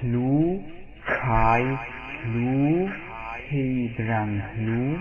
hlu, 0.00 0.62
kai 1.06 1.62
hlu, 2.24 2.88
hlu. 4.56 4.98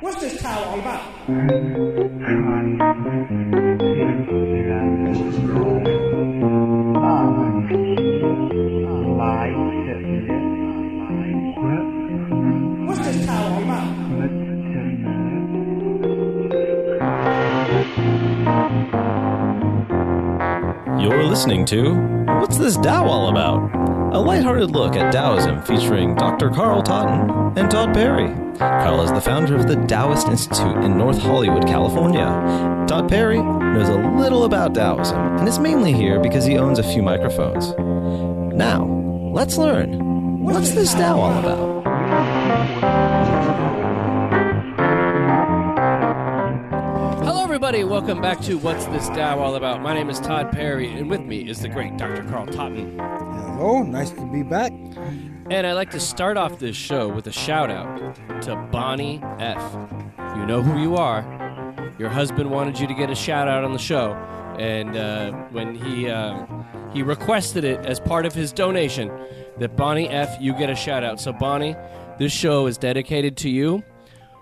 What's 0.00 0.20
this 0.20 0.40
towel 0.40 0.64
all 0.64 0.78
about? 0.78 1.02
You're 21.00 21.24
listening 21.24 21.64
to 21.66 21.94
What's 22.40 22.58
This 22.58 22.76
Tao 22.76 23.06
All 23.08 23.28
About? 23.30 23.77
A 24.10 24.18
lighthearted 24.18 24.70
look 24.70 24.96
at 24.96 25.12
Taoism 25.12 25.60
featuring 25.64 26.14
Dr. 26.14 26.48
Carl 26.48 26.82
Totten 26.82 27.58
and 27.58 27.70
Todd 27.70 27.92
Perry. 27.92 28.32
Carl 28.56 29.02
is 29.02 29.12
the 29.12 29.20
founder 29.20 29.54
of 29.54 29.68
the 29.68 29.76
Taoist 29.86 30.28
Institute 30.28 30.82
in 30.82 30.96
North 30.96 31.18
Hollywood, 31.18 31.66
California. 31.66 32.24
Todd 32.88 33.10
Perry 33.10 33.36
knows 33.42 33.90
a 33.90 33.98
little 34.16 34.44
about 34.44 34.74
Taoism 34.74 35.18
and 35.36 35.46
is 35.46 35.58
mainly 35.58 35.92
here 35.92 36.18
because 36.20 36.46
he 36.46 36.56
owns 36.56 36.78
a 36.78 36.82
few 36.82 37.02
microphones. 37.02 37.74
Now, 38.56 38.86
let's 39.34 39.58
learn. 39.58 40.42
What's 40.42 40.70
this 40.70 40.94
Tao 40.94 41.20
all 41.20 41.38
about? 41.38 41.84
Hello, 47.24 47.44
everybody. 47.44 47.84
Welcome 47.84 48.22
back 48.22 48.40
to 48.42 48.56
What's 48.56 48.86
This 48.86 49.08
Tao 49.08 49.38
All 49.38 49.54
About. 49.56 49.82
My 49.82 49.92
name 49.92 50.08
is 50.08 50.18
Todd 50.18 50.50
Perry, 50.50 50.90
and 50.90 51.10
with 51.10 51.20
me 51.20 51.46
is 51.46 51.60
the 51.60 51.68
great 51.68 51.98
Dr. 51.98 52.24
Carl 52.24 52.46
Totten. 52.46 52.96
Hello, 53.58 53.82
nice 53.82 54.10
to 54.10 54.24
be 54.30 54.44
back. 54.44 54.70
And 55.50 55.66
I'd 55.66 55.72
like 55.72 55.90
to 55.90 55.98
start 55.98 56.36
off 56.36 56.60
this 56.60 56.76
show 56.76 57.08
with 57.08 57.26
a 57.26 57.32
shout 57.32 57.72
out 57.72 58.14
to 58.42 58.54
Bonnie 58.70 59.20
F. 59.40 59.60
You 60.36 60.46
know 60.46 60.62
who 60.62 60.80
you 60.80 60.94
are. 60.94 61.24
Your 61.98 62.08
husband 62.08 62.52
wanted 62.52 62.78
you 62.78 62.86
to 62.86 62.94
get 62.94 63.10
a 63.10 63.16
shout 63.16 63.48
out 63.48 63.64
on 63.64 63.72
the 63.72 63.78
show, 63.80 64.12
and 64.60 64.96
uh, 64.96 65.32
when 65.50 65.74
he 65.74 66.08
uh, 66.08 66.46
he 66.92 67.02
requested 67.02 67.64
it 67.64 67.84
as 67.84 67.98
part 67.98 68.26
of 68.26 68.32
his 68.32 68.52
donation, 68.52 69.10
that 69.58 69.76
Bonnie 69.76 70.08
F. 70.08 70.36
you 70.40 70.52
get 70.52 70.70
a 70.70 70.76
shout 70.76 71.02
out. 71.02 71.20
So 71.20 71.32
Bonnie, 71.32 71.74
this 72.16 72.30
show 72.30 72.68
is 72.68 72.78
dedicated 72.78 73.36
to 73.38 73.50
you. 73.50 73.82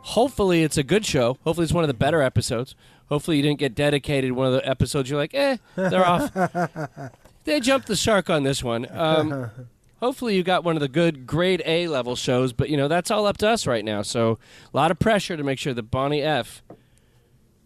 Hopefully, 0.03 0.63
it's 0.63 0.77
a 0.77 0.83
good 0.83 1.07
show. 1.07 1.39
Hopefully, 1.43 1.65
it's 1.65 1.73
one 1.73 1.85
of 1.85 1.89
the 1.89 1.95
better 1.95 2.21
episodes. 2.21 2.75
Hopefully, 3.09 3.39
you 3.39 3.43
didn't 3.43 3.61
get 3.61 3.75
dedicated 3.75 4.33
one 4.33 4.49
of 4.49 4.53
the 4.53 4.69
episodes. 4.69 5.09
You're 5.09 5.19
like, 5.19 5.33
eh, 5.33 5.57
they're 5.75 6.07
off. 6.07 6.37
they 7.47 7.61
jumped 7.61 7.87
the 7.87 7.97
shark 7.97 8.29
on 8.29 8.43
this 8.43 8.63
one. 8.63 8.87
Um, 8.91 9.51
hopefully, 10.01 10.37
you 10.37 10.43
got 10.43 10.65
one 10.65 10.77
of 10.77 10.81
the 10.81 10.89
good 10.89 11.27
grade 11.27 11.63
A 11.65 11.89
level 11.89 12.15
shows. 12.17 12.53
But 12.53 12.69
you 12.69 12.77
know, 12.77 12.89
that's 12.89 13.11
all 13.11 13.27
up 13.27 13.39
to 13.39 13.49
us 13.49 13.67
right 13.67 13.85
now. 13.85 14.03
So, 14.03 14.39
a 14.73 14.77
lot 14.77 14.91
of 14.91 14.99
pressure 14.99 15.37
to 15.37 15.43
make 15.43 15.59
sure 15.59 15.73
that 15.73 15.85
Bonnie 15.85 16.23
F 16.23 16.63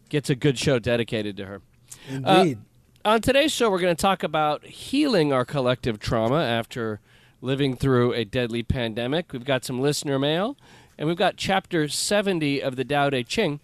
gets 0.08 0.30
a 0.30 0.34
good 0.34 0.58
show 0.58 0.78
dedicated 0.78 1.36
to 1.38 1.46
her. 1.46 1.62
Indeed. 2.08 2.58
On 3.04 3.20
today's 3.20 3.50
show, 3.50 3.70
we're 3.70 3.80
going 3.80 3.96
to 3.96 4.00
talk 4.00 4.22
about 4.22 4.64
healing 4.66 5.32
our 5.32 5.46
collective 5.46 5.98
trauma 5.98 6.42
after 6.42 7.00
living 7.40 7.74
through 7.74 8.12
a 8.12 8.26
deadly 8.26 8.62
pandemic. 8.62 9.32
We've 9.32 9.44
got 9.44 9.64
some 9.64 9.80
listener 9.80 10.18
mail, 10.18 10.58
and 10.98 11.08
we've 11.08 11.16
got 11.16 11.38
chapter 11.38 11.88
70 11.88 12.60
of 12.60 12.76
the 12.76 12.84
Tao 12.84 13.08
Te 13.08 13.24
Ching. 13.24 13.60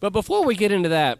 But 0.00 0.14
before 0.14 0.42
we 0.44 0.54
get 0.54 0.72
into 0.72 0.88
that, 0.88 1.18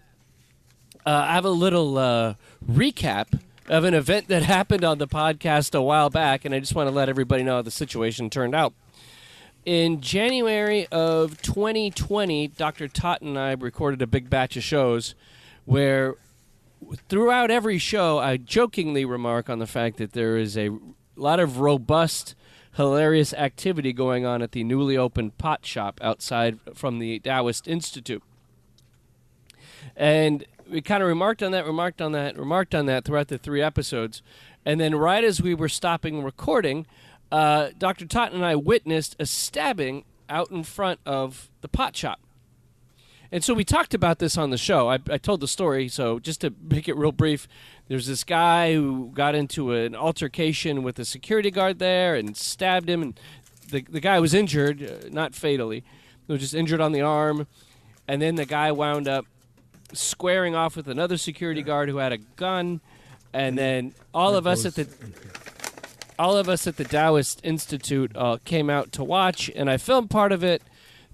uh, 1.05 1.27
I 1.29 1.35
have 1.35 1.45
a 1.45 1.51
little 1.51 1.99
uh, 1.99 2.35
recap 2.67 3.39
of 3.69 3.85
an 3.85 3.95
event 3.95 4.29
that 4.29 4.43
happened 4.43 4.85
on 4.85 4.99
the 4.99 5.07
podcast 5.07 5.75
a 5.75 5.83
while 5.83 6.11
back, 6.11 6.45
and 6.45 6.55
I 6.55 6.61
just 6.61 6.75
want 6.75 6.89
to 6.89 6.95
let 6.95 7.09
everybody 7.09 7.43
know 7.43 7.57
how 7.57 7.63
the 7.63 7.71
situation 7.71 8.31
turned 8.31 8.55
out. 8.55 8.73
In 9.65 10.01
January 10.01 10.87
of 10.91 11.43
2020, 11.43 12.49
Dr. 12.49 12.89
Totten 12.89 13.29
and 13.29 13.39
I 13.39 13.53
recorded 13.53 14.01
a 14.01 14.07
big 14.07 14.31
batch 14.31 14.57
of 14.57 14.63
shows 14.63 15.15
where 15.67 16.15
throughout 17.09 17.51
every 17.51 17.77
show, 17.77 18.19
I 18.19 18.39
jokingly 18.39 19.05
remark 19.05 19.51
on 19.51 19.59
the 19.59 19.67
fact 19.67 19.99
that 19.99 20.13
there 20.13 20.39
is 20.39 20.57
a 20.57 20.71
lot 21.17 21.39
of 21.39 21.59
robust, 21.59 22.35
hilarious 22.77 23.35
activity 23.35 23.93
going 23.93 24.25
on 24.25 24.41
at 24.41 24.53
the 24.53 24.65
newly 24.65 24.97
opened 24.97 25.37
pot 25.37 25.67
shop 25.67 26.01
outside 26.03 26.59
from 26.75 26.99
the 26.99 27.19
Taoist 27.19 27.69
Institute. 27.69 28.23
And 29.95 30.47
we 30.71 30.81
kind 30.81 31.03
of 31.03 31.09
remarked 31.09 31.43
on 31.43 31.53
that, 31.53 31.67
remarked 31.67 32.01
on 32.01 32.13
that, 32.13 32.37
remarked 32.39 32.75
on 32.75 32.87
that 32.87 33.05
throughout 33.05 33.29
the 33.29 33.39
three 33.39 33.63
episodes. 33.63 34.23
And 34.65 34.81
then, 34.81 34.95
right 34.95 35.25
as 35.25 35.41
we 35.41 35.55
were 35.55 35.69
stopping 35.69 36.23
recording, 36.23 36.87
uh, 37.31 37.71
Dr. 37.79 38.07
Totten 38.07 38.37
and 38.37 38.45
I 38.45 38.55
witnessed 38.57 39.17
a 39.19 39.27
stabbing 39.27 40.05
out 40.29 40.51
in 40.51 40.63
front 40.63 41.01
of 41.07 41.51
the 41.61 41.69
pot 41.69 41.97
shop. 41.97 42.21
And 43.31 43.45
so 43.45 43.53
we 43.53 43.65
talked 43.65 43.93
about 43.93 44.21
this 44.21 44.39
on 44.39 44.51
the 44.51 44.57
show. 44.57 44.89
I, 44.89 44.99
I 45.11 45.19
told 45.19 45.41
the 45.41 45.49
story, 45.49 45.89
so 45.89 46.19
just 46.19 46.41
to 46.41 46.55
make 46.63 46.89
it 46.89 46.97
real 46.97 47.13
brief, 47.13 47.47
there's 47.87 48.07
this 48.07 48.25
guy 48.25 48.73
who 48.73 49.11
got 49.13 49.35
into 49.35 49.73
an 49.73 49.95
altercation 49.95 50.83
with 50.83 50.99
a 50.99 51.05
security 51.05 51.51
guard 51.51 51.79
there 51.79 52.15
and 52.15 52.37
stabbed 52.37 52.89
him, 52.89 53.03
and 53.03 53.21
the 53.71 53.85
the 53.89 54.01
guy 54.01 54.19
was 54.19 54.33
injured, 54.33 54.83
uh, 54.83 55.09
not 55.11 55.35
fatally, 55.35 55.85
he 56.27 56.33
was 56.33 56.41
just 56.41 56.55
injured 56.55 56.81
on 56.81 56.93
the 56.93 57.03
arm, 57.03 57.47
and 58.07 58.23
then 58.23 58.37
the 58.37 58.47
guy 58.47 58.73
wound 58.73 59.07
up 59.07 59.27
squaring 59.93 60.55
off 60.55 60.77
with 60.77 60.89
another 60.89 61.17
security 61.17 61.63
guard 61.63 61.89
who 61.89 61.99
had 61.99 62.13
a 62.13 62.19
gun, 62.19 62.81
and 63.33 63.57
then 63.59 63.95
all 64.15 64.35
of 64.37 64.47
us 64.47 64.65
at 64.65 64.75
the 64.75 64.87
all 66.19 66.37
of 66.37 66.49
us 66.49 66.67
at 66.67 66.77
the 66.77 66.85
Taoist 66.85 67.41
Institute 67.45 68.11
uh, 68.17 68.39
came 68.45 68.69
out 68.69 68.91
to 68.93 69.05
watch, 69.05 69.51
and 69.55 69.71
I 69.71 69.77
filmed 69.77 70.11
part 70.11 70.33
of 70.33 70.43
it, 70.43 70.63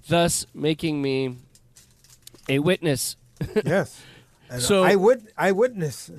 thus 0.07 0.45
making 0.53 1.01
me 1.01 1.37
a 2.49 2.59
witness. 2.59 3.15
yes. 3.65 4.01
And 4.49 4.61
So- 4.61 4.83
I 4.83 4.95
would 4.95 5.27
eyewitness. 5.37 6.11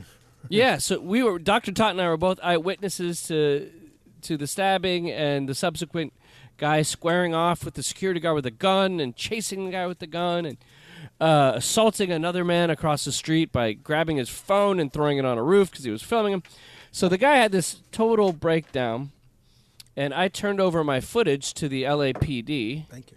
yeah, 0.49 0.79
so 0.79 1.01
we 1.01 1.23
were 1.23 1.39
Dr. 1.39 1.73
Tot 1.73 1.91
and 1.93 2.01
I 2.01 2.09
were 2.09 2.17
both 2.17 2.39
eyewitnesses 2.43 3.23
to 3.29 3.71
to 4.23 4.37
the 4.37 4.47
stabbing 4.47 5.11
and 5.11 5.49
the 5.49 5.55
subsequent 5.55 6.13
guy 6.57 6.83
squaring 6.83 7.35
off 7.35 7.65
with 7.65 7.75
the 7.75 7.83
security 7.83 8.19
guard 8.19 8.35
with 8.35 8.47
a 8.47 8.51
gun 8.51 8.99
and 8.99 9.15
chasing 9.15 9.67
the 9.67 9.71
guy 9.71 9.87
with 9.87 9.99
the 10.01 10.07
gun 10.07 10.45
and 10.47 10.57
uh, 11.21 11.53
assaulting 11.55 12.11
another 12.11 12.45
man 12.45 12.71
across 12.71 13.05
the 13.05 13.13
street 13.13 13.53
by 13.53 13.73
grabbing 13.73 14.17
his 14.17 14.29
phone 14.29 14.79
and 14.79 14.93
throwing 14.93 15.19
it 15.19 15.25
on 15.25 15.39
a 15.39 15.43
roof 15.43 15.71
because 15.71 15.85
he 15.85 15.91
was 15.91 16.03
filming 16.03 16.33
him. 16.33 16.43
So 16.93 17.09
the 17.09 17.19
guy 17.19 17.37
had 17.37 17.53
this 17.53 17.81
total 17.93 18.33
breakdown, 18.33 19.13
and 19.97 20.15
I 20.15 20.29
turned 20.29 20.61
over 20.61 20.85
my 20.85 21.01
footage 21.01 21.55
to 21.55 21.69
the 21.69 21.85
LAPD. 21.85 22.87
Thank 22.89 23.11
you. 23.11 23.17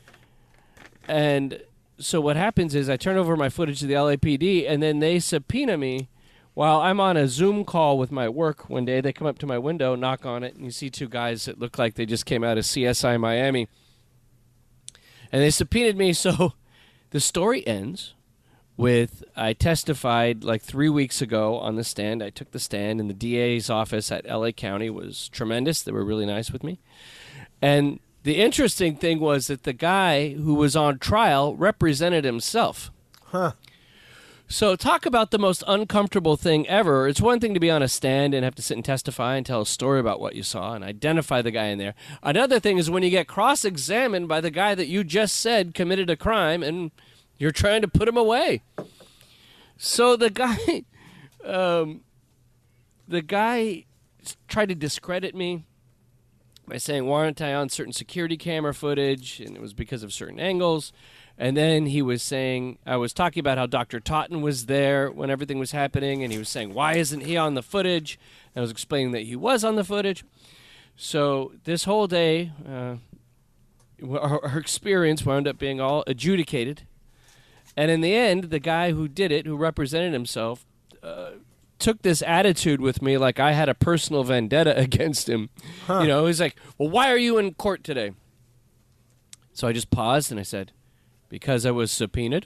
And 1.07 1.61
so 1.97 2.21
what 2.21 2.35
happens 2.35 2.75
is 2.75 2.89
I 2.89 2.97
turn 2.97 3.17
over 3.17 3.35
my 3.35 3.49
footage 3.49 3.79
to 3.81 3.87
the 3.87 3.95
LAPD, 3.95 4.69
and 4.69 4.81
then 4.81 4.99
they 4.99 5.19
subpoena 5.19 5.77
me 5.77 6.07
while 6.53 6.81
I'm 6.81 6.99
on 6.99 7.17
a 7.17 7.27
Zoom 7.27 7.63
call 7.65 7.97
with 7.97 8.11
my 8.11 8.29
work 8.29 8.69
one 8.69 8.85
day. 8.85 9.01
They 9.01 9.13
come 9.13 9.27
up 9.27 9.39
to 9.39 9.45
my 9.45 9.57
window, 9.57 9.95
knock 9.95 10.25
on 10.25 10.43
it, 10.43 10.55
and 10.55 10.65
you 10.65 10.71
see 10.71 10.89
two 10.89 11.07
guys 11.07 11.45
that 11.45 11.59
look 11.59 11.77
like 11.77 11.95
they 11.95 12.05
just 12.05 12.25
came 12.25 12.43
out 12.43 12.57
of 12.57 12.63
CSI 12.63 13.19
Miami. 13.19 13.67
And 15.31 15.41
they 15.41 15.51
subpoenaed 15.51 15.97
me, 15.97 16.13
so 16.13 16.53
the 17.11 17.19
story 17.19 17.65
ends 17.67 18.13
with 18.77 19.23
I 19.35 19.53
testified 19.53 20.43
like 20.43 20.61
three 20.61 20.87
weeks 20.87 21.21
ago 21.21 21.57
on 21.59 21.75
the 21.75 21.83
stand. 21.83 22.23
I 22.23 22.29
took 22.29 22.51
the 22.51 22.59
stand, 22.59 23.01
and 23.01 23.09
the 23.09 23.13
DA's 23.13 23.69
office 23.69 24.11
at 24.11 24.25
LA 24.25 24.51
County 24.51 24.89
was 24.89 25.27
tremendous. 25.29 25.81
They 25.81 25.91
were 25.91 26.05
really 26.05 26.25
nice 26.25 26.49
with 26.49 26.63
me. 26.63 26.79
And 27.61 27.99
the 28.23 28.35
interesting 28.35 28.95
thing 28.95 29.19
was 29.19 29.47
that 29.47 29.63
the 29.63 29.73
guy 29.73 30.29
who 30.29 30.53
was 30.53 30.75
on 30.75 30.97
trial 30.99 31.55
represented 31.55 32.23
himself. 32.23 32.91
Huh. 33.25 33.53
So, 34.51 34.75
talk 34.75 35.05
about 35.05 35.29
the 35.29 35.37
most 35.37 35.63
uncomfortable 35.67 36.35
thing 36.35 36.67
ever. 36.67 37.07
It's 37.07 37.21
one 37.21 37.39
thing 37.39 37.53
to 37.53 37.59
be 37.59 37.69
on 37.69 37.83
a 37.83 37.87
stand 37.87 38.33
and 38.33 38.43
have 38.43 38.55
to 38.55 38.63
sit 38.63 38.77
and 38.77 38.83
testify 38.83 39.35
and 39.35 39.45
tell 39.45 39.61
a 39.61 39.65
story 39.65 39.99
about 39.99 40.19
what 40.19 40.33
you 40.33 40.41
saw 40.41 40.73
and 40.73 40.83
identify 40.83 41.43
the 41.43 41.51
guy 41.51 41.65
in 41.65 41.77
there. 41.77 41.93
Another 42.23 42.59
thing 42.59 42.79
is 42.79 42.89
when 42.89 43.03
you 43.03 43.11
get 43.11 43.27
cross 43.27 43.63
examined 43.63 44.27
by 44.27 44.41
the 44.41 44.49
guy 44.49 44.73
that 44.73 44.87
you 44.87 45.03
just 45.03 45.35
said 45.35 45.75
committed 45.75 46.09
a 46.09 46.17
crime 46.17 46.63
and 46.63 46.89
you're 47.37 47.51
trying 47.51 47.83
to 47.83 47.87
put 47.87 48.07
him 48.07 48.17
away. 48.17 48.63
So, 49.77 50.15
the 50.15 50.31
guy, 50.31 50.83
um, 51.45 52.01
the 53.07 53.21
guy 53.21 53.85
tried 54.47 54.69
to 54.69 54.75
discredit 54.75 55.35
me 55.35 55.65
by 56.67 56.77
saying, 56.77 57.05
Why 57.05 57.25
aren't 57.25 57.39
I 57.39 57.53
on 57.53 57.69
certain 57.69 57.93
security 57.93 58.35
camera 58.35 58.73
footage? 58.73 59.41
And 59.41 59.55
it 59.55 59.61
was 59.61 59.75
because 59.75 60.01
of 60.01 60.11
certain 60.11 60.39
angles. 60.39 60.91
And 61.41 61.55
then 61.55 61.85
he 61.85 62.01
was 62.01 62.21
saying, 62.21 62.79
I 62.85 62.97
was 62.97 63.13
talking 63.13 63.39
about 63.39 63.57
how 63.57 63.65
Dr. 63.65 64.01
Totten 64.01 64.41
was 64.41 64.65
there 64.65 65.09
when 65.09 65.29
everything 65.29 65.57
was 65.57 65.71
happening, 65.71 66.21
and 66.21 66.33
he 66.33 66.37
was 66.37 66.49
saying, 66.49 66.73
Why 66.73 66.95
isn't 66.95 67.21
he 67.21 67.37
on 67.37 67.53
the 67.53 67.63
footage? 67.63 68.19
And 68.53 68.59
I 68.59 68.61
was 68.61 68.71
explaining 68.71 69.13
that 69.13 69.21
he 69.21 69.37
was 69.37 69.63
on 69.63 69.77
the 69.77 69.85
footage. 69.85 70.25
So 70.97 71.53
this 71.63 71.85
whole 71.85 72.07
day, 72.07 72.51
uh, 72.67 72.95
our, 74.05 74.43
our 74.45 74.57
experience 74.57 75.25
wound 75.25 75.47
up 75.47 75.57
being 75.57 75.79
all 75.79 76.03
adjudicated. 76.07 76.81
And 77.77 77.89
in 77.89 78.01
the 78.01 78.13
end, 78.13 78.45
the 78.45 78.59
guy 78.59 78.91
who 78.91 79.07
did 79.07 79.31
it, 79.31 79.45
who 79.45 79.55
represented 79.55 80.11
himself, 80.11 80.65
uh, 81.01 81.31
took 81.77 82.01
this 82.01 82.21
attitude 82.23 82.81
with 82.81 83.01
me 83.01 83.17
like 83.17 83.39
I 83.39 83.53
had 83.53 83.69
a 83.69 83.73
personal 83.73 84.25
vendetta 84.25 84.77
against 84.77 85.29
him. 85.29 85.49
You 85.87 86.07
know, 86.07 86.25
he's 86.25 86.41
like, 86.41 86.57
"Well, 86.77 86.89
why 86.89 87.09
are 87.09 87.17
you 87.17 87.37
in 87.37 87.53
court 87.53 87.85
today?" 87.85 88.11
So 89.53 89.69
I 89.69 89.71
just 89.71 89.89
paused 89.89 90.31
and 90.31 90.39
I 90.39 90.43
said, 90.43 90.73
"Because 91.29 91.65
I 91.65 91.71
was 91.71 91.91
subpoenaed." 91.91 92.45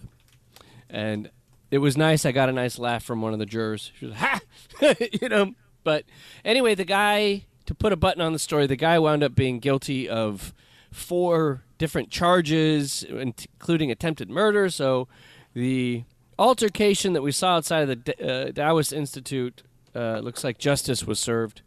And 0.89 1.31
it 1.71 1.79
was 1.79 1.97
nice. 1.97 2.25
I 2.25 2.31
got 2.31 2.49
a 2.49 2.53
nice 2.53 2.77
laugh 2.77 3.03
from 3.03 3.21
one 3.21 3.33
of 3.33 3.39
the 3.39 3.45
jurors. 3.45 3.91
She 3.97 4.05
was, 4.05 4.15
"Ha!" 4.15 4.41
you 5.21 5.29
know. 5.29 5.55
But 5.83 6.05
anyway, 6.45 6.75
the 6.75 6.85
guy 6.85 7.45
to 7.65 7.75
put 7.75 7.93
a 7.93 7.97
button 7.97 8.21
on 8.21 8.33
the 8.33 8.39
story, 8.39 8.67
the 8.67 8.75
guy 8.75 8.99
wound 8.99 9.23
up 9.23 9.35
being 9.35 9.59
guilty 9.59 10.07
of 10.07 10.53
four 10.91 11.63
different 11.77 12.09
charges, 12.09 13.03
including 13.03 13.91
attempted 13.91 14.29
murder. 14.29 14.69
So 14.69 15.07
the 15.53 16.03
altercation 16.37 17.13
that 17.13 17.21
we 17.21 17.31
saw 17.31 17.55
outside 17.57 17.89
of 17.89 18.03
the 18.05 18.47
uh, 18.47 18.51
Taoist 18.51 18.93
Institute 18.93 19.63
uh, 19.95 20.19
looks 20.19 20.43
like 20.43 20.57
justice 20.57 21.05
was 21.05 21.19
served. 21.19 21.61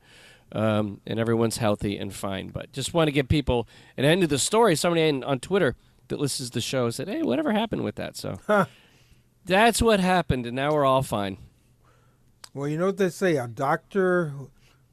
Um, 0.52 1.00
and 1.04 1.18
everyone's 1.18 1.56
healthy 1.56 1.98
and 1.98 2.14
fine. 2.14 2.48
But 2.48 2.72
just 2.72 2.94
want 2.94 3.08
to 3.08 3.12
give 3.12 3.28
people 3.28 3.66
an 3.96 4.04
end 4.04 4.20
to 4.20 4.28
the 4.28 4.38
story. 4.38 4.76
Somebody 4.76 5.22
on 5.22 5.40
Twitter 5.40 5.74
that 6.08 6.20
listens 6.20 6.50
to 6.50 6.54
the 6.54 6.60
show 6.60 6.90
said, 6.90 7.08
"Hey, 7.08 7.22
whatever 7.22 7.52
happened 7.52 7.84
with 7.84 7.96
that?" 7.96 8.16
So 8.16 8.38
that's 9.44 9.80
what 9.82 10.00
happened, 10.00 10.46
and 10.46 10.56
now 10.56 10.72
we're 10.72 10.84
all 10.84 11.02
fine. 11.02 11.38
Well, 12.54 12.68
you 12.68 12.78
know 12.78 12.86
what 12.86 12.96
they 12.96 13.10
say: 13.10 13.36
a 13.36 13.48
doctor 13.48 14.32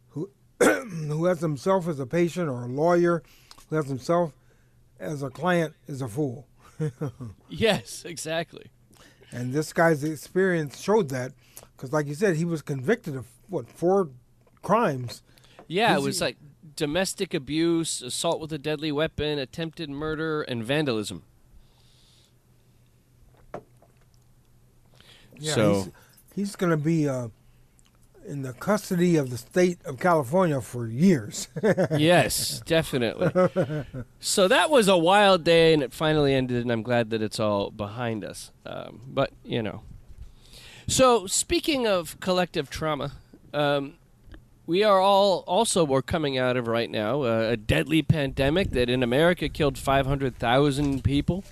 who 0.09 0.29
who, 0.59 1.25
has 1.25 1.41
himself 1.41 1.87
as 1.87 1.99
a 1.99 2.05
patient, 2.05 2.49
or 2.49 2.63
a 2.63 2.67
lawyer 2.67 3.23
who 3.69 3.75
has 3.75 3.87
himself 3.87 4.33
as 4.99 5.23
a 5.23 5.29
client, 5.29 5.73
is 5.87 6.01
a 6.01 6.07
fool. 6.07 6.47
Yes, 7.49 8.03
exactly. 8.05 8.71
And 9.31 9.53
this 9.53 9.73
guy's 9.73 10.03
experience 10.03 10.79
showed 10.81 11.09
that, 11.09 11.31
because, 11.75 11.93
like 11.93 12.07
you 12.07 12.15
said, 12.15 12.35
he 12.35 12.45
was 12.45 12.61
convicted 12.61 13.15
of 13.15 13.27
what 13.47 13.69
four 13.69 14.09
crimes. 14.61 15.21
Yeah, 15.67 15.95
it 15.95 16.01
was 16.01 16.19
like 16.19 16.37
domestic 16.75 17.33
abuse, 17.33 18.01
assault 18.01 18.39
with 18.39 18.51
a 18.53 18.57
deadly 18.57 18.91
weapon, 18.91 19.39
attempted 19.39 19.89
murder, 19.89 20.41
and 20.41 20.63
vandalism. 20.63 21.23
Yeah, 25.39 25.53
so 25.53 25.73
he's, 25.73 25.91
he's 26.35 26.55
going 26.55 26.69
to 26.69 26.77
be 26.77 27.07
uh, 27.09 27.29
in 28.25 28.41
the 28.41 28.53
custody 28.53 29.15
of 29.15 29.29
the 29.29 29.37
state 29.37 29.79
of 29.85 29.99
California 29.99 30.61
for 30.61 30.87
years. 30.87 31.47
yes, 31.97 32.61
definitely. 32.65 33.85
So 34.19 34.47
that 34.47 34.69
was 34.69 34.87
a 34.87 34.97
wild 34.97 35.43
day, 35.43 35.73
and 35.73 35.83
it 35.83 35.93
finally 35.93 36.33
ended, 36.33 36.61
and 36.61 36.71
I'm 36.71 36.83
glad 36.83 37.09
that 37.09 37.21
it's 37.21 37.39
all 37.39 37.71
behind 37.71 38.23
us. 38.23 38.51
Um, 38.65 39.01
but 39.07 39.31
you 39.43 39.61
know, 39.61 39.81
so 40.87 41.27
speaking 41.27 41.87
of 41.87 42.19
collective 42.19 42.69
trauma, 42.69 43.13
um, 43.53 43.95
we 44.65 44.83
are 44.83 44.99
all 44.99 45.43
also 45.45 45.83
we're 45.83 46.01
coming 46.01 46.37
out 46.37 46.55
of 46.55 46.67
right 46.67 46.89
now 46.89 47.23
uh, 47.23 47.49
a 47.51 47.57
deadly 47.57 48.01
pandemic 48.01 48.69
that 48.71 48.89
in 48.89 49.03
America 49.03 49.49
killed 49.49 49.77
500,000 49.77 51.03
people, 51.03 51.43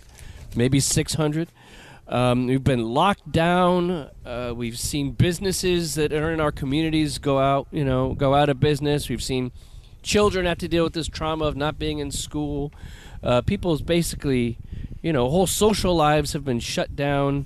maybe 0.56 0.80
600. 0.80 1.50
Um, 2.08 2.48
we've 2.48 2.64
been 2.64 2.86
locked 2.94 3.32
down. 3.32 4.10
Uh, 4.26 4.54
we've 4.56 4.78
seen 4.78 5.12
businesses 5.12 5.96
that 5.96 6.12
are 6.12 6.32
in 6.32 6.40
our 6.40 6.52
communities 6.52 7.18
go 7.18 7.40
out, 7.40 7.68
you 7.72 7.86
know, 7.86 8.14
go 8.14 8.34
out 8.34 8.50
of 8.50 8.60
business. 8.60 9.08
We've 9.08 9.24
seen 9.24 9.52
children 10.02 10.46
have 10.46 10.58
to 10.60 10.68
deal 10.68 10.84
with 10.84 10.94
this 10.94 11.08
trauma 11.08 11.46
of 11.46 11.56
not 11.56 11.80
being 11.80 12.00
in 12.00 12.12
school. 12.12 12.74
Uh, 13.24 13.42
people's 13.42 13.82
basically, 13.82 14.58
you 15.02 15.14
know, 15.14 15.30
whole 15.30 15.48
social 15.48 15.96
lives 15.96 16.34
have 16.34 16.44
been 16.44 16.60
shut 16.60 16.96
down. 16.96 17.46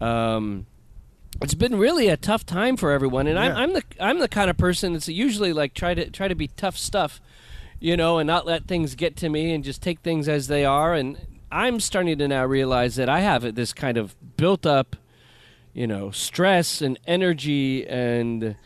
Um, 0.00 0.66
it's 1.42 1.54
been 1.54 1.76
really 1.76 2.08
a 2.08 2.16
tough 2.16 2.46
time 2.46 2.76
for 2.76 2.90
everyone, 2.90 3.26
and 3.26 3.38
I'm, 3.38 3.56
I'm 3.56 3.72
the 3.72 3.82
I'm 4.00 4.18
the 4.18 4.28
kind 4.28 4.50
of 4.50 4.56
person 4.56 4.92
that's 4.92 5.08
usually 5.08 5.52
like 5.52 5.74
try 5.74 5.94
to 5.94 6.10
try 6.10 6.28
to 6.28 6.34
be 6.34 6.48
tough 6.48 6.76
stuff, 6.76 7.20
you 7.78 7.96
know, 7.96 8.18
and 8.18 8.26
not 8.26 8.46
let 8.46 8.66
things 8.66 8.94
get 8.94 9.16
to 9.16 9.28
me 9.28 9.52
and 9.52 9.62
just 9.62 9.82
take 9.82 10.00
things 10.00 10.28
as 10.28 10.48
they 10.48 10.64
are. 10.64 10.94
And 10.94 11.18
I'm 11.50 11.80
starting 11.80 12.18
to 12.18 12.28
now 12.28 12.44
realize 12.44 12.96
that 12.96 13.08
I 13.08 13.20
have 13.20 13.54
this 13.54 13.72
kind 13.72 13.98
of 13.98 14.16
built 14.36 14.66
up, 14.66 14.96
you 15.72 15.86
know, 15.86 16.10
stress 16.10 16.80
and 16.80 16.98
energy 17.06 17.86
and 17.86 18.56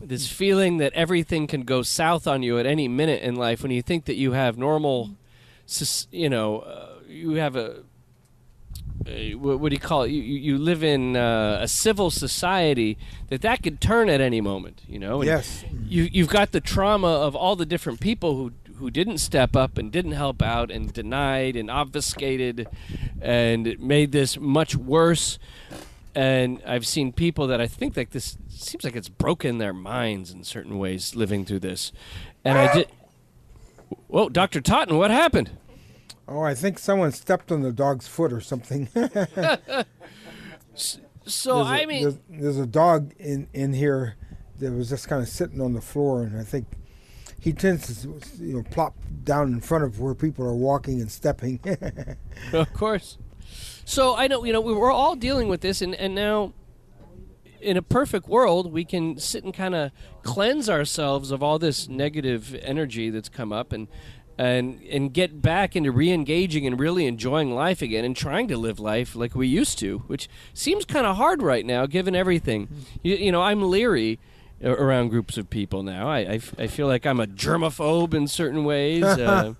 this 0.00 0.30
feeling 0.30 0.78
that 0.78 0.92
everything 0.94 1.46
can 1.46 1.62
go 1.62 1.82
south 1.82 2.26
on 2.26 2.42
you 2.42 2.58
at 2.58 2.66
any 2.66 2.88
minute 2.88 3.22
in 3.22 3.36
life 3.36 3.62
when 3.62 3.70
you 3.70 3.82
think 3.82 4.06
that 4.06 4.16
you 4.16 4.32
have 4.32 4.58
normal, 4.58 5.10
you 6.10 6.28
know, 6.28 6.58
uh, 6.58 6.88
you 7.08 7.34
have 7.34 7.54
a 7.56 7.82
what, 9.04 9.60
what 9.60 9.68
do 9.68 9.74
you 9.74 9.80
call 9.80 10.04
it? 10.04 10.10
You, 10.10 10.22
you 10.22 10.58
live 10.58 10.82
in 10.82 11.16
uh, 11.16 11.58
a 11.60 11.68
civil 11.68 12.10
society 12.10 12.96
that 13.28 13.42
that 13.42 13.62
could 13.62 13.80
turn 13.80 14.08
at 14.08 14.20
any 14.20 14.40
moment. 14.40 14.82
You 14.88 14.98
know. 14.98 15.20
And 15.20 15.26
Yes. 15.26 15.64
You 15.86 16.08
you've 16.10 16.28
got 16.28 16.52
the 16.52 16.60
trauma 16.60 17.08
of 17.08 17.34
all 17.36 17.56
the 17.56 17.66
different 17.66 18.00
people 18.00 18.36
who 18.36 18.52
who 18.76 18.90
didn't 18.90 19.18
step 19.18 19.54
up 19.54 19.78
and 19.78 19.92
didn't 19.92 20.12
help 20.12 20.42
out 20.42 20.70
and 20.70 20.92
denied 20.92 21.56
and 21.56 21.70
obfuscated, 21.70 22.68
and 23.20 23.78
made 23.78 24.12
this 24.12 24.38
much 24.38 24.74
worse. 24.74 25.38
And 26.14 26.62
I've 26.64 26.86
seen 26.86 27.12
people 27.12 27.46
that 27.48 27.60
I 27.60 27.66
think 27.66 27.96
like 27.96 28.10
this 28.10 28.36
seems 28.48 28.84
like 28.84 28.96
it's 28.96 29.08
broken 29.08 29.58
their 29.58 29.72
minds 29.72 30.30
in 30.30 30.44
certain 30.44 30.78
ways 30.78 31.14
living 31.14 31.44
through 31.44 31.60
this. 31.60 31.92
And 32.44 32.56
I 32.56 32.72
did. 32.72 32.88
Whoa, 34.06 34.28
Doctor 34.28 34.60
Totten, 34.60 34.96
what 34.96 35.10
happened? 35.10 35.50
Oh, 36.28 36.42
I 36.42 36.54
think 36.54 36.78
someone 36.78 37.12
stepped 37.12 37.52
on 37.52 37.62
the 37.62 37.72
dog's 37.72 38.06
foot 38.06 38.32
or 38.32 38.40
something. 38.40 38.88
So 41.26 41.60
a, 41.60 41.64
I 41.64 41.86
mean, 41.86 42.02
there's, 42.02 42.18
there's 42.28 42.58
a 42.58 42.66
dog 42.66 43.12
in 43.18 43.48
in 43.52 43.72
here 43.72 44.16
that 44.58 44.72
was 44.72 44.90
just 44.90 45.08
kind 45.08 45.22
of 45.22 45.28
sitting 45.28 45.60
on 45.60 45.72
the 45.72 45.80
floor, 45.80 46.22
and 46.22 46.38
I 46.38 46.44
think 46.44 46.66
he 47.40 47.52
tends 47.52 48.02
to 48.02 48.08
you 48.38 48.56
know 48.56 48.62
plop 48.70 48.94
down 49.24 49.48
in 49.48 49.60
front 49.60 49.84
of 49.84 50.00
where 50.00 50.14
people 50.14 50.46
are 50.46 50.54
walking 50.54 51.00
and 51.00 51.10
stepping. 51.10 51.60
of 52.52 52.72
course. 52.72 53.18
So 53.84 54.16
I 54.16 54.26
know 54.26 54.44
you 54.44 54.52
know 54.52 54.60
we 54.60 54.74
we're 54.74 54.92
all 54.92 55.16
dealing 55.16 55.48
with 55.48 55.60
this, 55.60 55.80
and 55.80 55.94
and 55.94 56.14
now 56.14 56.52
in 57.60 57.78
a 57.78 57.82
perfect 57.82 58.28
world 58.28 58.70
we 58.70 58.84
can 58.84 59.18
sit 59.18 59.42
and 59.42 59.54
kind 59.54 59.74
of 59.74 59.90
cleanse 60.22 60.68
ourselves 60.68 61.30
of 61.30 61.42
all 61.42 61.58
this 61.58 61.88
negative 61.88 62.54
energy 62.62 63.10
that's 63.10 63.28
come 63.28 63.52
up 63.52 63.72
and. 63.72 63.88
And 64.36 64.82
and 64.90 65.12
get 65.12 65.40
back 65.40 65.76
into 65.76 65.92
re-engaging 65.92 66.66
and 66.66 66.80
really 66.80 67.06
enjoying 67.06 67.54
life 67.54 67.82
again, 67.82 68.04
and 68.04 68.16
trying 68.16 68.48
to 68.48 68.56
live 68.56 68.80
life 68.80 69.14
like 69.14 69.36
we 69.36 69.46
used 69.46 69.78
to, 69.78 69.98
which 70.08 70.28
seems 70.52 70.84
kind 70.84 71.06
of 71.06 71.16
hard 71.16 71.40
right 71.40 71.64
now, 71.64 71.86
given 71.86 72.16
everything. 72.16 72.68
You, 73.02 73.14
you 73.14 73.30
know, 73.30 73.42
I'm 73.42 73.62
leery 73.62 74.18
around 74.62 75.10
groups 75.10 75.36
of 75.36 75.50
people 75.50 75.84
now. 75.84 76.08
I 76.08 76.40
I 76.58 76.66
feel 76.66 76.88
like 76.88 77.06
I'm 77.06 77.20
a 77.20 77.26
germaphobe 77.26 78.12
in 78.12 78.26
certain 78.26 78.64
ways. 78.64 79.04
uh, 79.04 79.54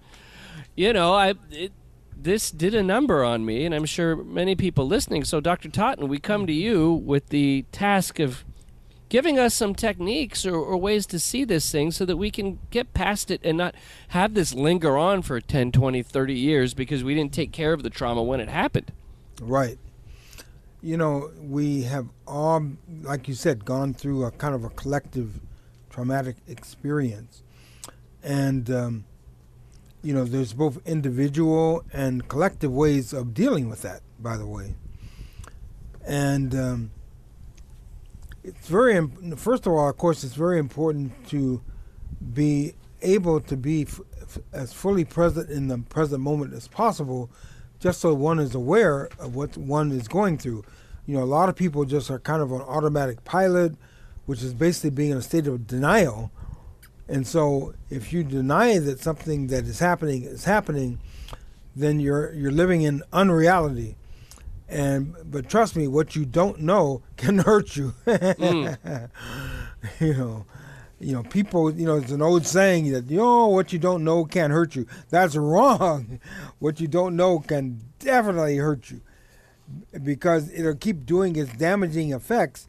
you 0.75 0.93
know, 0.93 1.15
I 1.15 1.35
it, 1.53 1.73
this 2.17 2.51
did 2.51 2.75
a 2.75 2.83
number 2.83 3.23
on 3.23 3.45
me, 3.45 3.65
and 3.65 3.75
I'm 3.75 3.85
sure 3.85 4.17
many 4.17 4.55
people 4.55 4.87
listening. 4.87 5.25
So, 5.25 5.41
Dr. 5.41 5.69
Totten, 5.69 6.09
we 6.09 6.19
come 6.19 6.47
to 6.47 6.53
you 6.53 6.93
with 6.93 7.29
the 7.29 7.65
task 7.71 8.19
of 8.19 8.45
giving 9.15 9.39
us 9.39 9.55
some 9.55 9.77
techniques 9.77 10.45
or, 10.45 10.57
or 10.57 10.77
ways 10.77 11.07
to 11.07 11.21
see 11.21 11.45
this 11.45 11.71
thing 11.71 11.93
so 11.93 12.05
that 12.05 12.17
we 12.17 12.33
can 12.33 12.59
get 12.71 12.93
past 12.95 13.31
it 13.31 13.41
and 13.45 13.57
not 13.57 13.73
have 14.09 14.35
this 14.35 14.53
linger 14.53 14.99
on 14.99 15.23
for 15.23 15.41
10, 15.41 15.71
20, 15.71 16.03
30 16.03 16.35
years 16.35 16.75
because 16.75 17.05
we 17.05 17.15
didn't 17.15 17.33
take 17.33 17.53
care 17.53 17.73
of 17.73 17.85
the 17.85 17.91
trauma 17.91 18.21
when 18.21 18.41
it 18.41 18.49
happened. 18.49 18.91
Right. 19.41 19.79
You 20.83 20.97
know, 20.97 21.31
we 21.41 21.83
have 21.83 22.09
all, 22.27 22.73
like 23.03 23.29
you 23.29 23.35
said, 23.35 23.65
gone 23.65 23.95
through 23.95 24.25
a 24.25 24.33
kind 24.33 24.53
of 24.53 24.65
a 24.65 24.71
collective 24.71 25.39
traumatic 25.91 26.35
experience. 26.49 27.45
And, 28.21 28.69
um, 28.69 29.05
you 30.03 30.13
know, 30.13 30.25
there's 30.25 30.55
both 30.55 30.85
individual 30.85 31.85
and 31.93 32.27
collective 32.27 32.73
ways 32.73 33.13
of 33.13 33.33
dealing 33.33 33.71
with 33.71 33.83
that, 33.83 34.03
by 34.19 34.37
the 34.37 34.47
way. 34.47 34.75
And 36.05 36.53
um, 36.57 36.91
it's 38.45 38.69
very, 38.69 38.95
first 39.37 39.67
of 39.67 39.73
all, 39.73 39.89
of 39.89 39.97
course, 39.97 40.23
it's 40.23 40.35
very 40.35 40.59
important 40.59 41.13
to 41.29 41.63
be 42.33 42.75
able 43.03 43.41
to 43.41 43.57
be 43.57 43.83
f- 43.83 44.01
f- 44.23 44.39
as 44.53 44.73
fully 44.73 45.05
present 45.05 45.51
in 45.51 45.69
the 45.69 45.79
present 45.79 46.21
moment 46.23 46.53
as 46.53 46.69
possible 46.69 47.31
just 47.85 48.01
so 48.01 48.15
one 48.15 48.39
is 48.39 48.55
aware 48.55 49.11
of 49.19 49.35
what 49.35 49.59
one 49.59 49.93
is 49.93 50.09
going 50.09 50.39
through. 50.39 50.65
You 51.07 51.19
know, 51.19 51.23
a 51.23 51.27
lot 51.27 51.51
of 51.51 51.57
people 51.57 51.85
just 51.85 52.11
are 52.11 52.19
kind 52.19 52.41
of 52.41 52.51
on 52.51 52.63
automatic 52.63 53.25
pilot, 53.25 53.75
which 54.25 54.43
is 54.43 54.55
basically 54.55 54.89
being 54.89 55.11
in 55.11 55.19
a 55.19 55.23
state 55.23 55.47
of 55.47 55.67
denial. 55.67 56.31
And 57.09 57.27
so, 57.27 57.75
if 57.91 58.11
you 58.11 58.25
deny 58.25 58.79
that 58.79 59.01
something 59.01 59.49
that 59.49 59.65
is 59.65 59.81
happening 59.81 60.23
is 60.23 60.45
happening, 60.45 60.99
then 61.77 62.01
you're 62.01 62.33
you're 62.33 62.51
living 62.51 62.81
in 62.81 63.03
unreality. 63.13 63.97
And 64.69 65.15
but 65.25 65.49
trust 65.49 65.77
me, 65.77 65.87
what 65.89 66.17
you 66.17 66.25
don't 66.25 66.61
know 66.61 67.03
can 67.17 67.39
hurt 67.39 67.77
you. 67.77 67.95
Mm. 68.07 69.11
you 70.01 70.15
know, 70.15 70.47
you 71.01 71.13
know, 71.13 71.23
people. 71.23 71.73
You 71.73 71.87
know, 71.87 71.97
it's 71.97 72.13
an 72.13 72.23
old 72.23 72.47
saying 72.47 72.91
that 72.93 73.07
you 73.07 73.19
know 73.19 73.49
what 73.49 73.73
you 73.73 73.79
don't 73.79 74.05
know 74.05 74.25
can't 74.25 74.53
hurt 74.53 74.75
you. 74.75 74.87
That's 75.11 75.37
wrong. 75.37 76.21
What 76.59 76.81
you 76.81 76.89
don't 76.89 77.17
know 77.17 77.41
can 77.41 77.81
definitely 77.99 78.57
hurt 78.57 78.91
you 78.91 79.01
because 80.03 80.53
it'll 80.53 80.75
keep 80.75 81.07
doing 81.07 81.37
its 81.37 81.53
damaging 81.55 82.13
effects 82.13 82.69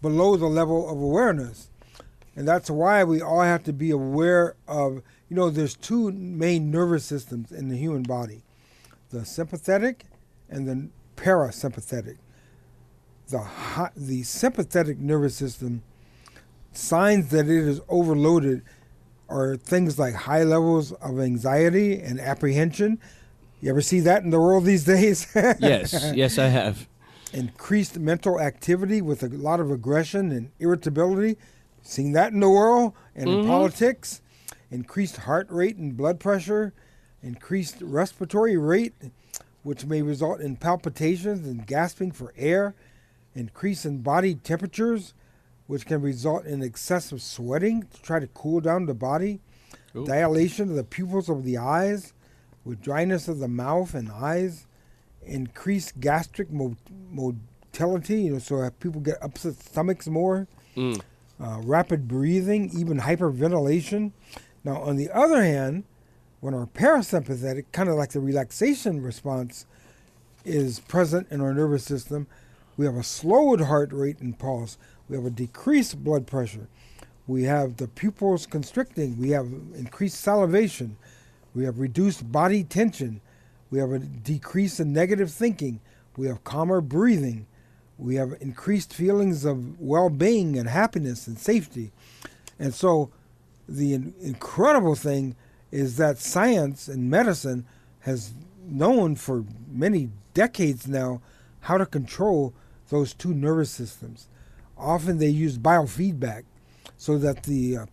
below 0.00 0.36
the 0.36 0.46
level 0.46 0.88
of 0.88 1.00
awareness. 1.00 1.70
And 2.36 2.46
that's 2.46 2.70
why 2.70 3.02
we 3.02 3.22
all 3.22 3.40
have 3.40 3.64
to 3.64 3.72
be 3.72 3.90
aware 3.90 4.56
of, 4.68 5.02
you 5.28 5.36
know, 5.36 5.48
there's 5.48 5.74
two 5.74 6.12
main 6.12 6.70
nervous 6.70 7.04
systems 7.04 7.50
in 7.50 7.68
the 7.68 7.76
human 7.76 8.02
body 8.02 8.42
the 9.10 9.24
sympathetic 9.24 10.04
and 10.48 10.66
the 10.66 10.88
parasympathetic. 11.16 12.18
The, 13.28 13.40
hi- 13.40 13.90
the 13.96 14.22
sympathetic 14.22 14.98
nervous 14.98 15.34
system, 15.34 15.82
signs 16.72 17.30
that 17.30 17.46
it 17.46 17.66
is 17.66 17.80
overloaded 17.88 18.62
are 19.28 19.56
things 19.56 19.98
like 19.98 20.14
high 20.14 20.44
levels 20.44 20.92
of 20.92 21.18
anxiety 21.18 22.00
and 22.00 22.20
apprehension. 22.20 23.00
You 23.60 23.70
ever 23.70 23.80
see 23.80 24.00
that 24.00 24.22
in 24.22 24.30
the 24.30 24.40
world 24.40 24.64
these 24.64 24.84
days? 24.84 25.26
Yes, 25.58 26.12
yes, 26.14 26.38
I 26.38 26.46
have. 26.46 26.86
increased 27.32 27.98
mental 27.98 28.40
activity 28.40 29.02
with 29.02 29.22
a 29.22 29.28
lot 29.28 29.58
of 29.60 29.70
aggression 29.70 30.30
and 30.30 30.50
irritability. 30.60 31.36
Seen 31.82 32.12
that 32.12 32.32
in 32.32 32.40
the 32.40 32.50
world 32.50 32.92
and 33.14 33.28
in 33.28 33.36
mm-hmm. 33.38 33.48
politics. 33.48 34.20
Increased 34.70 35.18
heart 35.18 35.46
rate 35.50 35.76
and 35.76 35.96
blood 35.96 36.20
pressure. 36.20 36.74
Increased 37.22 37.76
respiratory 37.80 38.56
rate, 38.56 38.94
which 39.66 39.84
may 39.84 40.00
result 40.00 40.40
in 40.40 40.54
palpitations 40.54 41.44
and 41.44 41.66
gasping 41.66 42.12
for 42.12 42.32
air. 42.36 42.72
Increase 43.34 43.84
in 43.84 43.98
body 43.98 44.36
temperatures, 44.36 45.12
which 45.66 45.86
can 45.86 46.00
result 46.00 46.46
in 46.46 46.62
excessive 46.62 47.20
sweating 47.20 47.82
to 47.92 48.00
try 48.00 48.20
to 48.20 48.28
cool 48.28 48.60
down 48.60 48.86
the 48.86 48.94
body. 48.94 49.40
Ooh. 49.96 50.06
Dilation 50.06 50.70
of 50.70 50.76
the 50.76 50.84
pupils 50.84 51.28
of 51.28 51.42
the 51.42 51.58
eyes, 51.58 52.12
with 52.64 52.80
dryness 52.80 53.26
of 53.26 53.40
the 53.40 53.48
mouth 53.48 53.92
and 53.92 54.08
eyes 54.12 54.68
increased 55.24 55.98
gastric 55.98 56.52
mo- 56.52 56.76
motility, 57.10 58.22
you 58.22 58.34
know, 58.34 58.38
so 58.38 58.70
people 58.78 59.00
get 59.00 59.16
upset 59.20 59.54
stomachs 59.56 60.06
more, 60.06 60.46
Mm. 60.76 61.00
uh, 61.40 61.60
rapid 61.64 62.06
breathing, 62.06 62.70
even 62.72 62.98
hyperventilation. 63.00 64.12
Now, 64.62 64.80
on 64.80 64.94
the 64.94 65.10
other 65.10 65.42
hand, 65.42 65.82
when 66.40 66.54
our 66.54 66.66
parasympathetic, 66.66 67.64
kind 67.72 67.88
of 67.88 67.96
like 67.96 68.10
the 68.10 68.20
relaxation 68.20 69.02
response, 69.02 69.66
is 70.44 70.80
present 70.80 71.26
in 71.30 71.40
our 71.40 71.52
nervous 71.52 71.84
system, 71.84 72.26
we 72.76 72.86
have 72.86 72.96
a 72.96 73.02
slowed 73.02 73.62
heart 73.62 73.92
rate 73.92 74.20
and 74.20 74.38
pulse. 74.38 74.78
We 75.08 75.16
have 75.16 75.24
a 75.24 75.30
decreased 75.30 76.02
blood 76.04 76.26
pressure. 76.26 76.68
We 77.26 77.44
have 77.44 77.78
the 77.78 77.88
pupils 77.88 78.46
constricting. 78.46 79.18
We 79.18 79.30
have 79.30 79.46
increased 79.74 80.20
salivation. 80.20 80.96
We 81.54 81.64
have 81.64 81.78
reduced 81.78 82.30
body 82.30 82.62
tension. 82.62 83.20
We 83.70 83.78
have 83.78 83.92
a 83.92 83.98
decrease 83.98 84.78
in 84.78 84.92
negative 84.92 85.30
thinking. 85.30 85.80
We 86.16 86.28
have 86.28 86.44
calmer 86.44 86.80
breathing. 86.80 87.46
We 87.98 88.16
have 88.16 88.34
increased 88.40 88.92
feelings 88.92 89.44
of 89.44 89.80
well 89.80 90.10
being 90.10 90.58
and 90.58 90.68
happiness 90.68 91.26
and 91.26 91.38
safety. 91.38 91.92
And 92.58 92.74
so, 92.74 93.10
the 93.68 93.94
in- 93.94 94.14
incredible 94.20 94.94
thing 94.94 95.34
is 95.76 95.98
that 95.98 96.16
science 96.16 96.88
and 96.88 97.10
medicine 97.10 97.66
has 98.00 98.32
known 98.66 99.14
for 99.14 99.44
many 99.70 100.08
decades 100.32 100.88
now 100.88 101.20
how 101.60 101.76
to 101.76 101.84
control 101.84 102.54
those 102.88 103.12
two 103.12 103.34
nervous 103.34 103.70
systems. 103.70 104.26
Often 104.78 105.18
they 105.18 105.28
use 105.28 105.58
biofeedback 105.58 106.44
so 106.96 107.18
that 107.18 107.42
the 107.42 107.76
uh, 107.76 107.86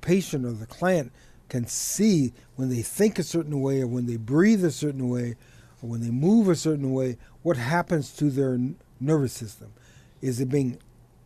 patient 0.00 0.46
or 0.46 0.52
the 0.52 0.64
client 0.64 1.12
can 1.50 1.66
see 1.66 2.32
when 2.54 2.70
they 2.70 2.80
think 2.80 3.18
a 3.18 3.22
certain 3.22 3.60
way 3.60 3.82
or 3.82 3.86
when 3.86 4.06
they 4.06 4.16
breathe 4.16 4.64
a 4.64 4.70
certain 4.70 5.10
way 5.10 5.36
or 5.82 5.90
when 5.90 6.00
they 6.00 6.10
move 6.10 6.48
a 6.48 6.56
certain 6.56 6.94
way 6.94 7.18
what 7.42 7.58
happens 7.58 8.12
to 8.12 8.30
their 8.30 8.54
n- 8.54 8.76
nervous 8.98 9.34
system. 9.34 9.74
Is 10.22 10.40
it 10.40 10.48
being 10.48 10.78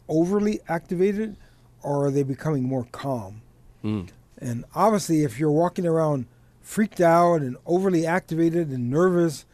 overly 0.08 0.58
activated 0.68 1.36
or 1.84 2.06
are 2.06 2.10
they 2.10 2.24
becoming 2.24 2.64
more 2.64 2.88
calm? 2.90 3.42
Mm. 3.84 4.08
And 4.40 4.64
obviously, 4.74 5.22
if 5.22 5.38
you're 5.38 5.50
walking 5.50 5.86
around 5.86 6.26
freaked 6.60 7.00
out 7.00 7.40
and 7.42 7.56
overly 7.66 8.06
activated 8.06 8.68
and 8.70 8.88
nervous 8.90 9.44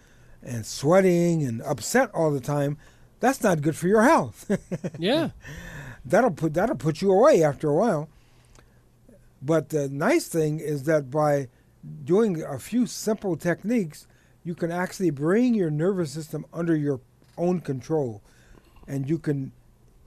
and 0.43 0.64
sweating 0.66 1.43
and 1.45 1.62
upset 1.62 2.11
all 2.14 2.31
the 2.31 2.40
time, 2.40 2.76
that's 3.21 3.43
not 3.43 3.62
good 3.62 3.76
for 3.76 3.88
your 3.88 4.02
health. 4.02 4.50
Yeah. 4.99 5.31
that'll 6.05 6.31
put 6.31 6.55
that'll 6.55 6.76
put 6.76 7.00
you 7.02 7.11
away 7.12 7.43
after 7.43 7.69
a 7.69 7.75
while. 7.75 8.09
But 9.43 9.71
the 9.71 9.88
nice 9.88 10.28
thing 10.28 10.61
is 10.61 10.85
that 10.85 11.11
by 11.11 11.49
doing 12.05 12.43
a 12.43 12.59
few 12.59 12.87
simple 12.87 13.37
techniques, 13.37 14.07
you 14.45 14.55
can 14.55 14.71
actually 14.71 15.11
bring 15.11 15.55
your 15.55 15.71
nervous 15.71 16.12
system 16.12 16.47
under 16.52 16.75
your 16.76 17.00
own 17.37 17.61
control, 17.61 18.23
and 18.87 19.09
you 19.09 19.19
can 19.19 19.52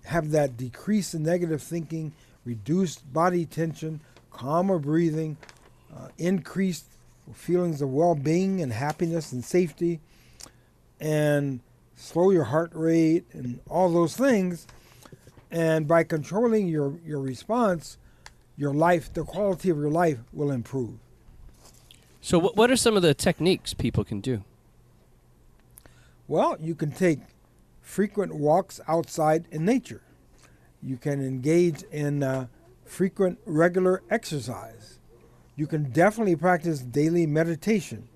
have 0.06 0.32
that 0.32 0.58
decrease 0.58 1.14
in 1.14 1.24
negative 1.24 1.62
thinking, 1.62 2.14
reduced 2.46 3.12
body 3.14 3.46
tension, 3.46 4.02
calmer 4.32 4.80
breathing, 4.80 5.38
uh, 5.96 6.10
increased 6.18 6.86
feelings 7.34 7.82
of 7.82 7.90
well-being 7.90 8.62
and 8.62 8.74
happiness 8.74 9.32
and 9.32 9.44
safety, 9.44 10.00
and 11.00 11.60
slow 11.96 12.32
your 12.32 12.46
heart 12.46 12.72
rate 12.74 13.26
and 13.34 13.60
all 13.70 13.92
those 13.92 14.16
things. 14.16 14.68
And 15.52 15.88
by 15.88 16.04
controlling 16.04 16.68
your, 16.68 16.94
your 17.06 17.20
response, 17.20 17.98
your 18.56 18.74
life, 18.74 19.12
the 19.14 19.24
quality 19.24 19.70
of 19.70 19.78
your 19.78 19.90
life 19.90 20.20
will 20.34 20.52
improve. 20.52 21.00
So, 22.22 22.38
what 22.38 22.58
what 22.58 22.70
are 22.70 22.76
some 22.76 22.98
of 22.98 23.02
the 23.02 23.14
techniques 23.14 23.74
people 23.74 24.04
can 24.04 24.20
do? 24.20 24.44
Well, 26.28 26.58
you 26.60 26.76
can 26.76 26.92
take 26.92 27.20
frequent 27.82 28.36
walks 28.36 28.82
outside 28.88 29.46
in 29.52 29.66
nature. 29.66 30.02
You 30.84 30.98
can 30.98 31.26
engage 31.26 31.84
in 31.84 32.22
uh, 32.22 32.48
frequent, 32.90 33.40
regular 33.46 34.02
exercise. 34.10 34.98
You 35.56 35.68
can 35.68 35.92
definitely 35.92 36.36
practice 36.36 36.80
daily 36.80 37.28
meditation. 37.28 38.10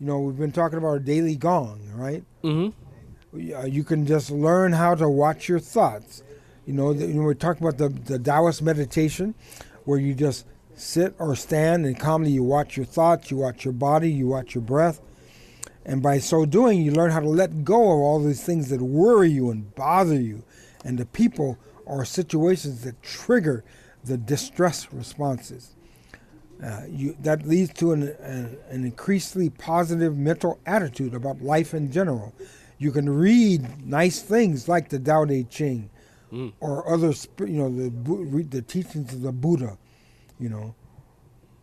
You 0.00 0.06
know, 0.06 0.20
we've 0.20 0.38
been 0.38 0.52
talking 0.52 0.78
about 0.78 0.94
a 0.94 1.00
daily 1.00 1.36
gong, 1.36 1.80
right? 1.94 2.24
Mm-hmm. 2.42 3.66
You 3.66 3.84
can 3.84 4.06
just 4.06 4.30
learn 4.30 4.72
how 4.72 4.94
to 4.94 5.08
watch 5.08 5.48
your 5.48 5.58
thoughts. 5.58 6.22
You 6.66 6.72
know, 6.72 6.92
the, 6.92 7.06
you 7.06 7.14
know 7.14 7.22
we're 7.22 7.34
talking 7.34 7.66
about 7.66 7.78
the, 7.78 7.88
the 7.88 8.18
Taoist 8.18 8.62
meditation, 8.62 9.34
where 9.84 9.98
you 9.98 10.14
just 10.14 10.46
sit 10.74 11.14
or 11.18 11.36
stand 11.36 11.84
and 11.84 11.98
calmly 11.98 12.30
you 12.30 12.42
watch 12.42 12.76
your 12.76 12.86
thoughts, 12.86 13.30
you 13.30 13.36
watch 13.36 13.64
your 13.64 13.74
body, 13.74 14.10
you 14.10 14.26
watch 14.26 14.54
your 14.54 14.62
breath. 14.62 15.00
And 15.84 16.02
by 16.02 16.18
so 16.18 16.46
doing, 16.46 16.80
you 16.80 16.92
learn 16.92 17.10
how 17.10 17.20
to 17.20 17.28
let 17.28 17.64
go 17.64 17.92
of 17.92 17.98
all 17.98 18.22
these 18.22 18.42
things 18.42 18.70
that 18.70 18.80
worry 18.80 19.30
you 19.30 19.50
and 19.50 19.74
bother 19.74 20.18
you, 20.18 20.42
and 20.84 20.98
the 20.98 21.06
people 21.06 21.58
or 21.84 22.04
situations 22.04 22.82
that 22.84 23.02
trigger 23.02 23.64
the 24.04 24.16
distress 24.16 24.92
responses. 24.92 25.74
Uh, 26.62 26.82
you, 26.88 27.16
that 27.20 27.46
leads 27.46 27.72
to 27.74 27.92
an, 27.92 28.02
an, 28.20 28.56
an 28.70 28.84
increasingly 28.84 29.50
positive 29.50 30.16
mental 30.16 30.58
attitude 30.66 31.14
about 31.14 31.40
life 31.42 31.74
in 31.74 31.90
general. 31.90 32.32
You 32.78 32.92
can 32.92 33.08
read 33.10 33.86
nice 33.86 34.22
things 34.22 34.68
like 34.68 34.88
the 34.88 34.98
Tao 34.98 35.24
Te 35.24 35.44
Ching 35.44 35.90
or 36.60 36.88
other, 36.92 37.12
you 37.40 37.46
know, 37.46 37.70
the 37.70 37.90
read 37.90 38.50
the 38.50 38.62
teachings 38.62 39.12
of 39.14 39.22
the 39.22 39.32
Buddha. 39.32 39.78
You 40.38 40.48
know, 40.48 40.74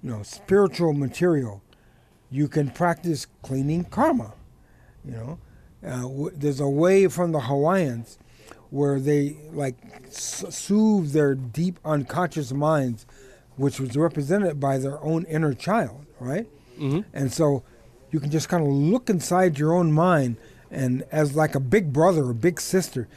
you 0.02 0.10
know, 0.12 0.24
spiritual 0.24 0.94
material. 0.94 1.62
You 2.30 2.48
can 2.48 2.70
practice 2.70 3.28
cleaning 3.42 3.84
karma. 3.86 4.34
You 5.04 5.12
know, 5.12 5.40
uh, 5.86 6.02
w- 6.04 6.32
there's 6.34 6.60
a 6.62 6.70
way 6.70 7.08
from 7.08 7.32
the 7.34 7.42
Hawaiians 7.42 8.18
where 8.72 9.00
they 9.00 9.38
like 9.54 9.76
soothe 10.10 11.12
their 11.12 11.36
deep 11.36 11.80
unconscious 11.86 12.52
minds, 12.52 13.06
which 13.58 13.80
was 13.80 13.96
represented 13.96 14.60
by 14.60 14.80
their 14.80 15.02
own 15.04 15.26
inner 15.26 15.54
child, 15.54 16.06
right? 16.20 16.48
Mm-hmm. 16.80 17.02
And 17.14 17.32
so 17.32 17.64
you 18.10 18.20
can 18.20 18.32
just 18.32 18.50
kind 18.50 18.66
of 18.66 18.74
look 18.74 19.10
inside 19.10 19.60
your 19.60 19.74
own 19.74 19.92
mind 19.92 20.38
and 20.72 21.04
as 21.12 21.36
like 21.36 21.54
a 21.54 21.60
big 21.60 21.92
brother 21.92 22.24
or 22.24 22.34
big 22.34 22.60
sister, 22.62 23.08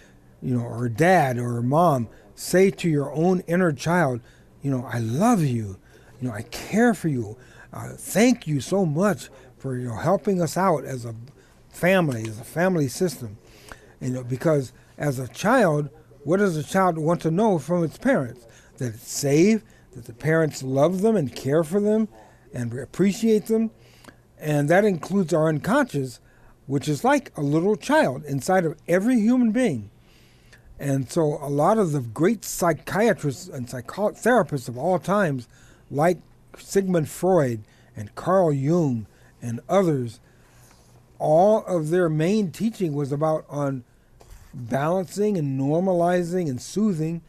you 0.43 0.57
know, 0.57 0.65
or 0.65 0.89
dad 0.89 1.39
or 1.39 1.63
mom, 1.63 2.09
say 2.35 2.71
to 2.71 2.89
your 2.91 3.13
own 3.13 3.41
inner 3.47 3.73
child, 3.73 4.21
you 4.61 4.71
know, 4.71 4.85
I 4.91 4.99
love 4.99 5.43
you. 5.43 5.79
You 6.21 6.29
know, 6.29 6.35
I 6.35 6.43
care 6.43 6.95
for 6.95 7.09
you. 7.09 7.37
Uh, 7.73 7.91
thank 7.91 8.47
you 8.47 8.61
so 8.61 8.85
much 8.85 9.29
for 9.59 9.77
you 9.77 9.89
know 9.89 9.97
helping 9.97 10.43
us 10.43 10.57
out 10.57 10.85
as 10.85 11.05
a 11.05 11.15
family, 11.69 12.23
as 12.23 12.41
a 12.41 12.45
family 12.45 12.89
system. 12.89 13.39
You 14.01 14.11
know, 14.11 14.25
because 14.25 14.73
as 14.97 15.19
a 15.19 15.29
child, 15.29 15.91
what 16.23 16.39
does 16.39 16.57
a 16.57 16.65
child 16.65 16.99
want 16.99 17.21
to 17.23 17.31
know 17.31 17.59
from 17.59 17.85
its 17.85 17.99
parents? 17.99 18.47
That 18.79 18.95
it's 18.95 19.11
safe, 19.11 19.63
that 19.93 20.07
the 20.07 20.13
parents 20.13 20.63
love 20.63 21.03
them 21.03 21.17
and 21.17 21.35
care 21.35 21.65
for 21.65 21.81
them 21.81 22.09
and 22.53 22.77
appreciate 22.79 23.47
them. 23.47 23.71
And 24.39 24.69
that 24.69 24.85
includes 24.85 25.33
our 25.33 25.49
unconscious, 25.49 26.21
which 26.67 26.89
is 26.89 27.05
like 27.05 27.37
a 27.37 27.43
little 27.43 27.77
child 27.77 28.25
inside 28.25 28.65
of 28.65 28.79
every 28.89 29.19
human 29.21 29.53
being. 29.53 29.91
And 30.79 31.11
so 31.11 31.39
a 31.41 31.49
lot 31.49 31.79
of 31.79 31.93
the 31.93 32.01
great 32.01 32.45
psychiatrists 32.45 33.49
and 33.49 33.69
psychotherapists 33.69 34.69
of 34.69 34.77
all 34.77 34.99
times, 34.99 35.47
like 35.91 36.19
Sigmund 36.59 37.09
Freud 37.09 37.61
and 37.97 38.15
Carl 38.15 38.53
Jung 38.53 39.07
and 39.41 39.61
others, 39.69 40.21
all 41.19 41.65
of 41.67 41.91
their 41.91 42.09
main 42.09 42.51
teaching 42.51 42.95
was 42.95 43.13
about 43.13 43.45
on 43.49 43.85
balancing 44.55 45.37
and 45.37 45.61
normalizing 45.61 46.49
and 46.49 46.61
soothing 46.61 47.23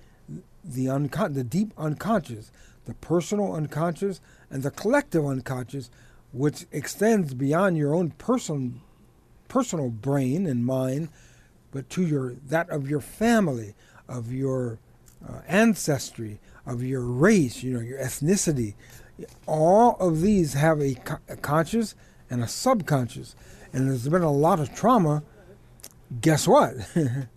the 0.63 0.85
uncon- 0.87 1.33
the 1.33 1.43
deep 1.43 1.73
unconscious, 1.77 2.51
the 2.85 2.93
personal 2.95 3.53
unconscious, 3.53 4.19
and 4.49 4.63
the 4.63 4.71
collective 4.71 5.25
unconscious, 5.25 5.89
which 6.33 6.65
extends 6.71 7.33
beyond 7.33 7.77
your 7.77 7.93
own 7.93 8.11
person, 8.11 8.81
personal 9.47 9.89
brain 9.89 10.45
and 10.45 10.65
mind, 10.65 11.09
but 11.71 11.89
to 11.89 12.05
your 12.05 12.33
that 12.47 12.69
of 12.69 12.89
your 12.89 13.01
family, 13.01 13.75
of 14.07 14.31
your 14.31 14.79
uh, 15.27 15.39
ancestry, 15.47 16.39
of 16.65 16.83
your 16.83 17.01
race, 17.01 17.63
you 17.63 17.73
know, 17.73 17.79
your 17.81 17.99
ethnicity. 17.99 18.75
All 19.45 19.95
of 19.99 20.21
these 20.21 20.53
have 20.53 20.81
a, 20.81 20.95
co- 20.95 21.17
a 21.29 21.35
conscious 21.35 21.95
and 22.29 22.43
a 22.43 22.47
subconscious, 22.47 23.35
and 23.71 23.89
there's 23.89 24.07
been 24.07 24.21
a 24.21 24.31
lot 24.31 24.59
of 24.59 24.73
trauma. 24.75 25.23
Guess 26.21 26.47
what? 26.47 26.73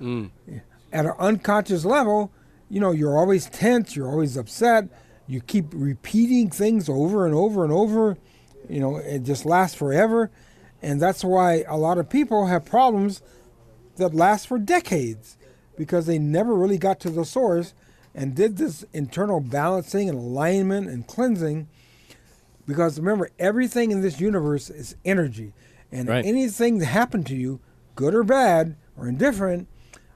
Mm. 0.00 0.30
At 0.92 1.06
an 1.06 1.14
unconscious 1.18 1.84
level, 1.84 2.30
you 2.70 2.78
know, 2.78 2.92
you're 2.92 3.18
always 3.18 3.46
tense, 3.46 3.96
you're 3.96 4.08
always 4.08 4.36
upset, 4.36 4.84
you 5.26 5.40
keep 5.40 5.66
repeating 5.72 6.50
things 6.50 6.88
over 6.88 7.26
and 7.26 7.34
over 7.34 7.64
and 7.64 7.72
over, 7.72 8.16
you 8.68 8.78
know, 8.78 8.98
it 8.98 9.24
just 9.24 9.44
lasts 9.44 9.74
forever. 9.76 10.30
And 10.80 11.00
that's 11.02 11.24
why 11.24 11.64
a 11.68 11.76
lot 11.76 11.98
of 11.98 12.08
people 12.08 12.46
have 12.46 12.64
problems 12.64 13.22
that 13.96 14.14
last 14.14 14.46
for 14.46 14.56
decades 14.56 15.36
because 15.76 16.06
they 16.06 16.16
never 16.16 16.54
really 16.54 16.78
got 16.78 17.00
to 17.00 17.10
the 17.10 17.24
source 17.24 17.74
and 18.14 18.36
did 18.36 18.56
this 18.56 18.84
internal 18.92 19.40
balancing 19.40 20.08
and 20.08 20.16
alignment 20.16 20.88
and 20.88 21.08
cleansing. 21.08 21.66
Because 22.68 23.00
remember, 23.00 23.30
everything 23.40 23.90
in 23.90 24.00
this 24.00 24.20
universe 24.20 24.70
is 24.70 24.94
energy. 25.04 25.54
And 25.90 26.08
Right. 26.08 26.24
anything 26.24 26.78
that 26.78 26.86
happened 26.86 27.26
to 27.26 27.34
you, 27.34 27.58
good 27.98 28.14
or 28.14 28.22
bad 28.22 28.76
or 28.96 29.08
indifferent, 29.08 29.66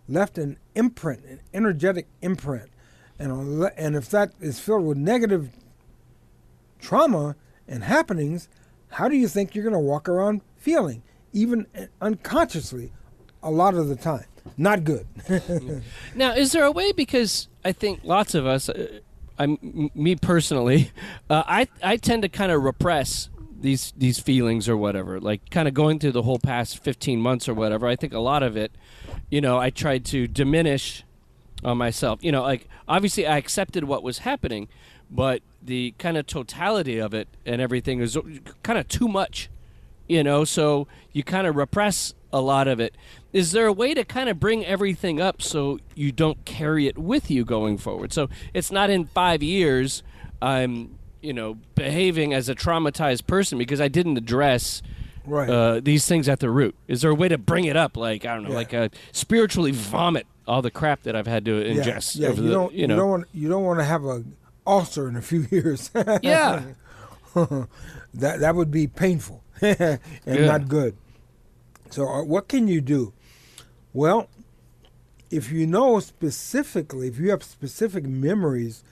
left 0.08 0.38
an 0.38 0.56
imprint, 0.76 1.24
an 1.24 1.40
energetic 1.52 2.06
imprint. 2.22 2.70
And, 3.18 3.68
and 3.76 3.96
if 3.96 4.08
that 4.10 4.30
is 4.40 4.60
filled 4.60 4.84
with 4.84 4.96
negative 4.96 5.50
trauma 6.78 7.34
and 7.66 7.82
happenings, 7.82 8.48
how 8.90 9.08
do 9.08 9.16
you 9.16 9.26
think 9.26 9.56
you're 9.56 9.64
going 9.64 9.72
to 9.72 9.80
walk 9.80 10.08
around 10.08 10.42
feeling, 10.56 11.02
even 11.32 11.66
unconsciously, 12.00 12.92
a 13.42 13.50
lot 13.50 13.74
of 13.74 13.88
the 13.88 13.96
time? 13.96 14.26
Not 14.56 14.84
good. 14.84 15.04
Now, 16.14 16.34
is 16.34 16.52
there 16.52 16.64
a 16.64 16.70
way 16.70 16.92
because 16.92 17.48
I 17.64 17.72
think 17.72 18.00
lots 18.04 18.36
of 18.36 18.46
us, 18.46 18.68
uh, 18.68 19.00
I'm 19.40 19.90
me 19.92 20.14
personally, 20.14 20.92
uh, 21.30 21.42
I 21.46 21.66
I 21.82 21.96
tend 21.96 22.22
to 22.22 22.28
kind 22.28 22.52
of 22.52 22.62
repress 22.62 23.28
these 23.62 23.92
these 23.96 24.18
feelings 24.18 24.68
or 24.68 24.76
whatever. 24.76 25.20
Like 25.20 25.48
kind 25.50 25.66
of 25.66 25.74
going 25.74 25.98
through 25.98 26.12
the 26.12 26.22
whole 26.22 26.38
past 26.38 26.78
15 26.78 27.20
months 27.20 27.48
or 27.48 27.54
whatever. 27.54 27.86
I 27.86 27.96
think 27.96 28.12
a 28.12 28.18
lot 28.18 28.42
of 28.42 28.56
it, 28.56 28.72
you 29.30 29.40
know, 29.40 29.58
I 29.58 29.70
tried 29.70 30.04
to 30.06 30.26
diminish 30.26 31.04
on 31.64 31.78
myself. 31.78 32.22
You 32.22 32.32
know, 32.32 32.42
like 32.42 32.68
obviously 32.86 33.26
I 33.26 33.38
accepted 33.38 33.84
what 33.84 34.02
was 34.02 34.18
happening, 34.18 34.68
but 35.10 35.42
the 35.62 35.94
kind 35.98 36.16
of 36.16 36.26
totality 36.26 36.98
of 36.98 37.14
it 37.14 37.28
and 37.46 37.60
everything 37.60 38.00
is 38.00 38.18
kind 38.62 38.78
of 38.78 38.88
too 38.88 39.08
much 39.08 39.48
you 40.08 40.22
know 40.22 40.44
so 40.44 40.86
you 41.12 41.22
kind 41.22 41.46
of 41.46 41.56
repress 41.56 42.12
a 42.32 42.40
lot 42.40 42.66
of 42.68 42.80
it 42.80 42.94
is 43.32 43.52
there 43.52 43.66
a 43.66 43.72
way 43.72 43.94
to 43.94 44.04
kind 44.04 44.28
of 44.28 44.40
bring 44.40 44.64
everything 44.64 45.20
up 45.20 45.40
so 45.40 45.78
you 45.94 46.10
don't 46.10 46.44
carry 46.44 46.86
it 46.86 46.98
with 46.98 47.30
you 47.30 47.44
going 47.44 47.78
forward 47.78 48.12
so 48.12 48.28
it's 48.52 48.70
not 48.70 48.90
in 48.90 49.04
five 49.06 49.42
years 49.42 50.02
i'm 50.40 50.98
you 51.22 51.32
know 51.32 51.56
behaving 51.74 52.34
as 52.34 52.48
a 52.48 52.54
traumatized 52.54 53.26
person 53.26 53.56
because 53.58 53.80
i 53.80 53.88
didn't 53.88 54.16
address 54.16 54.82
Right. 55.24 55.48
uh, 55.48 55.78
these 55.80 56.04
things 56.06 56.28
at 56.28 56.40
the 56.40 56.50
root 56.50 56.74
is 56.88 57.02
there 57.02 57.10
a 57.12 57.14
way 57.14 57.28
to 57.28 57.38
bring 57.38 57.64
it 57.64 57.76
up 57.76 57.96
like 57.96 58.24
i 58.26 58.34
don't 58.34 58.42
know 58.42 58.48
Yeah. 58.50 58.56
like 58.56 58.74
uh, 58.74 58.88
spiritually 59.12 59.70
vomit 59.70 60.26
all 60.48 60.62
the 60.62 60.70
crap 60.72 61.04
that 61.04 61.14
i've 61.14 61.28
had 61.28 61.44
to 61.44 61.52
ingest 61.62 62.16
yeah, 62.18 62.28
over 62.28 62.42
you 62.42 62.48
the 62.48 62.54
don't, 62.54 62.72
you 62.74 62.86
know 62.88 62.96
don't 62.96 63.10
want 63.10 63.24
you 63.32 63.48
don't 63.48 63.62
want 63.64 63.78
to 63.78 63.84
have 63.84 64.04
a 64.04 64.24
ulcer 64.66 65.08
in 65.08 65.14
a 65.16 65.22
few 65.22 65.46
years. 65.50 65.90
yeah 66.22 66.62
that 67.34 68.40
that 68.40 68.54
would 68.54 68.70
be 68.70 68.86
painful 68.86 69.42
and 69.62 69.98
Yeah. 70.26 70.46
not 70.46 70.68
good. 70.68 70.96
So 71.90 72.08
uh, 72.08 72.22
what 72.24 72.48
can 72.48 72.68
you 72.68 72.80
do? 72.80 73.12
Well, 73.92 74.28
if 75.30 75.52
you 75.52 75.66
know 75.66 76.00
specifically, 76.00 77.06
if 77.08 77.18
you 77.18 77.30
have 77.30 77.42
specific 77.42 78.04
memories, 78.04 78.82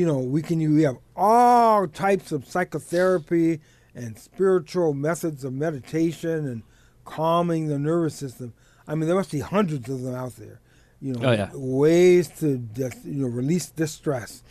you 0.00 0.06
know 0.06 0.18
we 0.36 0.40
can 0.48 0.58
we 0.74 0.82
have 0.88 0.98
all 1.14 1.86
types 1.86 2.32
of 2.32 2.46
psychotherapy 2.46 3.60
and 3.94 4.18
spiritual 4.18 4.94
methods 4.94 5.44
of 5.44 5.52
meditation 5.52 6.38
and 6.50 6.62
calming 7.04 7.66
the 7.66 7.78
nervous 7.78 8.14
system. 8.14 8.52
I 8.88 8.94
mean, 8.94 9.06
there 9.08 9.16
must 9.16 9.32
be 9.32 9.40
hundreds 9.40 9.88
of 9.90 10.00
them 10.02 10.14
out 10.14 10.36
there. 10.36 10.60
You 11.02 11.12
know, 11.14 11.28
Oh, 11.28 11.32
yeah. 11.32 11.50
ways 11.54 12.28
to 12.40 12.56
dis- 12.56 13.04
you 13.04 13.22
know 13.22 13.28
release 13.28 13.68
distress, 13.70 14.42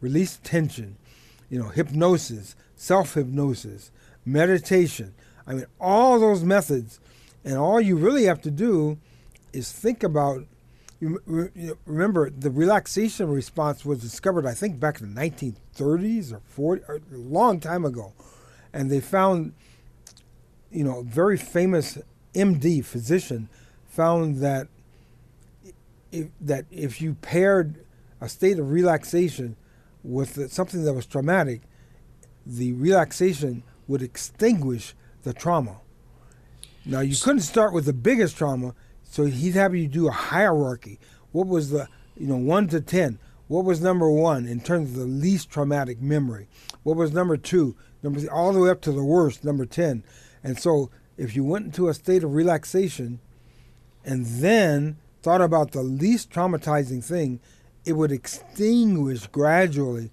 release 0.00 0.40
tension. 0.42 0.96
You 1.50 1.58
know, 1.60 1.68
hypnosis, 1.68 2.56
self 2.74 3.14
hypnosis, 3.14 3.92
meditation. 4.24 5.14
I 5.46 5.54
mean, 5.54 5.66
all 5.80 6.18
those 6.18 6.42
methods, 6.42 6.98
and 7.44 7.56
all 7.56 7.80
you 7.80 7.94
really 7.96 8.24
have 8.24 8.40
to 8.42 8.50
do 8.50 8.98
is 9.52 9.70
think 9.70 10.02
about. 10.02 10.44
You 10.98 11.20
re- 11.26 11.50
you 11.54 11.78
remember 11.84 12.30
the 12.30 12.50
relaxation 12.50 13.28
response 13.28 13.84
was 13.84 14.00
discovered, 14.00 14.46
I 14.46 14.54
think, 14.54 14.80
back 14.80 15.00
in 15.00 15.14
the 15.14 15.20
1930s 15.20 16.32
or 16.32 16.40
40, 16.46 16.82
or 16.88 16.94
a 16.96 17.16
long 17.16 17.60
time 17.60 17.84
ago, 17.84 18.14
and 18.72 18.90
they 18.90 19.00
found, 19.00 19.52
you 20.70 20.84
know, 20.84 21.00
a 21.00 21.02
very 21.02 21.36
famous 21.36 21.98
MD 22.34 22.84
physician 22.84 23.48
found 23.88 24.38
that 24.38 24.68
if, 26.12 26.28
that 26.40 26.64
if 26.70 27.00
you 27.00 27.14
paired 27.14 27.84
a 28.20 28.28
state 28.28 28.58
of 28.58 28.70
relaxation 28.70 29.56
with 30.02 30.50
something 30.50 30.84
that 30.84 30.94
was 30.94 31.04
traumatic, 31.04 31.60
the 32.46 32.72
relaxation 32.72 33.62
would 33.86 34.02
extinguish 34.02 34.94
the 35.24 35.32
trauma. 35.32 35.78
Now 36.84 37.00
you 37.00 37.16
couldn't 37.16 37.40
start 37.40 37.72
with 37.72 37.84
the 37.84 37.92
biggest 37.92 38.36
trauma, 38.36 38.74
so 39.08 39.24
he'd 39.24 39.54
have 39.54 39.74
you 39.74 39.88
do 39.88 40.08
a 40.08 40.12
hierarchy. 40.12 40.98
What 41.32 41.46
was 41.46 41.70
the 41.70 41.88
you 42.16 42.26
know 42.26 42.36
one 42.36 42.68
to 42.68 42.80
ten? 42.80 43.18
What 43.48 43.64
was 43.64 43.80
number 43.80 44.10
one 44.10 44.46
in 44.46 44.60
terms 44.60 44.90
of 44.90 44.96
the 44.96 45.04
least 45.04 45.50
traumatic 45.50 46.00
memory? 46.00 46.48
What 46.82 46.96
was 46.96 47.12
number 47.12 47.36
two? 47.36 47.76
Number 48.02 48.20
three, 48.20 48.28
all 48.28 48.52
the 48.52 48.60
way 48.60 48.70
up 48.70 48.80
to 48.82 48.92
the 48.92 49.04
worst, 49.04 49.44
number 49.44 49.66
ten. 49.66 50.02
And 50.42 50.58
so 50.58 50.90
if 51.16 51.34
you 51.34 51.44
went 51.44 51.66
into 51.66 51.88
a 51.88 51.94
state 51.94 52.24
of 52.24 52.34
relaxation, 52.34 53.20
and 54.04 54.26
then 54.26 54.96
thought 55.22 55.40
about 55.40 55.72
the 55.72 55.82
least 55.82 56.30
traumatizing 56.30 57.02
thing, 57.02 57.40
it 57.84 57.94
would 57.94 58.12
extinguish 58.12 59.26
gradually 59.26 60.10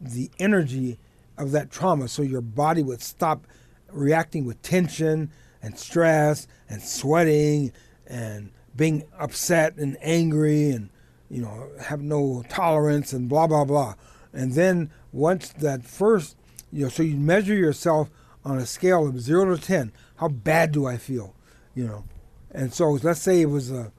the 0.00 0.30
energy 0.38 0.98
of 1.38 1.52
that 1.52 1.70
trauma. 1.70 2.08
So 2.08 2.22
your 2.22 2.40
body 2.40 2.82
would 2.82 3.02
stop 3.02 3.46
reacting 3.90 4.44
with 4.44 4.60
tension 4.62 5.30
and 5.62 5.78
stress 5.78 6.46
and 6.68 6.82
sweating 6.82 7.72
and 8.10 8.50
being 8.74 9.04
upset 9.18 9.76
and 9.76 9.96
angry 10.02 10.70
and 10.70 10.90
you 11.30 11.40
know 11.40 11.68
have 11.80 12.02
no 12.02 12.44
tolerance 12.48 13.12
and 13.12 13.28
blah 13.28 13.46
blah 13.46 13.64
blah. 13.64 13.94
And 14.32 14.52
then 14.52 14.90
once 15.12 15.48
that 15.50 15.84
first, 15.84 16.36
you 16.72 16.84
know, 16.84 16.88
so 16.88 17.02
you 17.02 17.16
measure 17.16 17.54
yourself 17.54 18.10
on 18.44 18.58
a 18.58 18.66
scale 18.66 19.06
of 19.06 19.20
zero 19.20 19.56
to 19.56 19.62
ten. 19.62 19.92
How 20.16 20.28
bad 20.28 20.72
do 20.72 20.86
I 20.86 20.96
feel? 20.96 21.34
You 21.74 21.86
know, 21.86 22.04
and 22.50 22.74
so 22.74 22.90
let's 23.02 23.22
say 23.22 23.40
it 23.40 23.46
was 23.46 23.70
a, 23.70 23.92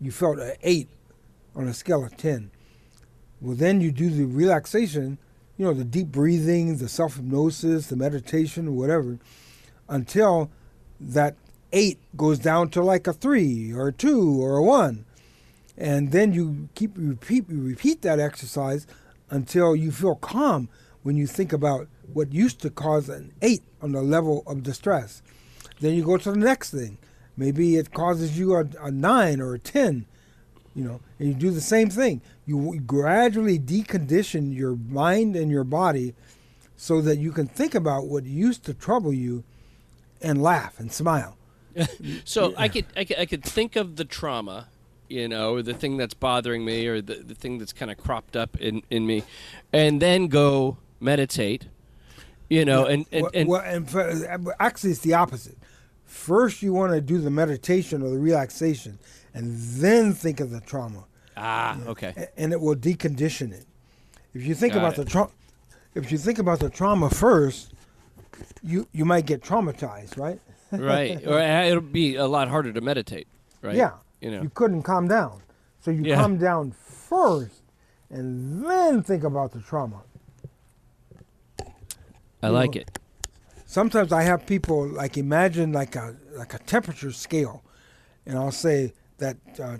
you 0.00 0.10
felt 0.10 0.38
an 0.38 0.54
eight 0.62 0.88
on 1.54 1.68
a 1.68 1.74
scale 1.74 2.04
of 2.04 2.16
ten. 2.16 2.50
Well, 3.40 3.56
then 3.56 3.80
you 3.80 3.92
do 3.92 4.08
the 4.08 4.24
relaxation, 4.24 5.18
you 5.58 5.66
know, 5.66 5.74
the 5.74 5.84
deep 5.84 6.08
breathing, 6.08 6.78
the 6.78 6.88
self 6.88 7.16
hypnosis, 7.16 7.88
the 7.88 7.96
meditation, 7.96 8.74
whatever, 8.74 9.18
until 9.88 10.50
that 10.98 11.36
eight 11.74 11.98
goes 12.16 12.38
down 12.38 12.70
to 12.70 12.82
like 12.82 13.06
a 13.06 13.12
three 13.12 13.72
or 13.72 13.88
a 13.88 13.92
two 13.92 14.42
or 14.42 14.56
a 14.56 14.62
one. 14.62 15.04
And 15.76 16.12
then 16.12 16.32
you 16.32 16.68
keep 16.74 16.92
repeat 16.96 17.50
you 17.50 17.60
repeat 17.60 18.00
that 18.02 18.20
exercise 18.20 18.86
until 19.28 19.74
you 19.74 19.90
feel 19.90 20.14
calm 20.14 20.68
when 21.02 21.16
you 21.16 21.26
think 21.26 21.52
about 21.52 21.88
what 22.12 22.32
used 22.32 22.60
to 22.60 22.70
cause 22.70 23.08
an 23.08 23.32
eight 23.42 23.62
on 23.82 23.92
the 23.92 24.00
level 24.00 24.42
of 24.46 24.62
distress. 24.62 25.20
Then 25.80 25.94
you 25.94 26.04
go 26.04 26.16
to 26.16 26.30
the 26.30 26.38
next 26.38 26.70
thing. 26.70 26.96
Maybe 27.36 27.76
it 27.76 27.92
causes 27.92 28.38
you 28.38 28.54
a, 28.54 28.64
a 28.80 28.90
nine 28.92 29.40
or 29.40 29.54
a 29.54 29.58
ten, 29.58 30.06
you 30.74 30.84
know, 30.84 31.00
and 31.18 31.28
you 31.28 31.34
do 31.34 31.50
the 31.50 31.60
same 31.60 31.90
thing. 31.90 32.22
You 32.46 32.80
gradually 32.86 33.58
decondition 33.58 34.56
your 34.56 34.76
mind 34.76 35.34
and 35.34 35.50
your 35.50 35.64
body 35.64 36.14
so 36.76 37.00
that 37.00 37.18
you 37.18 37.32
can 37.32 37.48
think 37.48 37.74
about 37.74 38.06
what 38.06 38.24
used 38.24 38.64
to 38.64 38.74
trouble 38.74 39.12
you 39.12 39.42
and 40.22 40.40
laugh 40.40 40.78
and 40.78 40.92
smile. 40.92 41.36
So 42.24 42.54
I 42.56 42.68
could, 42.68 42.86
I 42.96 43.04
could 43.04 43.18
I 43.18 43.26
could 43.26 43.42
think 43.44 43.76
of 43.76 43.96
the 43.96 44.04
trauma, 44.04 44.68
you 45.08 45.28
know, 45.28 45.62
the 45.62 45.74
thing 45.74 45.96
that's 45.96 46.14
bothering 46.14 46.64
me 46.64 46.86
or 46.86 47.00
the, 47.00 47.16
the 47.16 47.34
thing 47.34 47.58
that's 47.58 47.72
kind 47.72 47.90
of 47.90 47.98
cropped 47.98 48.36
up 48.36 48.56
in, 48.60 48.82
in 48.90 49.06
me, 49.06 49.22
and 49.72 50.00
then 50.00 50.28
go 50.28 50.78
meditate, 51.00 51.66
you 52.48 52.64
know, 52.64 52.86
and 52.86 53.06
and, 53.12 53.22
well, 53.22 53.30
and 53.34 53.48
well, 53.48 53.62
and 53.64 53.90
for, 53.90 54.54
actually, 54.60 54.90
it's 54.90 55.00
the 55.00 55.14
opposite. 55.14 55.56
First, 56.04 56.62
you 56.62 56.72
want 56.72 56.92
to 56.92 57.00
do 57.00 57.18
the 57.18 57.30
meditation 57.30 58.00
or 58.02 58.08
the 58.10 58.18
relaxation, 58.18 58.98
and 59.34 59.56
then 59.58 60.12
think 60.12 60.38
of 60.40 60.50
the 60.50 60.60
trauma, 60.60 61.04
Ah, 61.36 61.76
okay. 61.86 62.28
and 62.36 62.52
it 62.52 62.60
will 62.60 62.76
decondition 62.76 63.52
it. 63.52 63.66
If 64.32 64.44
you 64.46 64.54
think 64.54 64.74
Got 64.74 64.78
about 64.80 64.92
it. 64.98 65.04
the 65.04 65.10
trauma, 65.10 65.30
if 65.94 66.10
you 66.12 66.18
think 66.18 66.38
about 66.38 66.60
the 66.60 66.70
trauma 66.70 67.10
first, 67.10 67.72
you 68.62 68.86
you 68.92 69.04
might 69.04 69.26
get 69.26 69.42
traumatized, 69.42 70.16
right? 70.18 70.40
Right. 70.80 71.26
Or 71.26 71.38
uh, 71.38 71.64
it'll 71.64 71.80
be 71.80 72.16
a 72.16 72.26
lot 72.26 72.48
harder 72.48 72.72
to 72.72 72.80
meditate, 72.80 73.26
right? 73.62 73.76
Yeah. 73.76 73.92
You 74.20 74.30
know. 74.30 74.42
You 74.42 74.50
couldn't 74.50 74.82
calm 74.82 75.08
down, 75.08 75.42
so 75.80 75.90
you 75.90 76.02
Yeah. 76.02 76.16
calm 76.16 76.38
down 76.38 76.72
first, 76.72 77.62
and 78.10 78.64
then 78.64 79.02
think 79.02 79.22
about 79.24 79.52
the 79.52 79.60
trauma. 79.60 80.02
I 82.42 82.48
like 82.48 82.76
it. 82.76 82.98
sometimes 83.66 84.12
I 84.12 84.22
have 84.22 84.46
people 84.46 84.86
like 84.86 85.16
imagine 85.16 85.72
like 85.72 85.96
a 85.96 86.14
like 86.36 86.54
a 86.54 86.58
temperature 86.58 87.12
scale, 87.12 87.62
and 88.26 88.38
I'll 88.38 88.52
say 88.52 88.92
that 89.18 89.36
uh, 89.62 89.78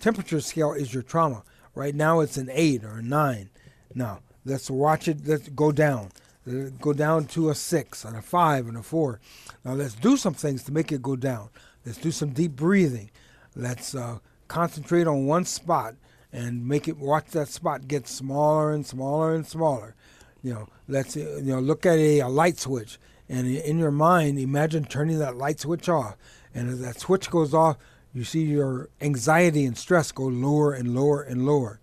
temperature 0.00 0.40
scale 0.40 0.72
is 0.72 0.92
your 0.94 1.02
trauma. 1.02 1.42
Right 1.74 1.94
now 1.94 2.20
it's 2.20 2.36
an 2.38 2.48
eight 2.52 2.84
or 2.84 2.98
a 2.98 3.02
nine. 3.02 3.50
Now 3.94 4.20
let's 4.44 4.70
watch 4.70 5.08
it. 5.08 5.26
Let's 5.26 5.48
go 5.50 5.72
down. 5.72 6.10
It 6.46 6.80
Go 6.80 6.92
down 6.92 7.26
to 7.26 7.50
a 7.50 7.54
six 7.54 8.04
and 8.04 8.16
a 8.16 8.22
five 8.22 8.68
and 8.68 8.76
a 8.76 8.82
four. 8.82 9.20
Now 9.64 9.72
let's 9.74 9.94
do 9.94 10.16
some 10.16 10.34
things 10.34 10.62
to 10.64 10.72
make 10.72 10.92
it 10.92 11.02
go 11.02 11.16
down. 11.16 11.48
Let's 11.84 11.98
do 11.98 12.10
some 12.10 12.30
deep 12.30 12.52
breathing. 12.52 13.10
Let's 13.54 13.94
uh, 13.94 14.18
concentrate 14.48 15.06
on 15.06 15.26
one 15.26 15.44
spot 15.44 15.94
and 16.32 16.66
make 16.66 16.86
it 16.86 16.98
watch 16.98 17.28
that 17.28 17.48
spot 17.48 17.88
get 17.88 18.06
smaller 18.06 18.72
and 18.72 18.86
smaller 18.86 19.34
and 19.34 19.46
smaller 19.46 19.94
you 20.42 20.52
know 20.52 20.68
let's 20.88 21.16
uh, 21.16 21.40
you 21.42 21.52
know 21.52 21.60
look 21.60 21.86
at 21.86 21.98
a, 21.98 22.20
a 22.20 22.28
light 22.28 22.58
switch 22.58 22.98
and 23.28 23.46
in 23.46 23.78
your 23.78 23.90
mind 23.90 24.38
imagine 24.38 24.84
turning 24.84 25.18
that 25.18 25.36
light 25.36 25.60
switch 25.60 25.88
off 25.88 26.16
and 26.54 26.68
as 26.68 26.80
that 26.80 27.00
switch 27.00 27.30
goes 27.30 27.54
off 27.54 27.76
you 28.12 28.24
see 28.24 28.42
your 28.42 28.88
anxiety 29.00 29.64
and 29.64 29.78
stress 29.78 30.12
go 30.12 30.24
lower 30.24 30.72
and 30.72 30.94
lower 30.94 31.22
and 31.22 31.46
lower 31.46 31.80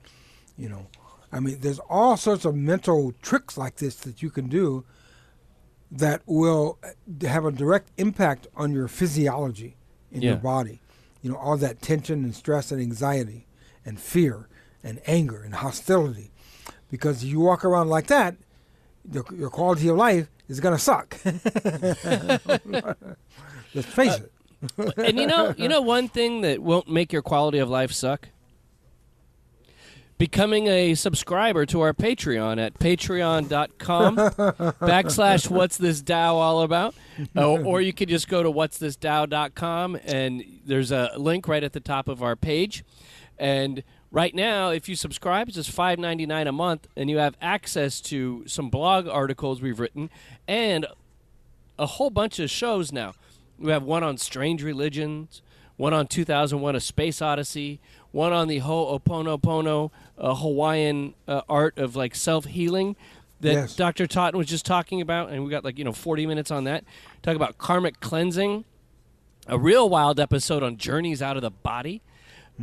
you 0.57 0.69
know 0.69 0.87
i 1.33 1.39
mean 1.39 1.57
there's 1.59 1.79
all 1.89 2.15
sorts 2.17 2.45
of 2.45 2.55
mental 2.55 3.13
tricks 3.21 3.57
like 3.57 3.75
this 3.77 3.95
that 3.95 4.21
you 4.21 4.29
can 4.29 4.47
do 4.47 4.85
that 5.91 6.21
will 6.25 6.79
uh, 6.83 7.27
have 7.27 7.45
a 7.45 7.51
direct 7.51 7.89
impact 7.97 8.47
on 8.55 8.71
your 8.73 8.87
physiology 8.87 9.75
in 10.11 10.21
your 10.21 10.35
body 10.37 10.79
you 11.21 11.29
know 11.29 11.37
all 11.37 11.57
that 11.57 11.81
tension 11.81 12.23
and 12.23 12.35
stress 12.35 12.71
and 12.71 12.81
anxiety 12.81 13.47
and 13.85 13.99
fear 13.99 14.47
and 14.83 14.99
anger 15.07 15.41
and 15.43 15.55
hostility 15.55 16.31
because 16.93 17.23
you 17.23 17.39
walk 17.39 17.65
around 17.65 17.89
like 17.89 18.05
that, 18.05 18.35
your, 19.11 19.25
your 19.35 19.49
quality 19.49 19.87
of 19.87 19.97
life 19.97 20.29
is 20.47 20.59
going 20.59 20.75
to 20.75 20.79
suck. 20.79 21.17
Let's 23.73 23.87
face 23.87 24.19
it. 24.19 24.31
and 24.97 25.17
you 25.17 25.25
know, 25.25 25.55
you 25.57 25.67
know 25.67 25.81
one 25.81 26.07
thing 26.07 26.41
that 26.41 26.61
won't 26.61 26.87
make 26.87 27.11
your 27.11 27.23
quality 27.23 27.57
of 27.57 27.67
life 27.67 27.91
suck? 27.91 28.29
Becoming 30.17 30.67
a 30.67 30.93
subscriber 30.95 31.65
to 31.65 31.81
our 31.81 31.93
Patreon 31.93 32.59
at 32.63 32.75
patreon.com 32.75 34.15
backslash 34.15 35.49
what's 35.49 35.77
this 35.77 36.01
Tao 36.01 36.35
all 36.35 36.61
about. 36.61 36.95
Uh, 37.35 37.49
or 37.63 37.81
you 37.81 37.93
could 37.93 38.09
just 38.09 38.27
go 38.29 38.41
to 38.43 38.49
what's 38.49 38.77
this 38.77 38.95
Dow.com 38.95 39.97
and 40.05 40.43
there's 40.65 40.91
a 40.91 41.11
link 41.17 41.47
right 41.47 41.63
at 41.63 41.73
the 41.73 41.79
top 41.79 42.07
of 42.07 42.23
our 42.23 42.35
page. 42.35 42.85
And 43.37 43.83
right 44.11 44.33
now, 44.33 44.69
if 44.69 44.87
you 44.87 44.95
subscribe, 44.95 45.47
it's 45.49 45.55
just 45.55 45.71
five 45.71 45.99
ninety 45.99 46.25
nine 46.25 46.47
a 46.47 46.51
month, 46.51 46.87
and 46.95 47.09
you 47.09 47.17
have 47.17 47.35
access 47.41 47.99
to 48.01 48.43
some 48.47 48.69
blog 48.69 49.07
articles 49.07 49.61
we've 49.61 49.79
written 49.79 50.09
and 50.47 50.85
a 51.77 51.85
whole 51.85 52.09
bunch 52.11 52.39
of 52.39 52.49
shows 52.49 52.91
now. 52.91 53.13
We 53.57 53.71
have 53.71 53.83
one 53.83 54.03
on 54.03 54.17
strange 54.17 54.63
religions, 54.63 55.41
one 55.77 55.93
on 55.93 56.07
2001: 56.07 56.75
A 56.75 56.79
Space 56.79 57.21
Odyssey, 57.21 57.79
one 58.11 58.33
on 58.33 58.47
the 58.47 58.59
Ho'oponopono 58.59 59.91
uh, 60.17 60.35
Hawaiian 60.35 61.13
uh, 61.27 61.41
art 61.49 61.77
of 61.77 61.95
like 61.95 62.15
self 62.15 62.45
healing 62.45 62.95
that 63.41 63.53
Yes. 63.53 63.75
Dr. 63.75 64.07
Totten 64.07 64.37
was 64.37 64.47
just 64.47 64.65
talking 64.65 65.01
about, 65.01 65.29
and 65.29 65.43
we 65.43 65.49
got 65.49 65.63
like 65.63 65.77
you 65.77 65.83
know 65.83 65.91
40 65.91 66.25
minutes 66.25 66.51
on 66.51 66.63
that. 66.65 66.83
Talk 67.21 67.35
about 67.35 67.57
karmic 67.57 67.99
cleansing, 67.99 68.65
a 69.47 69.57
real 69.57 69.89
wild 69.89 70.19
episode 70.19 70.63
on 70.63 70.77
journeys 70.77 71.21
out 71.21 71.35
of 71.35 71.41
the 71.41 71.51
body. 71.51 72.01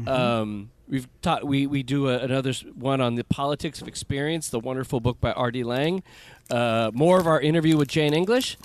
Um, 0.07 0.71
we've 0.89 1.09
taught 1.21 1.45
we 1.45 1.67
we 1.67 1.83
do 1.83 2.09
a, 2.09 2.19
another 2.19 2.53
one 2.75 3.01
on 3.01 3.17
the 3.17 3.25
politics 3.25 3.83
of 3.83 3.89
experience, 3.89 4.49
the 4.49 4.61
wonderful 4.61 5.01
book 5.01 5.21
by 5.21 5.33
R.D. 5.33 5.65
Laing. 5.65 6.03
Uh, 6.51 6.91
more 6.95 7.19
of 7.19 7.27
our 7.27 7.41
interview 7.41 7.77
with 7.77 7.89
Jane 7.89 8.15
English. 8.15 8.57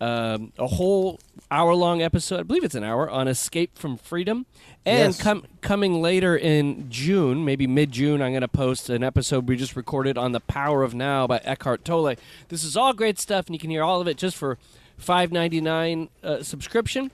Um, 0.00 0.52
a 0.58 0.66
whole 0.66 1.20
hour 1.54 1.74
long 1.74 2.02
episode, 2.02 2.40
I 2.40 2.42
believe 2.42 2.64
it's 2.64 2.74
an 2.74 2.84
hour, 2.84 3.08
on 3.08 3.28
escape 3.28 3.78
from 3.78 3.96
freedom. 3.96 4.46
And 4.86 5.14
Yes. 5.14 5.22
com- 5.22 5.44
coming 5.60 6.02
later 6.02 6.36
in 6.36 6.90
June, 6.90 7.44
maybe 7.44 7.66
mid 7.66 7.92
June, 7.92 8.20
I'm 8.20 8.32
going 8.32 8.40
to 8.42 8.48
post 8.48 8.90
an 8.90 9.02
episode 9.04 9.48
we 9.48 9.56
just 9.56 9.76
recorded 9.76 10.18
on 10.18 10.32
the 10.32 10.40
power 10.40 10.82
of 10.82 10.94
now 10.94 11.26
by 11.26 11.38
Eckhart 11.44 11.84
Tolle. 11.84 12.16
This 12.48 12.64
is 12.64 12.76
all 12.76 12.92
great 12.92 13.18
stuff, 13.18 13.46
and 13.46 13.54
you 13.54 13.58
can 13.58 13.70
hear 13.70 13.82
all 13.82 14.00
of 14.00 14.08
it 14.08 14.16
just 14.18 14.36
for 14.36 14.58
$5.99 15.00 16.08
uh, 16.22 16.42
subscription. 16.42 17.10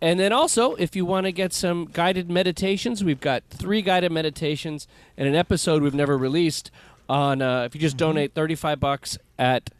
And 0.00 0.20
then 0.20 0.30
also, 0.32 0.74
if 0.74 0.94
you 0.94 1.06
want 1.06 1.24
to 1.24 1.32
get 1.32 1.52
some 1.54 1.88
guided 1.90 2.30
meditations, 2.30 3.02
we've 3.02 3.20
got 3.20 3.42
three 3.48 3.80
guided 3.80 4.12
meditations 4.12 4.86
and 5.16 5.26
an 5.26 5.34
episode 5.34 5.82
we've 5.82 5.94
never 5.94 6.18
released 6.18 6.70
on. 7.08 7.40
Uh, 7.40 7.62
if 7.62 7.74
you 7.74 7.80
just 7.80 7.96
donate 7.96 8.34
thirty-five 8.34 8.78
bucks 8.78 9.16
at 9.38 9.70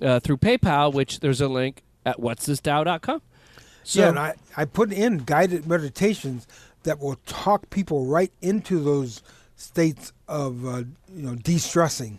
uh, 0.00 0.18
through 0.20 0.38
PayPal, 0.38 0.94
which 0.94 1.20
there's 1.20 1.42
a 1.42 1.48
link 1.48 1.82
at 2.06 2.16
what'sthisdow.com. 2.18 3.20
So 3.82 4.00
yeah, 4.00 4.08
and 4.10 4.18
I, 4.18 4.34
I 4.56 4.64
put 4.64 4.92
in 4.92 5.18
guided 5.18 5.66
meditations 5.66 6.46
that 6.82 6.98
will 6.98 7.16
talk 7.26 7.70
people 7.70 8.06
right 8.06 8.32
into 8.40 8.82
those 8.82 9.22
states 9.56 10.12
of 10.28 10.64
uh, 10.66 10.78
you 11.14 11.22
know 11.22 11.34
de-stressing, 11.34 12.18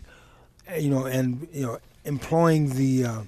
uh, 0.70 0.76
you 0.76 0.90
know, 0.90 1.06
and 1.06 1.48
you 1.52 1.66
know 1.66 1.78
employing 2.04 2.70
the 2.70 3.04
uh, 3.04 3.22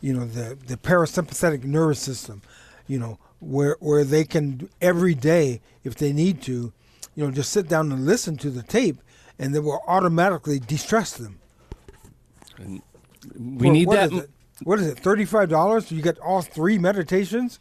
you 0.00 0.12
know 0.12 0.26
the 0.26 0.56
the 0.66 0.76
parasympathetic 0.76 1.64
nervous 1.64 2.00
system, 2.00 2.42
you 2.86 2.98
know, 2.98 3.18
where 3.40 3.76
where 3.80 4.04
they 4.04 4.24
can 4.24 4.68
every 4.80 5.14
day 5.14 5.60
if 5.84 5.94
they 5.94 6.12
need 6.12 6.42
to, 6.42 6.72
you 7.14 7.24
know, 7.24 7.30
just 7.30 7.52
sit 7.52 7.68
down 7.68 7.92
and 7.92 8.06
listen 8.06 8.36
to 8.38 8.50
the 8.50 8.62
tape, 8.62 8.98
and 9.38 9.54
they 9.54 9.60
will 9.60 9.82
automatically 9.86 10.58
de-stress 10.58 11.12
them. 11.14 11.38
And 12.58 12.82
we 13.38 13.66
For- 13.68 13.72
need 13.72 13.86
what 13.88 14.10
that. 14.10 14.28
What 14.62 14.80
is 14.80 14.86
it? 14.86 14.98
Thirty-five 14.98 15.48
dollars? 15.48 15.90
You 15.90 16.02
get 16.02 16.18
all 16.18 16.42
three 16.42 16.78
meditations. 16.78 17.58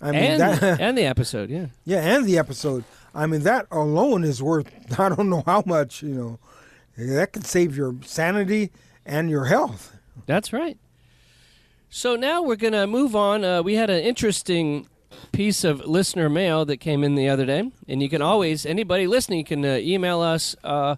I 0.00 0.12
mean, 0.12 0.22
and, 0.22 0.40
that, 0.40 0.62
and 0.80 0.96
the 0.96 1.04
episode, 1.04 1.50
yeah. 1.50 1.66
yeah, 1.84 1.98
and 1.98 2.24
the 2.24 2.38
episode. 2.38 2.84
I 3.14 3.26
mean, 3.26 3.42
that 3.42 3.66
alone 3.70 4.24
is 4.24 4.42
worth 4.42 4.70
I 5.00 5.08
don't 5.08 5.28
know 5.28 5.42
how 5.44 5.62
much. 5.66 6.02
You 6.02 6.14
know, 6.14 6.38
that 6.96 7.32
could 7.32 7.44
save 7.46 7.76
your 7.76 7.96
sanity 8.04 8.70
and 9.04 9.28
your 9.30 9.46
health. 9.46 9.96
That's 10.26 10.52
right. 10.52 10.78
So 11.90 12.16
now 12.16 12.42
we're 12.42 12.56
going 12.56 12.74
to 12.74 12.86
move 12.86 13.16
on. 13.16 13.44
Uh, 13.44 13.62
we 13.62 13.74
had 13.74 13.88
an 13.88 14.02
interesting 14.02 14.86
piece 15.32 15.64
of 15.64 15.80
listener 15.86 16.28
mail 16.28 16.64
that 16.66 16.76
came 16.78 17.02
in 17.02 17.14
the 17.14 17.28
other 17.28 17.46
day, 17.46 17.70
and 17.88 18.02
you 18.02 18.08
can 18.08 18.22
always 18.22 18.66
anybody 18.66 19.06
listening 19.06 19.44
can 19.44 19.64
uh, 19.64 19.78
email 19.80 20.20
us. 20.20 20.54
Uh, 20.62 20.96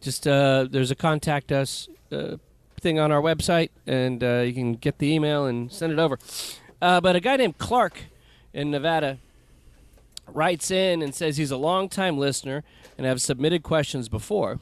just 0.00 0.26
uh, 0.26 0.66
there's 0.70 0.90
a 0.90 0.94
contact 0.94 1.52
us 1.52 1.88
uh, 2.10 2.36
thing 2.80 2.98
on 2.98 3.12
our 3.12 3.20
website, 3.20 3.70
and 3.86 4.22
uh, 4.22 4.40
you 4.40 4.52
can 4.52 4.74
get 4.74 4.98
the 4.98 5.12
email 5.12 5.46
and 5.46 5.70
send 5.72 5.92
it 5.92 5.98
over. 5.98 6.18
Uh, 6.80 7.00
but 7.00 7.16
a 7.16 7.20
guy 7.20 7.36
named 7.36 7.58
Clark 7.58 8.04
in 8.52 8.70
Nevada 8.70 9.18
writes 10.26 10.70
in 10.70 11.02
and 11.02 11.14
says 11.14 11.36
he's 11.36 11.50
a 11.50 11.56
longtime 11.56 12.18
listener 12.18 12.62
and 12.96 13.06
have 13.06 13.20
submitted 13.20 13.62
questions 13.62 14.08
before. 14.08 14.60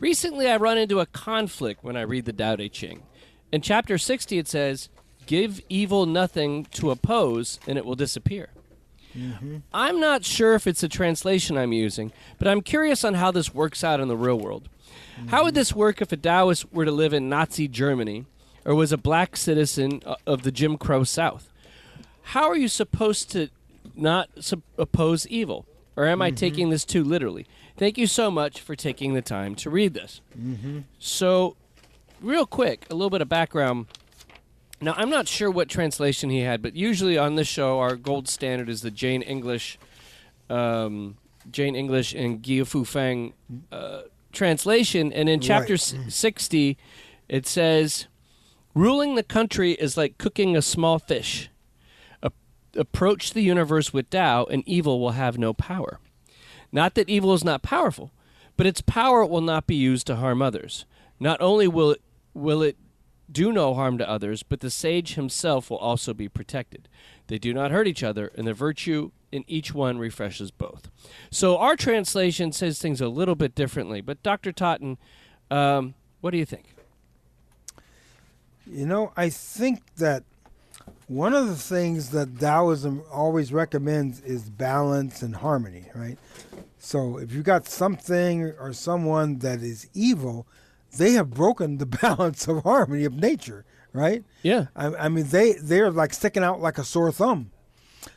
Recently, 0.00 0.48
I 0.48 0.56
run 0.56 0.78
into 0.78 1.00
a 1.00 1.06
conflict 1.06 1.82
when 1.82 1.96
I 1.96 2.02
read 2.02 2.24
the 2.24 2.32
Tao 2.32 2.56
Te 2.56 2.68
Ching. 2.68 3.02
In 3.52 3.60
chapter 3.60 3.98
60, 3.98 4.38
it 4.38 4.48
says, 4.48 4.88
Give 5.26 5.60
evil 5.68 6.06
nothing 6.06 6.66
to 6.72 6.90
oppose, 6.90 7.58
and 7.66 7.78
it 7.78 7.84
will 7.84 7.94
disappear. 7.94 8.50
I'm 9.72 10.00
not 10.00 10.24
sure 10.24 10.54
if 10.54 10.66
it's 10.66 10.82
a 10.82 10.88
translation 10.88 11.56
I'm 11.56 11.72
using, 11.72 12.12
but 12.38 12.48
I'm 12.48 12.60
curious 12.62 13.04
on 13.04 13.14
how 13.14 13.30
this 13.30 13.54
works 13.54 13.84
out 13.84 14.00
in 14.00 14.08
the 14.08 14.16
real 14.16 14.38
world. 14.38 14.68
How 15.28 15.44
would 15.44 15.54
this 15.54 15.74
work 15.74 16.00
if 16.02 16.12
a 16.12 16.16
Taoist 16.16 16.72
were 16.72 16.84
to 16.84 16.90
live 16.92 17.12
in 17.12 17.28
Nazi 17.28 17.68
Germany 17.68 18.26
or 18.64 18.74
was 18.74 18.92
a 18.92 18.96
black 18.98 19.36
citizen 19.36 20.02
uh, 20.06 20.16
of 20.26 20.42
the 20.42 20.50
Jim 20.52 20.76
Crow 20.76 21.04
South? 21.04 21.50
How 22.28 22.48
are 22.48 22.56
you 22.56 22.68
supposed 22.68 23.30
to 23.32 23.48
not 23.94 24.28
oppose 24.78 25.26
evil? 25.28 25.66
Or 25.96 26.06
am 26.06 26.20
I 26.20 26.30
taking 26.32 26.70
this 26.70 26.84
too 26.84 27.04
literally? 27.04 27.46
Thank 27.76 27.98
you 27.98 28.06
so 28.08 28.30
much 28.30 28.60
for 28.60 28.74
taking 28.74 29.14
the 29.14 29.22
time 29.22 29.54
to 29.56 29.70
read 29.70 29.94
this. 29.94 30.20
So, 30.98 31.56
real 32.20 32.46
quick, 32.46 32.86
a 32.90 32.94
little 32.94 33.10
bit 33.10 33.20
of 33.20 33.28
background. 33.28 33.86
Now, 34.80 34.94
I'm 34.96 35.08
not 35.10 35.28
sure 35.28 35.50
what 35.50 35.68
translation 35.68 36.30
he 36.30 36.40
had, 36.40 36.62
but 36.62 36.74
usually 36.74 37.16
on 37.16 37.36
this 37.36 37.46
show, 37.46 37.78
our 37.78 37.94
gold 37.94 38.28
standard 38.28 38.68
is 38.68 38.82
the 38.82 38.90
Jane 38.90 39.22
English, 39.22 39.78
um, 40.50 41.16
Jane 41.50 41.76
English 41.76 42.12
and 42.12 42.42
Gia-Fu 42.42 42.84
Feng 42.84 43.32
uh, 43.70 44.02
translation. 44.34 45.12
And 45.12 45.28
in 45.28 45.40
chapter 45.40 45.74
Right. 45.74 46.12
60, 46.12 46.76
it 47.28 47.46
says, 47.46 48.06
"Ruling 48.74 49.14
the 49.14 49.22
country 49.22 49.72
is 49.72 49.96
like 49.96 50.18
cooking 50.18 50.56
a 50.56 50.62
small 50.62 50.98
fish. 50.98 51.48
approach 52.76 53.32
the 53.32 53.40
universe 53.40 53.92
with 53.92 54.10
Tao, 54.10 54.44
and 54.46 54.64
evil 54.66 54.98
will 54.98 55.12
have 55.12 55.38
no 55.38 55.54
power. 55.54 56.00
Not 56.72 56.94
that 56.96 57.08
evil 57.08 57.32
is 57.32 57.44
not 57.44 57.62
powerful, 57.62 58.10
but 58.56 58.66
its 58.66 58.80
power 58.80 59.24
will 59.24 59.40
not 59.40 59.68
be 59.68 59.76
used 59.76 60.08
to 60.08 60.16
harm 60.16 60.42
others. 60.42 60.84
Not 61.20 61.40
only 61.40 61.68
will 61.68 61.92
it, 61.92 62.02
will 62.34 62.62
it 62.62 62.76
do 63.30 63.52
no 63.52 63.74
harm 63.74 63.96
to 63.98 64.10
others, 64.10 64.42
but 64.42 64.58
the 64.58 64.70
sage 64.70 65.14
himself 65.14 65.70
will 65.70 65.78
also 65.78 66.12
be 66.12 66.28
protected. 66.28 66.88
They 67.28 67.38
do 67.38 67.54
not 67.54 67.70
hurt 67.70 67.86
each 67.86 68.02
other, 68.02 68.32
and 68.36 68.44
their 68.44 68.54
virtue 68.54 69.12
in 69.34 69.44
each 69.48 69.74
one 69.74 69.98
refreshes 69.98 70.52
both. 70.52 70.88
So 71.28 71.58
our 71.58 71.74
translation 71.74 72.52
says 72.52 72.78
things 72.78 73.00
a 73.00 73.08
little 73.08 73.34
bit 73.34 73.56
differently. 73.56 74.00
But 74.00 74.22
Dr. 74.22 74.52
Totten, 74.52 74.96
um, 75.50 75.94
what 76.20 76.30
do 76.30 76.38
you 76.38 76.44
think? 76.44 76.66
You 78.64 78.86
know, 78.86 79.12
I 79.16 79.30
think 79.30 79.82
that 79.96 80.22
one 81.08 81.34
of 81.34 81.48
the 81.48 81.56
things 81.56 82.10
that 82.10 82.38
Taoism 82.38 83.02
always 83.12 83.52
recommends 83.52 84.20
is 84.20 84.48
balance 84.48 85.20
and 85.20 85.34
harmony, 85.34 85.86
right? 85.96 86.16
So 86.78 87.18
if 87.18 87.32
you 87.32 87.42
got 87.42 87.66
something 87.66 88.44
or 88.60 88.72
someone 88.72 89.40
that 89.40 89.62
is 89.62 89.88
evil, 89.94 90.46
they 90.96 91.12
have 91.12 91.30
broken 91.30 91.78
the 91.78 91.86
balance 92.02 92.46
of 92.46 92.62
harmony 92.62 93.04
of 93.04 93.14
nature, 93.14 93.64
right? 93.92 94.22
Yeah. 94.42 94.66
I, 94.76 94.94
I 94.94 95.08
mean, 95.08 95.26
they 95.26 95.54
they're 95.54 95.90
like 95.90 96.14
sticking 96.14 96.44
out 96.44 96.60
like 96.60 96.78
a 96.78 96.84
sore 96.84 97.10
thumb. 97.10 97.50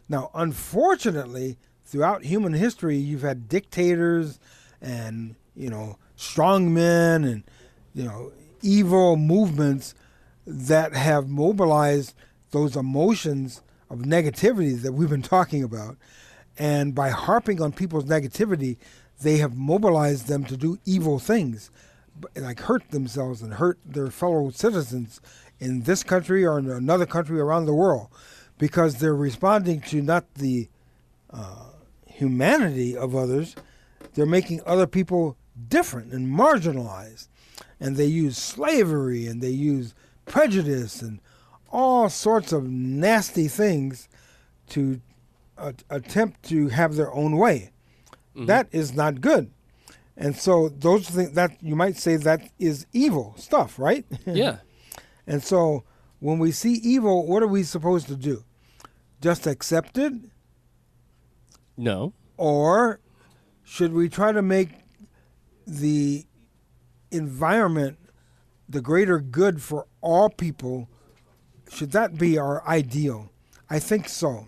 Now, 0.09 0.31
unfortunately, 0.33 1.57
throughout 1.83 2.23
human 2.23 2.53
history, 2.53 2.97
you've 2.97 3.21
had 3.21 3.49
dictators 3.49 4.39
and 4.81 5.35
you 5.55 5.69
know 5.69 5.97
strong 6.15 6.73
men 6.73 7.23
and 7.23 7.43
you 7.93 8.03
know 8.03 8.31
evil 8.61 9.17
movements 9.17 9.95
that 10.45 10.93
have 10.93 11.27
mobilized 11.27 12.13
those 12.51 12.75
emotions 12.75 13.61
of 13.89 13.99
negativity 13.99 14.79
that 14.81 14.93
we've 14.93 15.09
been 15.09 15.21
talking 15.21 15.63
about. 15.63 15.97
And 16.57 16.95
by 16.95 17.09
harping 17.09 17.61
on 17.61 17.71
people's 17.71 18.05
negativity, 18.05 18.77
they 19.21 19.37
have 19.37 19.55
mobilized 19.55 20.27
them 20.27 20.43
to 20.45 20.57
do 20.57 20.79
evil 20.85 21.19
things, 21.19 21.69
like 22.35 22.61
hurt 22.61 22.89
themselves 22.91 23.41
and 23.41 23.55
hurt 23.55 23.79
their 23.85 24.09
fellow 24.09 24.49
citizens 24.49 25.21
in 25.59 25.81
this 25.81 26.03
country 26.03 26.45
or 26.45 26.57
in 26.57 26.69
another 26.69 27.05
country 27.05 27.39
around 27.39 27.65
the 27.65 27.73
world 27.73 28.07
because 28.57 28.95
they're 28.95 29.15
responding 29.15 29.81
to 29.81 30.01
not 30.01 30.33
the 30.35 30.67
uh, 31.31 31.65
humanity 32.05 32.95
of 32.97 33.15
others, 33.15 33.55
they're 34.13 34.25
making 34.25 34.61
other 34.65 34.87
people 34.87 35.37
different 35.67 36.11
and 36.11 36.27
marginalized. 36.27 37.27
And 37.79 37.95
they 37.95 38.05
use 38.05 38.37
slavery 38.37 39.27
and 39.27 39.41
they 39.41 39.49
use 39.49 39.93
prejudice 40.25 41.01
and 41.01 41.19
all 41.71 42.09
sorts 42.09 42.51
of 42.51 42.67
nasty 42.67 43.47
things 43.47 44.09
to 44.69 45.01
uh, 45.57 45.73
attempt 45.89 46.43
to 46.43 46.69
have 46.69 46.95
their 46.95 47.13
own 47.13 47.37
way. 47.37 47.71
That 48.35 48.67
is 48.71 48.93
not 48.93 49.21
good. 49.21 49.51
And 50.15 50.35
so 50.35 50.69
those 50.69 51.09
things 51.09 51.31
that 51.31 51.57
you 51.61 51.75
might 51.75 51.97
say 51.97 52.15
that 52.17 52.49
is 52.59 52.85
evil 52.93 53.35
stuff, 53.37 53.79
right? 53.79 54.05
Yeah. 54.25 54.57
and 55.27 55.43
so 55.43 55.83
when 56.19 56.39
we 56.39 56.51
see 56.51 56.73
evil, 56.73 57.25
what 57.27 57.43
are 57.43 57.47
we 57.47 57.63
supposed 57.63 58.07
to 58.07 58.15
do? 58.15 58.43
Just 59.21 59.47
accept 59.47 59.97
it 59.97 60.13
No. 61.75 62.13
or 62.37 62.99
should 63.63 63.93
we 63.93 64.09
try 64.09 64.31
to 64.31 64.41
make 64.41 64.69
the 65.65 66.25
environment 67.11 67.97
the 68.69 68.81
greater 68.81 69.19
good 69.19 69.61
for 69.61 69.87
all 70.01 70.29
people? 70.29 70.89
Should 71.69 71.91
that 71.91 72.17
be 72.17 72.37
our 72.37 72.65
ideal? 72.67 73.31
I 73.69 73.79
think 73.79 74.07
so. 74.07 74.47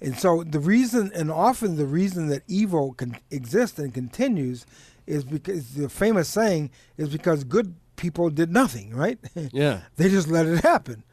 And 0.00 0.16
so 0.18 0.42
the 0.44 0.60
reason, 0.60 1.10
and 1.14 1.30
often 1.30 1.76
the 1.76 1.86
reason 1.86 2.28
that 2.28 2.42
evil 2.46 2.92
can 2.94 3.18
exist 3.30 3.78
and 3.78 3.92
continues, 3.92 4.64
is 5.06 5.24
because 5.24 5.74
the 5.74 5.88
famous 5.88 6.28
saying 6.28 6.70
is 6.96 7.08
because 7.10 7.44
good 7.44 7.74
people 8.00 8.30
did 8.30 8.50
nothing, 8.50 8.94
right? 8.94 9.18
Yeah. 9.52 9.80
they 9.96 10.08
just 10.08 10.28
let 10.28 10.46
it 10.46 10.60
happen, 10.64 11.04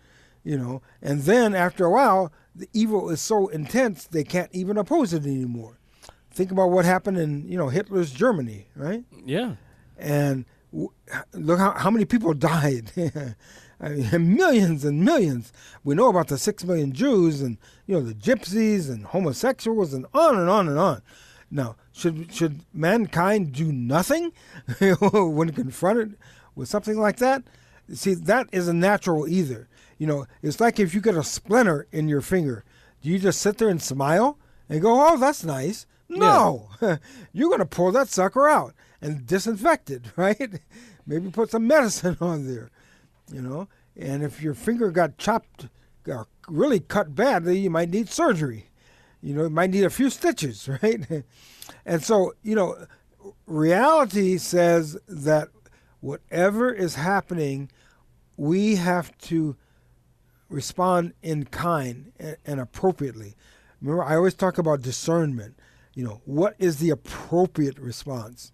you 0.44 0.58
know. 0.58 0.82
And 1.02 1.22
then 1.24 1.54
after 1.54 1.86
a 1.86 1.92
while, 1.92 2.32
the 2.56 2.68
evil 2.74 3.10
is 3.10 3.22
so 3.22 3.48
intense 3.50 4.06
they 4.06 4.24
can't 4.24 4.50
even 4.54 4.78
oppose 4.78 5.14
it 5.14 5.26
anymore. 5.26 5.78
Think 6.32 6.52
about 6.52 6.72
what 6.72 6.86
happened 6.86 7.18
in 7.18 7.48
you 7.48 7.58
know 7.58 7.70
Hitler's 7.70 8.12
Germany, 8.12 8.68
right? 8.76 9.04
Yeah. 9.26 9.56
And 9.98 10.46
w- 10.72 10.92
look 11.34 11.60
how 11.60 11.72
how 11.72 11.92
many 11.92 12.06
people 12.06 12.34
died. 12.54 12.92
I 13.80 13.90
mean, 13.90 14.36
millions 14.36 14.84
and 14.86 15.06
millions. 15.06 15.54
We 15.84 15.94
know 15.94 16.10
about 16.10 16.30
the 16.30 16.38
six 16.40 16.64
million 16.64 16.94
Jews 16.94 17.42
and 17.42 17.58
you 17.86 17.96
know 17.96 18.02
the 18.02 18.16
gypsies 18.16 18.90
and 18.90 19.06
homosexuals 19.06 19.94
and 19.94 20.06
on 20.14 20.38
and 20.40 20.50
on 20.50 20.68
and 20.68 20.80
on. 20.80 21.02
Now, 21.50 21.76
should 21.92 22.34
should 22.34 22.62
mankind 22.74 23.54
do 23.54 23.72
nothing 23.72 24.32
when 24.80 25.50
confronted 25.54 26.18
with 26.58 26.68
something 26.68 27.00
like 27.00 27.18
that? 27.18 27.44
See, 27.94 28.16
that 28.16 28.50
isn't 28.52 28.80
natural 28.80 29.28
either. 29.28 29.70
You 29.98 30.08
know, 30.08 30.26
it's 30.42 30.60
like 30.60 30.80
if 30.80 30.94
you 30.94 31.00
get 31.00 31.16
a 31.16 31.24
splinter 31.24 31.88
in 31.92 32.10
your 32.10 32.22
finger, 32.22 32.66
do 33.02 33.10
you 33.10 33.20
just 33.20 33.40
sit 33.40 33.58
there 33.58 33.70
and 33.70 33.82
smile 33.82 34.38
and 34.68 34.82
go, 34.82 35.08
"Oh, 35.08 35.18
that's 35.18 35.44
nice"? 35.44 35.86
No, 36.10 36.70
you're 37.32 37.50
going 37.50 37.60
to 37.60 37.66
pull 37.66 37.92
that 37.92 38.10
sucker 38.10 38.48
out 38.48 38.74
and 39.02 39.26
disinfect 39.26 39.90
it, 39.90 40.06
right? 40.16 40.60
Maybe 41.06 41.30
put 41.30 41.52
some 41.52 41.68
medicine 41.68 42.18
on 42.22 42.48
there, 42.48 42.70
you 43.32 43.42
know. 43.42 43.68
And 43.96 44.24
if 44.24 44.42
your 44.42 44.54
finger 44.54 44.92
got 44.92 45.18
chopped 45.18 45.68
or 46.08 46.28
really 46.48 46.80
cut 46.80 47.16
badly, 47.16 47.60
you 47.60 47.70
might 47.70 47.90
need 47.90 48.10
surgery. 48.10 48.70
You 49.22 49.34
know, 49.34 49.46
it 49.46 49.52
might 49.52 49.72
need 49.72 49.84
a 49.84 49.90
few 49.90 50.10
stitches, 50.10 50.70
right? 50.84 51.24
and 51.86 52.04
so, 52.04 52.34
you 52.44 52.56
know, 52.56 52.76
reality 53.48 54.38
says 54.38 54.98
that 55.08 55.50
whatever 56.02 56.74
is 56.74 56.96
happening, 56.96 57.70
we 58.36 58.76
have 58.76 59.18
to 59.18 59.56
respond 60.50 61.14
in 61.22 61.46
kind 61.46 62.12
and, 62.20 62.38
and 62.46 62.60
appropriately. 62.60 63.36
Remember, 63.82 64.04
I 64.04 64.16
always 64.16 64.34
talk 64.34 64.58
about 64.58 64.82
discernment. 64.82 65.60
You 65.94 66.06
know, 66.06 66.22
what 66.26 66.56
is 66.60 66.78
the 66.78 66.90
appropriate 66.90 67.78
response? 67.80 68.52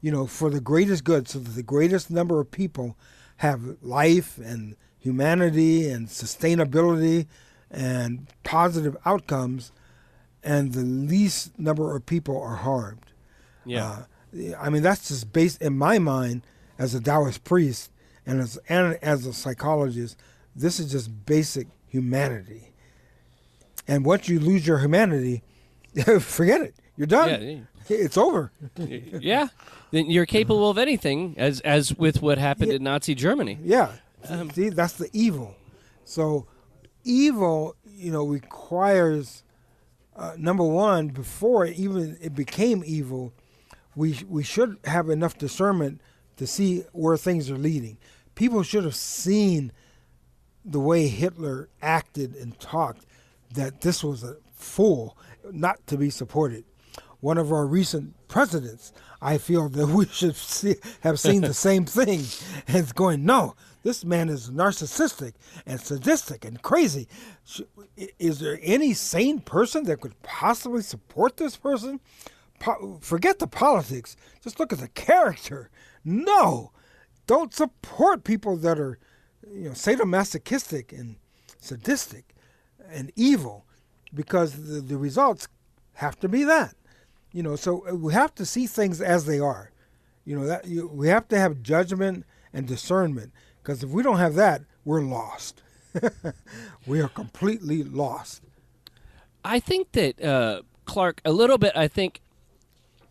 You 0.00 0.10
know, 0.10 0.26
for 0.26 0.50
the 0.50 0.60
greatest 0.60 1.04
good, 1.04 1.28
so 1.28 1.38
that 1.38 1.50
the 1.50 1.62
greatest 1.62 2.10
number 2.10 2.40
of 2.40 2.50
people 2.50 2.96
have 3.38 3.76
life 3.82 4.38
and 4.38 4.76
humanity 4.98 5.88
and 5.88 6.08
sustainability 6.08 7.26
and 7.70 8.26
positive 8.44 8.96
outcomes, 9.04 9.72
and 10.42 10.72
the 10.72 10.80
least 10.80 11.58
number 11.58 11.94
of 11.94 12.06
people 12.06 12.40
are 12.40 12.56
harmed. 12.56 13.12
Yeah. 13.64 14.04
Uh, 14.34 14.56
I 14.58 14.70
mean, 14.70 14.82
that's 14.82 15.08
just 15.08 15.32
based 15.32 15.60
in 15.60 15.76
my 15.76 15.98
mind 15.98 16.42
as 16.78 16.94
a 16.94 17.00
Taoist 17.00 17.44
priest 17.44 17.90
and 18.26 18.40
as 18.40 18.58
and 18.68 18.98
as 19.02 19.26
a 19.26 19.32
psychologist. 19.32 20.16
This 20.54 20.80
is 20.80 20.90
just 20.90 21.26
basic 21.26 21.68
humanity. 21.88 22.72
And 23.88 24.04
once 24.04 24.28
you 24.28 24.40
lose 24.40 24.66
your 24.66 24.78
humanity, 24.78 25.42
forget 26.20 26.60
it. 26.60 26.74
You're 26.96 27.06
done. 27.06 27.28
Yeah, 27.28 27.58
It's 27.88 28.16
over. 28.16 28.50
yeah. 28.76 29.48
Then 29.90 30.10
you're 30.10 30.26
capable 30.26 30.70
of 30.70 30.78
anything, 30.78 31.34
as 31.36 31.60
as 31.60 31.94
with 31.94 32.22
what 32.22 32.38
happened 32.38 32.72
in 32.72 32.82
Nazi 32.82 33.14
Germany. 33.14 33.58
Yeah. 33.62 33.92
See, 34.54 34.70
that's 34.70 34.94
the 34.94 35.08
evil. 35.12 35.54
So, 36.04 36.46
evil, 37.04 37.76
you 37.84 38.10
know, 38.10 38.24
requires 38.26 39.44
uh, 40.16 40.34
number 40.36 40.64
one 40.64 41.08
before 41.08 41.66
it 41.66 41.76
even 41.76 42.16
it 42.20 42.34
became 42.34 42.82
evil. 42.84 43.32
We 43.94 44.18
we 44.28 44.42
should 44.42 44.78
have 44.84 45.08
enough 45.10 45.38
discernment 45.38 46.00
to 46.36 46.46
see 46.46 46.84
where 46.92 47.16
things 47.16 47.50
are 47.50 47.58
leading. 47.58 47.98
People 48.34 48.62
should 48.62 48.84
have 48.84 48.94
seen 48.94 49.72
the 50.64 50.80
way 50.80 51.06
Hitler 51.08 51.68
acted 51.80 52.34
and 52.34 52.58
talked 52.58 53.06
that 53.54 53.80
this 53.80 54.02
was 54.02 54.22
a 54.24 54.36
fool 54.54 55.16
not 55.50 55.86
to 55.86 55.96
be 55.96 56.10
supported. 56.10 56.64
One 57.20 57.38
of 57.38 57.52
our 57.52 57.66
recent 57.66 58.14
presidents, 58.28 58.92
I 59.22 59.38
feel 59.38 59.68
that 59.70 59.86
we 59.86 60.06
should 60.06 60.36
see, 60.36 60.76
have 61.00 61.18
seen 61.20 61.42
the 61.42 61.54
same 61.54 61.84
thing 61.86 62.20
it's 62.66 62.92
going, 62.92 63.24
no, 63.24 63.54
this 63.82 64.04
man 64.04 64.28
is 64.28 64.50
narcissistic 64.50 65.34
and 65.64 65.80
sadistic 65.80 66.44
and 66.44 66.60
crazy. 66.60 67.08
Is 68.18 68.40
there 68.40 68.58
any 68.62 68.92
sane 68.94 69.38
person 69.38 69.84
that 69.84 70.00
could 70.00 70.20
possibly 70.22 70.82
support 70.82 71.36
this 71.36 71.56
person? 71.56 72.00
Po- 72.58 72.98
forget 73.00 73.38
the 73.38 73.46
politics. 73.46 74.16
Just 74.42 74.58
look 74.58 74.72
at 74.72 74.80
the 74.80 74.88
character. 74.88 75.70
No, 76.06 76.70
don't 77.26 77.52
support 77.52 78.22
people 78.22 78.56
that 78.58 78.78
are, 78.78 78.96
you 79.52 79.64
know, 79.64 79.70
sadomasochistic 79.72 80.96
and 80.96 81.16
sadistic 81.58 82.32
and 82.88 83.10
evil, 83.16 83.66
because 84.14 84.52
the, 84.52 84.80
the 84.80 84.96
results 84.96 85.48
have 85.94 86.18
to 86.20 86.28
be 86.28 86.44
that. 86.44 86.76
You 87.32 87.42
know, 87.42 87.56
so 87.56 87.84
uh, 87.88 87.96
we 87.96 88.12
have 88.12 88.34
to 88.36 88.46
see 88.46 88.68
things 88.68 89.02
as 89.02 89.26
they 89.26 89.40
are. 89.40 89.72
You 90.24 90.38
know 90.38 90.46
that 90.46 90.66
you, 90.66 90.86
we 90.86 91.08
have 91.08 91.26
to 91.28 91.38
have 91.38 91.62
judgment 91.62 92.24
and 92.52 92.68
discernment, 92.68 93.32
because 93.60 93.82
if 93.82 93.90
we 93.90 94.04
don't 94.04 94.18
have 94.18 94.34
that, 94.34 94.62
we're 94.84 95.02
lost. 95.02 95.62
we 96.86 97.00
are 97.00 97.08
completely 97.08 97.82
lost. 97.82 98.42
I 99.44 99.58
think 99.58 99.90
that 99.92 100.22
uh, 100.22 100.62
Clark 100.84 101.20
a 101.24 101.32
little 101.32 101.58
bit. 101.58 101.72
I 101.76 101.88
think 101.88 102.20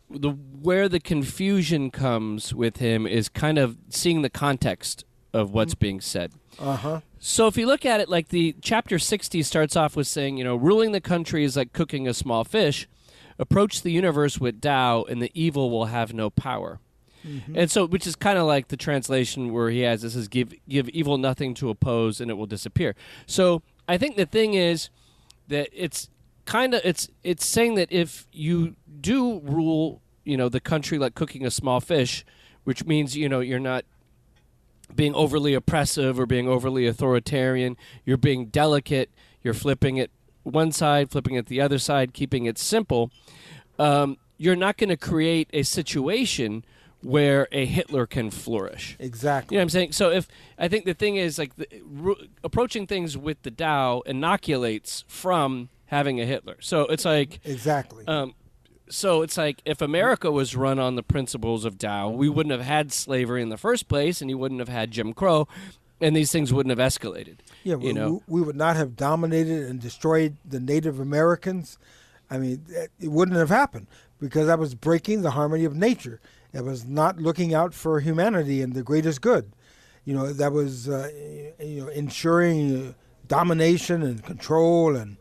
the 0.10 0.30
where 0.30 0.88
the 0.88 1.00
confusion 1.00 1.92
comes 1.92 2.54
with 2.54 2.78
him 2.78 3.08
is 3.08 3.30
kind 3.30 3.58
of 3.58 3.78
seeing 3.90 4.22
the 4.22 4.30
context 4.30 5.04
of 5.34 5.52
what's 5.52 5.76
being 5.76 6.00
said. 6.00 6.32
Uh 6.60 6.76
huh. 6.76 7.02
So 7.20 7.48
if 7.48 7.58
you 7.58 7.66
look 7.66 7.86
at 7.86 8.00
it 8.00 8.08
like 8.08 8.30
the 8.30 8.56
chapter 8.62 9.00
60 9.00 9.42
starts 9.44 9.76
off 9.76 9.96
with 9.96 10.08
saying, 10.08 10.38
you 10.38 10.44
know, 10.44 10.56
ruling 10.56 10.92
the 10.92 11.02
country 11.02 11.44
is 11.44 11.58
like 11.58 11.74
cooking 11.74 12.08
a 12.08 12.14
small 12.14 12.44
fish. 12.44 12.88
Approach 13.38 13.82
the 13.82 13.92
universe 13.92 14.40
with 14.40 14.62
Tao 14.62 15.04
and 15.04 15.22
the 15.22 15.32
evil 15.34 15.70
will 15.70 15.86
have 15.86 16.14
no 16.14 16.30
power. 16.30 16.80
And 17.56 17.72
so 17.72 17.88
which 17.88 18.06
is 18.06 18.16
kind 18.16 18.38
of 18.38 18.46
like 18.46 18.68
the 18.68 18.78
translation 18.78 19.52
where 19.52 19.72
he 19.72 19.80
has 19.80 20.04
this 20.04 20.16
is 20.16 20.28
give 20.28 20.54
give 20.70 20.88
evil 20.90 21.18
nothing 21.18 21.56
to 21.56 21.70
oppose 21.70 22.22
and 22.22 22.30
it 22.30 22.36
will 22.36 22.46
disappear. 22.46 22.96
So 23.26 23.64
I 23.88 23.98
think 23.98 24.16
the 24.16 24.28
thing 24.28 24.54
is 24.54 24.90
that 25.48 25.70
it's 25.74 26.10
kind 26.46 26.74
of 26.74 26.82
it's 26.84 27.10
it's 27.24 27.46
saying 27.46 27.76
that 27.76 27.92
if 27.92 28.28
you 28.32 28.76
do 29.02 29.40
rule, 29.42 30.02
you 30.24 30.38
know, 30.38 30.50
the 30.50 30.60
country 30.60 30.98
like 30.98 31.16
cooking 31.16 31.46
a 31.46 31.52
small 31.52 31.80
fish, 31.80 32.26
which 32.64 32.86
means, 32.86 33.18
you 33.18 33.30
know, 33.30 33.40
you're 33.40 33.60
not 33.60 33.86
being 34.94 35.14
overly 35.16 35.54
oppressive 35.54 36.20
or 36.20 36.26
being 36.26 36.48
overly 36.48 36.88
authoritarian. 36.88 37.78
You're 38.06 38.18
being 38.18 38.48
delicate. 38.48 39.10
You're 39.44 39.54
flipping 39.54 39.98
it 39.98 40.12
one 40.44 40.72
side, 40.72 41.10
flipping 41.10 41.36
it 41.36 41.48
the 41.48 41.62
other 41.62 41.80
side, 41.80 42.14
keeping 42.14 42.46
it 42.46 42.58
simple. 42.58 43.12
Um, 43.80 44.18
you're 44.38 44.56
not 44.56 44.78
going 44.78 44.90
to 44.90 44.98
create 44.98 45.50
a 45.54 45.64
situation 45.64 46.64
where 47.02 47.48
a 47.52 47.66
Hitler 47.66 48.06
can 48.06 48.32
flourish. 48.32 48.96
Exactly. 49.00 49.56
You 49.56 49.60
know 49.60 49.62
what 49.62 49.64
I'm 49.64 49.70
saying? 49.70 49.92
So 49.92 50.12
if 50.12 50.28
I 50.58 50.68
think 50.68 50.86
the 50.86 50.94
thing 50.94 51.18
is 51.18 51.38
like 51.38 51.56
the, 51.56 51.68
ru- 51.84 52.28
approaching 52.44 52.88
things 52.88 53.18
with 53.18 53.42
the 53.44 53.52
Tao 53.52 54.02
inoculates 54.06 55.04
from 55.08 55.70
having 55.88 56.20
a 56.20 56.26
Hitler. 56.26 56.58
So 56.62 56.82
it's 56.88 57.06
like 57.06 57.40
Exactly. 57.44 58.08
um, 58.08 58.34
so 58.90 59.22
it's 59.24 59.38
like 59.38 59.62
if 59.66 59.82
America 59.82 60.32
was 60.32 60.56
run 60.56 60.78
on 60.80 60.96
the 60.96 61.04
principles 61.04 61.66
of 61.66 61.78
Tao, 61.78 62.10
we 62.10 62.30
wouldn't 62.30 62.52
have 62.52 62.62
had 62.66 62.92
slavery 62.92 63.42
in 63.42 63.50
the 63.50 63.58
first 63.58 63.88
place, 63.88 64.22
and 64.22 64.30
you 64.30 64.38
wouldn't 64.38 64.60
have 64.60 64.70
had 64.70 64.92
Jim 64.92 65.12
Crow, 65.14 65.48
and 66.00 66.16
these 66.16 66.32
things 66.32 66.54
wouldn't 66.54 66.78
have 66.78 66.92
escalated. 66.92 67.38
yeah, 67.64 67.74
you 67.74 67.80
we, 67.80 67.94
know. 67.94 68.22
we 68.28 68.42
would 68.42 68.56
not 68.56 68.76
have 68.76 68.96
dominated 68.96 69.64
and 69.68 69.80
destroyed 69.80 70.38
the 70.46 70.60
Native 70.60 71.00
Americans. 71.00 71.80
I 72.30 72.38
mean, 72.38 72.66
it 73.00 73.08
wouldn't 73.08 73.38
have 73.38 73.50
happened 73.50 73.88
because 74.20 74.48
that 74.48 74.60
was 74.60 74.76
breaking 74.76 75.22
the 75.24 75.32
harmony 75.32 75.66
of 75.66 75.76
nature. 75.76 76.20
It 76.54 76.64
was 76.64 76.86
not 76.86 77.18
looking 77.20 77.54
out 77.54 77.74
for 77.74 78.00
humanity 78.00 78.62
and 78.62 78.74
the 78.74 78.84
greatest 78.84 79.22
good. 79.22 79.52
You 80.06 80.14
know, 80.14 80.32
that 80.32 80.52
was 80.52 80.88
uh, 80.88 81.10
you 81.60 81.82
know 81.82 81.88
ensuring 81.88 82.90
uh, 82.90 82.94
domination 83.28 84.04
and 84.04 84.24
control 84.24 84.96
and 84.96 85.18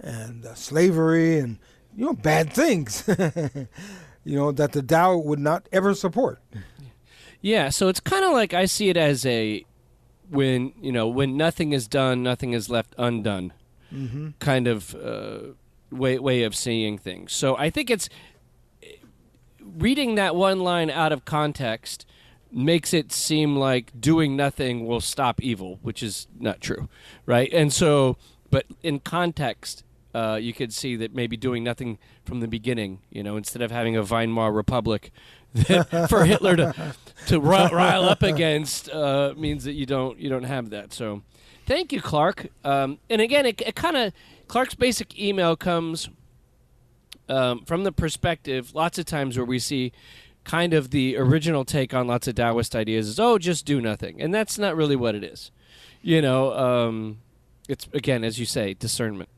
and 0.00 0.44
uh, 0.44 0.54
slavery 0.54 1.38
and 1.38 1.58
you 1.96 2.04
know 2.06 2.12
bad 2.14 2.52
things. 2.52 3.04
you 4.24 4.36
know 4.36 4.52
that 4.52 4.72
the 4.72 4.82
Tao 4.82 5.16
would 5.16 5.38
not 5.38 5.68
ever 5.72 5.94
support. 5.94 6.40
Yeah, 7.40 7.68
so 7.68 7.88
it's 7.88 8.00
kind 8.00 8.24
of 8.24 8.32
like 8.32 8.52
I 8.54 8.64
see 8.66 8.88
it 8.88 8.96
as 8.96 9.24
a 9.26 9.64
when 10.30 10.72
you 10.80 10.90
know 10.92 11.06
when 11.08 11.36
nothing 11.36 11.72
is 11.72 11.86
done, 11.86 12.22
nothing 12.22 12.52
is 12.52 12.68
left 12.68 12.94
undone, 12.98 13.52
Mm-hmm. 13.94 14.30
kind 14.40 14.66
of 14.66 14.94
uh, 14.96 15.38
way 15.90 16.18
way 16.18 16.42
of 16.42 16.56
seeing 16.56 16.98
things. 16.98 17.32
So 17.32 17.56
I 17.56 17.70
think 17.70 17.88
it's 17.88 18.08
reading 19.60 20.14
that 20.16 20.34
one 20.34 20.60
line 20.60 20.90
out 20.90 21.12
of 21.12 21.24
context 21.24 22.06
makes 22.50 22.94
it 22.94 23.12
seem 23.12 23.56
like 23.56 23.92
doing 24.00 24.36
nothing 24.36 24.86
will 24.86 25.00
stop 25.00 25.40
evil, 25.42 25.78
which 25.82 26.02
is 26.02 26.26
not 26.38 26.60
true, 26.60 26.88
right? 27.26 27.52
And 27.52 27.72
so, 27.72 28.16
but 28.50 28.66
in 28.82 29.00
context, 29.00 29.84
uh, 30.16 30.36
you 30.36 30.54
could 30.54 30.72
see 30.72 30.96
that 30.96 31.14
maybe 31.14 31.36
doing 31.36 31.62
nothing 31.62 31.98
from 32.24 32.40
the 32.40 32.48
beginning, 32.48 33.00
you 33.10 33.22
know, 33.22 33.36
instead 33.36 33.60
of 33.60 33.70
having 33.70 33.96
a 33.96 34.02
Weimar 34.02 34.50
Republic 34.52 35.10
that, 35.54 36.08
for 36.10 36.24
Hitler 36.24 36.56
to 36.56 36.94
to 37.26 37.40
ri- 37.40 37.68
rile 37.70 38.04
up 38.04 38.22
against, 38.22 38.88
uh, 38.88 39.34
means 39.36 39.64
that 39.64 39.72
you 39.72 39.84
don't 39.84 40.18
you 40.18 40.30
don't 40.30 40.44
have 40.44 40.70
that. 40.70 40.92
So, 40.92 41.22
thank 41.66 41.92
you, 41.92 42.00
Clark. 42.00 42.48
Um, 42.64 42.98
and 43.10 43.20
again, 43.20 43.44
it, 43.44 43.60
it 43.60 43.74
kind 43.74 43.96
of 43.96 44.12
Clark's 44.48 44.74
basic 44.74 45.18
email 45.18 45.54
comes 45.54 46.08
um, 47.28 47.64
from 47.64 47.84
the 47.84 47.92
perspective, 47.92 48.74
lots 48.74 48.98
of 48.98 49.04
times 49.04 49.36
where 49.36 49.44
we 49.44 49.58
see 49.58 49.92
kind 50.44 50.72
of 50.72 50.90
the 50.90 51.16
original 51.16 51.64
take 51.64 51.92
on 51.92 52.06
lots 52.06 52.28
of 52.28 52.36
Taoist 52.36 52.76
ideas 52.76 53.08
is, 53.08 53.20
oh, 53.20 53.36
just 53.36 53.66
do 53.66 53.80
nothing. 53.80 54.20
And 54.22 54.32
that's 54.32 54.58
not 54.58 54.76
really 54.76 54.96
what 54.96 55.14
it 55.14 55.24
is. 55.24 55.50
You 56.02 56.22
know, 56.22 56.54
um, 56.54 57.18
it's, 57.68 57.88
again, 57.92 58.22
as 58.22 58.38
you 58.38 58.46
say, 58.46 58.74
discernment. 58.74 59.28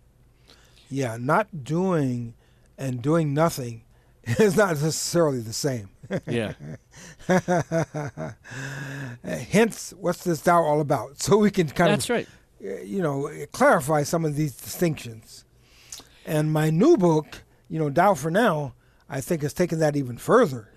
Yeah, 0.91 1.17
not 1.19 1.65
doing 1.65 2.35
and 2.77 3.03
doing 3.03 3.35
nothing 3.35 3.83
is 4.25 4.57
not 4.57 4.71
necessarily 4.71 5.41
the 5.41 5.53
same. 5.53 5.91
Yeah. 6.27 6.55
Hence, 9.25 9.93
what's 9.99 10.25
this 10.25 10.41
Tao 10.41 10.63
all 10.63 10.81
about? 10.81 11.19
So 11.23 11.37
we 11.37 11.51
can 11.51 11.69
kind 11.69 11.93
that's 11.93 12.09
of, 12.09 12.17
right. 12.17 12.29
uh, 12.65 12.81
you 12.83 13.03
know, 13.03 13.31
clarify 13.53 14.03
some 14.03 14.25
of 14.25 14.37
these 14.37 14.57
distinctions. 14.57 15.45
And 16.25 16.53
my 16.53 16.71
new 16.71 16.97
book, 16.97 17.43
you 17.69 17.79
know, 17.79 17.91
Tao 17.91 18.15
for 18.15 18.31
Now, 18.31 18.75
I 19.09 19.21
think 19.21 19.43
has 19.43 19.53
taken 19.53 19.79
that 19.81 19.97
even 19.97 20.17
further. 20.19 20.71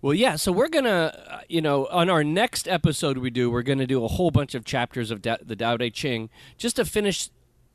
Well, 0.00 0.14
yeah. 0.14 0.36
So 0.36 0.52
we're 0.52 0.68
gonna, 0.68 1.12
uh, 1.28 1.40
you 1.48 1.60
know, 1.60 1.86
on 1.86 2.08
our 2.08 2.22
next 2.22 2.68
episode 2.68 3.18
we 3.18 3.30
do, 3.30 3.50
we're 3.50 3.62
gonna 3.62 3.86
do 3.86 4.04
a 4.04 4.08
whole 4.08 4.30
bunch 4.30 4.54
of 4.54 4.64
chapters 4.64 5.10
of 5.10 5.20
da- 5.22 5.38
the 5.42 5.56
Tao 5.56 5.76
Te 5.76 5.90
Ching 5.90 6.30
just 6.56 6.76
to 6.76 6.84
finish 6.84 7.30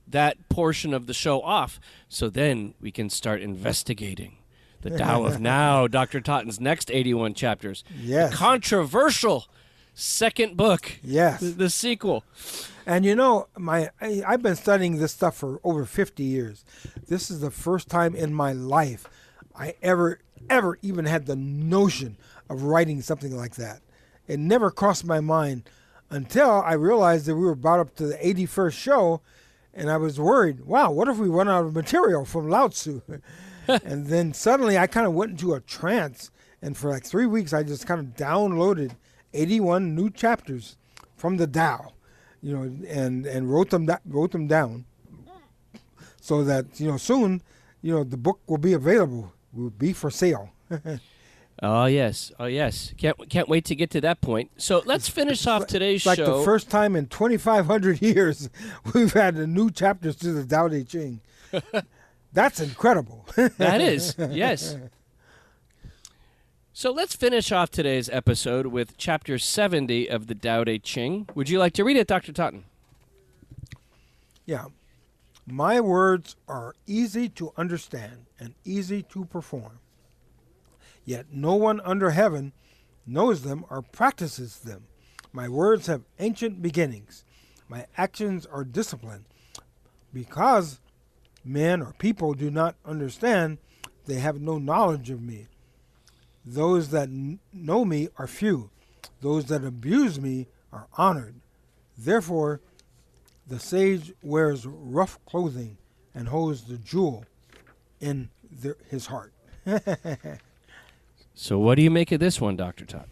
that 0.08 0.50
portion 0.50 0.94
of 0.94 1.08
the 1.08 1.14
show 1.14 1.42
off. 1.42 1.80
So 2.10 2.30
then 2.30 2.74
we 2.80 2.92
can 2.92 3.10
start 3.10 3.42
investigating 3.42 4.38
the 4.82 4.98
Tao 4.98 5.24
of 5.24 5.40
Now, 5.42 5.88
Doctor 5.88 6.22
Totten's 6.22 6.60
next 6.60 6.92
eighty-one 6.92 7.34
chapters. 7.34 7.84
Yes. 8.02 8.32
The 8.32 8.38
controversial 8.38 9.46
second 9.94 10.58
book. 10.58 11.00
Yes. 11.04 11.40
The, 11.40 11.48
the 11.48 11.70
sequel. 11.70 12.24
And 12.86 13.06
you 13.06 13.16
know, 13.16 13.48
my 13.58 13.90
I, 14.02 14.24
I've 14.28 14.42
been 14.42 14.56
studying 14.56 14.98
this 14.98 15.14
stuff 15.14 15.38
for 15.38 15.60
over 15.64 15.86
50 15.86 16.24
years. 16.24 16.66
This 17.08 17.32
is 17.32 17.40
the 17.40 17.52
first 17.52 17.90
time 17.90 18.14
in 18.16 18.34
my 18.34 18.52
life 18.52 19.08
I 19.56 19.76
ever 19.82 20.20
ever 20.50 20.78
even 20.82 21.06
had 21.06 21.26
the 21.26 21.36
notion 21.36 22.18
of 22.50 22.64
writing 22.64 23.02
something 23.02 23.36
like 23.36 23.56
that. 23.56 23.82
It 24.28 24.40
never 24.40 24.72
crossed 24.72 25.06
my 25.06 25.22
mind 25.22 25.70
until 26.10 26.62
I 26.62 26.74
realized 26.74 27.26
that 27.26 27.36
we 27.36 27.46
were 27.46 27.56
brought 27.56 27.80
up 27.80 27.96
to 27.96 28.06
the 28.06 28.16
81st 28.16 28.74
show 28.74 29.22
and 29.74 29.90
I 29.90 29.98
was 29.98 30.20
worried, 30.20 30.62
wow, 30.62 30.92
what 30.92 31.08
if 31.08 31.18
we 31.18 31.28
run 31.28 31.50
out 31.50 31.66
of 31.66 31.74
material 31.74 32.26
from 32.26 32.50
Lao 32.50 32.68
Tzu? 32.68 33.02
and 33.68 34.08
then 34.08 34.34
suddenly 34.34 34.78
I 34.78 34.88
kind 34.88 35.08
of 35.08 35.14
went 35.14 35.32
into 35.32 35.54
a 35.54 35.62
trance 35.62 36.32
and 36.62 36.78
for 36.78 36.90
like 36.90 37.06
3 37.06 37.26
weeks 37.26 37.54
I 37.54 37.64
just 37.64 37.88
kind 37.88 38.00
of 38.00 38.16
downloaded 38.16 38.96
81 39.34 39.96
new 39.96 40.10
chapters 40.10 40.78
from 41.16 41.38
the 41.38 41.48
Tao 41.48 41.94
you 42.44 42.56
know, 42.56 42.64
and 42.88 43.26
and 43.26 43.52
wrote 43.52 43.70
them 43.70 43.86
da- 43.86 44.04
wrote 44.06 44.32
them 44.32 44.48
down, 44.48 44.86
so 46.20 46.44
that 46.44 46.80
you 46.80 46.92
know 46.92 46.98
soon, 46.98 47.42
you 47.82 47.94
know, 47.94 48.04
the 48.04 48.18
book 48.18 48.42
will 48.46 48.58
be 48.58 48.74
available, 48.74 49.32
will 49.54 49.70
be 49.70 49.94
for 49.94 50.12
sale. 50.12 50.52
Oh 51.62 51.86
yes, 51.86 52.32
oh 52.40 52.46
yes. 52.46 52.94
Can't 52.98 53.30
can't 53.30 53.48
wait 53.48 53.66
to 53.66 53.76
get 53.76 53.90
to 53.92 54.02
that 54.02 54.22
point. 54.22 54.52
So 54.58 54.82
let's 54.86 55.08
finish 55.08 55.46
off 55.48 55.68
today's 55.68 55.98
It's 56.02 56.06
like 56.06 56.18
show. 56.18 56.40
the 56.40 56.46
first 56.46 56.70
time 56.70 56.96
in 56.96 57.06
2,500 57.08 58.02
years 58.02 58.50
we've 58.94 59.14
had 59.14 59.36
a 59.36 59.48
new 59.48 59.70
chapters 59.70 60.16
to 60.18 60.34
the 60.34 60.46
Tao 60.46 60.68
Te 60.68 60.84
Ching. 60.84 61.22
That's 62.34 62.60
incredible. 62.60 63.26
That 63.58 63.80
is, 63.80 64.16
yes. 64.18 64.76
So 66.74 66.92
let's 66.92 67.16
finish 67.16 67.52
off 67.52 67.70
today's 67.70 68.10
episode 68.10 68.66
with 68.66 68.98
chapter 68.98 69.38
70 69.38 70.10
of 70.10 70.26
the 70.26 70.34
Tao 70.34 70.64
Te 70.64 70.80
Ching. 70.80 71.30
Would 71.36 71.48
you 71.50 71.60
like 71.60 71.74
to 71.74 71.84
read 71.84 71.98
it, 71.98 72.08
Dr. 72.08 72.34
Totten? 72.34 72.64
yeah, 74.46 74.66
my 75.48 75.80
words 75.80 76.36
are 76.50 76.74
easy 76.88 77.30
to 77.30 77.54
understand 77.58 78.26
and 78.40 78.56
easy 78.66 79.04
to 79.04 79.24
perform. 79.26 79.80
Yet 81.06 81.28
no 81.32 81.56
one 81.56 81.82
under 81.82 82.12
heaven 82.12 82.54
knows 83.06 83.42
them 83.44 83.66
or 83.70 83.82
practices 83.82 84.60
them. 84.60 84.86
My 85.32 85.50
words 85.50 85.88
have 85.88 86.04
ancient 86.20 86.62
beginnings. 86.62 87.26
My 87.68 87.88
actions 87.98 88.46
are 88.46 88.64
disciplined. 88.64 89.26
Because 90.14 90.80
men 91.44 91.82
or 91.82 91.94
people 91.98 92.34
do 92.34 92.52
not 92.52 92.76
understand, 92.86 93.58
they 94.06 94.16
have 94.16 94.40
no 94.40 94.58
knowledge 94.58 95.10
of 95.10 95.22
me. 95.22 95.48
Those 96.46 96.90
that 96.90 97.10
n- 97.10 97.40
know 97.52 97.84
me 97.84 98.10
are 98.18 98.28
few. 98.28 98.70
Those 99.22 99.46
that 99.46 99.64
abuse 99.64 100.20
me 100.20 100.48
are 100.72 100.88
honored. 100.98 101.36
Therefore, 101.98 102.62
the 103.48 103.60
sage 103.60 104.14
wears 104.22 104.66
rough 104.66 105.18
clothing 105.26 105.78
and 106.14 106.28
holds 106.28 106.64
the 106.64 106.78
jewel 106.78 107.26
in 108.00 108.30
his 108.90 109.08
heart. 109.08 109.34
So 111.36 111.58
what 111.58 111.76
do 111.76 111.82
you 111.82 111.92
make 111.92 112.12
of 112.12 112.20
this 112.20 112.40
one, 112.40 112.56
Dr. 112.56 112.86
Totten? 112.86 113.10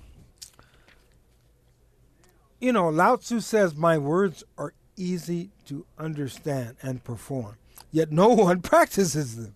You 2.60 2.72
know, 2.72 2.90
Lao 2.90 3.16
Tzu 3.16 3.40
says, 3.40 3.76
My 3.76 3.98
words 3.98 4.44
are 4.58 4.74
easy 4.96 5.50
to 5.66 5.86
understand 5.98 6.76
and 6.82 7.04
perform. 7.04 7.56
yet 7.92 8.12
no 8.12 8.28
one 8.30 8.62
practices 8.62 9.36
them. 9.36 9.56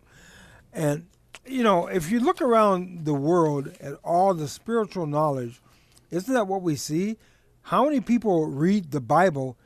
And 0.74 1.06
you 1.46 1.64
know, 1.64 1.88
if 1.88 2.10
you 2.10 2.20
look 2.20 2.42
around 2.42 3.06
the 3.06 3.14
world 3.14 3.72
at 3.80 3.94
all 4.04 4.34
the 4.34 4.48
spiritual 4.48 5.06
knowledge, 5.06 5.62
isn't 6.10 6.34
that 6.34 6.48
what 6.48 6.64
we 6.64 6.76
see? 6.76 7.18
How 7.64 7.86
many 7.86 8.00
people 8.00 8.48
read 8.48 8.92
the 8.92 9.02
Bible? 9.02 9.58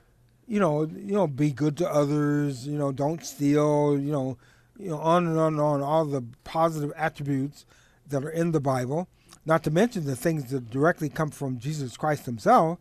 You 0.47 0.59
know, 0.59 0.83
you 0.83 1.13
know, 1.13 1.27
be 1.27 1.51
good 1.51 1.77
to 1.77 1.89
others. 1.89 2.67
You 2.67 2.77
know, 2.77 2.91
don't 2.91 3.23
steal. 3.23 3.97
You 3.97 4.11
know, 4.11 4.37
you 4.77 4.89
know, 4.89 4.99
on 4.99 5.27
and 5.27 5.37
on 5.37 5.53
and 5.53 5.61
on. 5.61 5.81
All 5.81 6.05
the 6.05 6.23
positive 6.43 6.91
attributes 6.97 7.65
that 8.09 8.23
are 8.23 8.29
in 8.29 8.51
the 8.51 8.59
Bible. 8.59 9.07
Not 9.45 9.63
to 9.63 9.71
mention 9.71 10.05
the 10.05 10.15
things 10.15 10.51
that 10.51 10.69
directly 10.69 11.09
come 11.09 11.31
from 11.31 11.59
Jesus 11.59 11.97
Christ 11.97 12.25
Himself. 12.25 12.79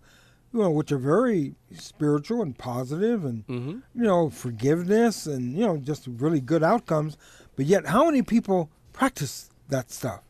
You 0.52 0.60
know, 0.60 0.70
which 0.70 0.90
are 0.92 0.98
very 0.98 1.54
spiritual 1.74 2.40
and 2.40 2.56
positive, 2.56 3.22
and 3.24 3.46
Mm-hmm. 3.48 3.70
you 3.94 4.04
know, 4.04 4.30
forgiveness 4.30 5.26
and, 5.26 5.52
you 5.52 5.66
know, 5.66 5.76
just 5.76 6.06
really 6.06 6.40
good 6.40 6.62
outcomes. 6.62 7.18
But 7.54 7.66
yet, 7.66 7.86
how 7.86 8.06
many 8.06 8.22
people 8.22 8.70
practice 8.94 9.50
that 9.68 9.90
stuff? 9.90 10.20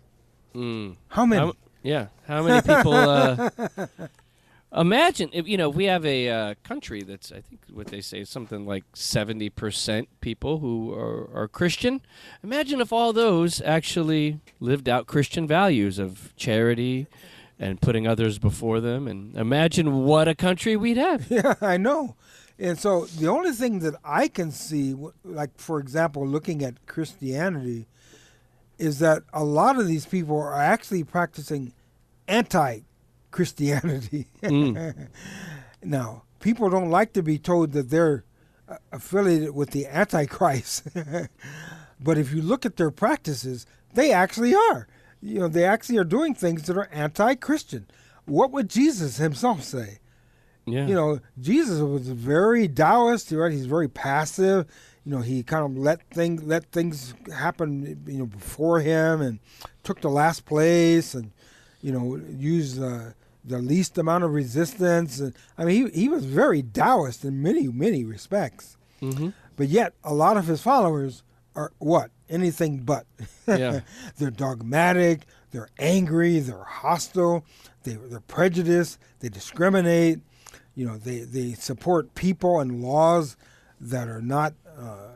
Mm. 0.56 0.96
How 1.08 1.24
many? 1.24 1.46
How, 1.46 1.52
yeah. 1.84 2.06
How 2.26 2.42
many 2.42 2.60
people? 2.62 2.92
Uh, 2.92 3.50
imagine 4.74 5.30
if 5.32 5.48
you 5.48 5.56
know 5.56 5.70
if 5.70 5.76
we 5.76 5.84
have 5.84 6.04
a 6.04 6.28
uh, 6.28 6.54
country 6.62 7.02
that's 7.02 7.32
I 7.32 7.40
think 7.40 7.60
what 7.72 7.88
they 7.88 8.00
say 8.00 8.20
is 8.20 8.30
something 8.30 8.66
like 8.66 8.84
seventy 8.94 9.50
percent 9.50 10.08
people 10.20 10.58
who 10.58 10.92
are, 10.94 11.28
are 11.34 11.48
Christian. 11.48 12.00
Imagine 12.42 12.80
if 12.80 12.92
all 12.92 13.12
those 13.12 13.60
actually 13.62 14.40
lived 14.60 14.88
out 14.88 15.06
Christian 15.06 15.46
values 15.46 15.98
of 15.98 16.34
charity 16.36 17.06
and 17.58 17.80
putting 17.80 18.06
others 18.06 18.38
before 18.38 18.80
them. 18.80 19.08
And 19.08 19.34
imagine 19.36 20.04
what 20.04 20.28
a 20.28 20.34
country 20.34 20.76
we'd 20.76 20.96
have. 20.96 21.26
yeah, 21.30 21.54
I 21.60 21.76
know. 21.76 22.16
And 22.58 22.78
so 22.78 23.06
the 23.06 23.28
only 23.28 23.52
thing 23.52 23.80
that 23.80 23.94
I 24.04 24.28
can 24.28 24.50
see, 24.50 24.94
like, 25.24 25.50
for 25.58 25.78
example, 25.78 26.26
looking 26.26 26.62
at 26.64 26.86
Christianity, 26.86 27.86
is 28.78 28.98
that 28.98 29.22
a 29.32 29.44
lot 29.44 29.78
of 29.78 29.86
these 29.86 30.06
people 30.06 30.36
are 30.36 30.60
actually 30.60 31.04
practicing 31.04 31.72
anti 32.26 32.80
Christianity. 33.38 34.26
Mm. 34.42 35.08
Now, 35.84 36.24
people 36.40 36.68
don't 36.70 36.90
like 36.90 37.12
to 37.12 37.22
be 37.22 37.38
told 37.38 37.70
that 37.70 37.88
they're 37.88 38.24
uh, 38.68 38.78
affiliated 38.90 39.54
with 39.54 39.70
the 39.70 39.86
Antichrist. 39.86 40.88
but 42.00 42.18
if 42.18 42.32
you 42.34 42.42
look 42.42 42.66
at 42.66 42.78
their 42.78 42.90
practices, 42.90 43.64
they 43.94 44.10
actually 44.10 44.56
are. 44.56 44.88
You 45.22 45.38
know, 45.38 45.46
they 45.46 45.62
actually 45.62 45.98
are 45.98 46.04
doing 46.04 46.34
things 46.34 46.64
that 46.64 46.76
are 46.76 46.88
anti 46.90 47.36
Christian. 47.36 47.86
What 48.24 48.50
would 48.50 48.68
Jesus 48.68 49.18
himself 49.18 49.62
say? 49.62 50.00
Yeah. 50.66 50.88
You 50.88 50.94
know, 50.96 51.20
Jesus 51.40 51.78
was 51.78 52.08
very 52.08 52.66
Taoist, 52.66 53.30
right? 53.30 53.52
He's 53.52 53.66
very 53.66 53.88
passive. 53.88 54.66
You 55.04 55.12
know, 55.12 55.20
he 55.20 55.44
kind 55.44 55.64
of 55.64 55.76
let 55.80 56.00
things 56.10 56.42
let 56.42 56.72
things 56.72 57.14
happen, 57.32 58.02
you 58.04 58.18
know, 58.18 58.26
before 58.26 58.80
him, 58.80 59.20
and 59.20 59.38
took 59.84 60.00
the 60.00 60.10
last 60.10 60.44
place, 60.44 61.14
and 61.14 61.30
you 61.80 61.92
know, 61.92 62.20
used 62.36 62.82
uh, 62.82 63.12
the 63.48 63.58
least 63.58 63.98
amount 63.98 64.24
of 64.24 64.32
resistance. 64.32 65.20
And 65.20 65.34
I 65.56 65.64
mean, 65.64 65.90
he 65.92 66.02
he 66.02 66.08
was 66.08 66.24
very 66.24 66.62
Taoist 66.62 67.24
in 67.24 67.42
many 67.42 67.68
many 67.68 68.04
respects. 68.04 68.76
hmm 69.00 69.30
But 69.56 69.68
yet, 69.68 69.94
a 70.04 70.14
lot 70.14 70.36
of 70.36 70.46
his 70.46 70.60
followers 70.62 71.22
are 71.54 71.72
what? 71.78 72.10
Anything 72.28 72.78
but. 72.78 73.06
Yeah. 73.46 73.80
they're 74.18 74.30
dogmatic. 74.30 75.22
They're 75.50 75.70
angry. 75.78 76.38
They're 76.40 76.62
hostile. 76.62 77.44
They, 77.82 77.94
they're 77.94 78.20
prejudiced. 78.20 78.98
They 79.20 79.28
discriminate. 79.28 80.20
You 80.74 80.86
know, 80.86 80.96
they, 80.98 81.20
they 81.20 81.54
support 81.54 82.14
people 82.14 82.60
and 82.60 82.82
laws 82.82 83.36
that 83.80 84.06
are 84.08 84.22
not, 84.22 84.54
uh, 84.78 84.82
uh, 84.82 85.08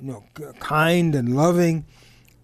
you 0.00 0.08
know, 0.12 0.24
kind 0.60 1.14
and 1.14 1.34
loving. 1.36 1.86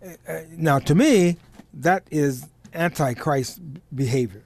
Uh, 0.05 0.11
uh, 0.29 0.41
now, 0.57 0.79
to 0.81 0.95
me, 0.95 1.37
that 1.75 2.03
is 2.11 2.47
antichrist 2.75 3.61
behavior. 3.95 4.43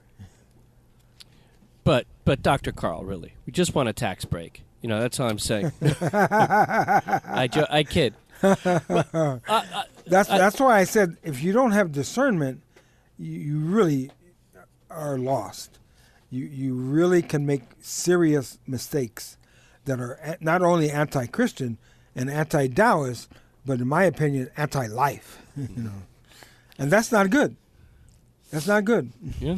But 1.90 2.06
but 2.24 2.40
Dr. 2.40 2.70
Carl, 2.70 3.02
really, 3.02 3.34
we 3.46 3.52
just 3.52 3.74
want 3.74 3.88
a 3.88 3.92
tax 3.92 4.24
break. 4.24 4.62
You 4.80 4.88
know, 4.88 5.00
that's 5.00 5.18
all 5.18 5.28
I'm 5.28 5.40
saying. 5.40 5.72
I 5.82 7.48
jo- 7.50 7.66
I 7.68 7.82
kid. 7.82 8.14
Uh, 8.44 9.40
uh, 9.48 9.82
that's 10.06 10.28
that's 10.28 10.60
why 10.60 10.78
I 10.78 10.84
said 10.84 11.16
if 11.24 11.42
you 11.42 11.52
don't 11.52 11.72
have 11.72 11.90
discernment, 11.90 12.62
you, 13.18 13.32
you 13.32 13.58
really 13.58 14.12
are 14.88 15.18
lost. 15.18 15.80
You 16.30 16.44
you 16.44 16.74
really 16.74 17.22
can 17.22 17.44
make 17.44 17.62
serious 17.80 18.60
mistakes 18.68 19.36
that 19.86 19.98
are 19.98 20.36
not 20.40 20.62
only 20.62 20.92
anti-Christian 20.92 21.76
and 22.14 22.30
anti-Taoist, 22.30 23.28
but 23.66 23.80
in 23.80 23.88
my 23.88 24.04
opinion, 24.04 24.48
anti-life. 24.56 25.42
you 25.56 25.82
know, 25.82 26.02
and 26.78 26.88
that's 26.88 27.10
not 27.10 27.30
good. 27.30 27.56
That's 28.52 28.68
not 28.68 28.84
good. 28.84 29.10
Yeah. 29.40 29.56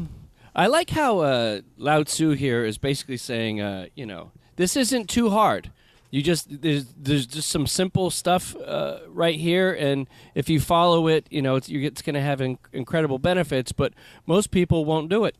I 0.54 0.66
like 0.66 0.90
how 0.90 1.20
uh, 1.20 1.60
Lao 1.76 2.02
Tzu 2.02 2.30
here 2.32 2.64
is 2.64 2.78
basically 2.78 3.16
saying, 3.16 3.60
uh, 3.60 3.86
you 3.94 4.04
know, 4.06 4.32
this 4.56 4.76
isn't 4.76 5.08
too 5.08 5.30
hard. 5.30 5.70
You 6.10 6.22
just 6.22 6.60
there's 6.60 6.84
there's 6.94 7.26
just 7.26 7.48
some 7.48 7.66
simple 7.66 8.10
stuff 8.10 8.54
uh, 8.56 8.98
right 9.08 9.36
here, 9.38 9.72
and 9.72 10.06
if 10.34 10.50
you 10.50 10.60
follow 10.60 11.08
it, 11.08 11.26
you 11.30 11.40
know, 11.40 11.56
it's, 11.56 11.70
it's 11.70 12.02
going 12.02 12.14
to 12.14 12.20
have 12.20 12.42
in- 12.42 12.58
incredible 12.72 13.18
benefits. 13.18 13.72
But 13.72 13.94
most 14.26 14.50
people 14.50 14.84
won't 14.84 15.08
do 15.08 15.24
it, 15.24 15.36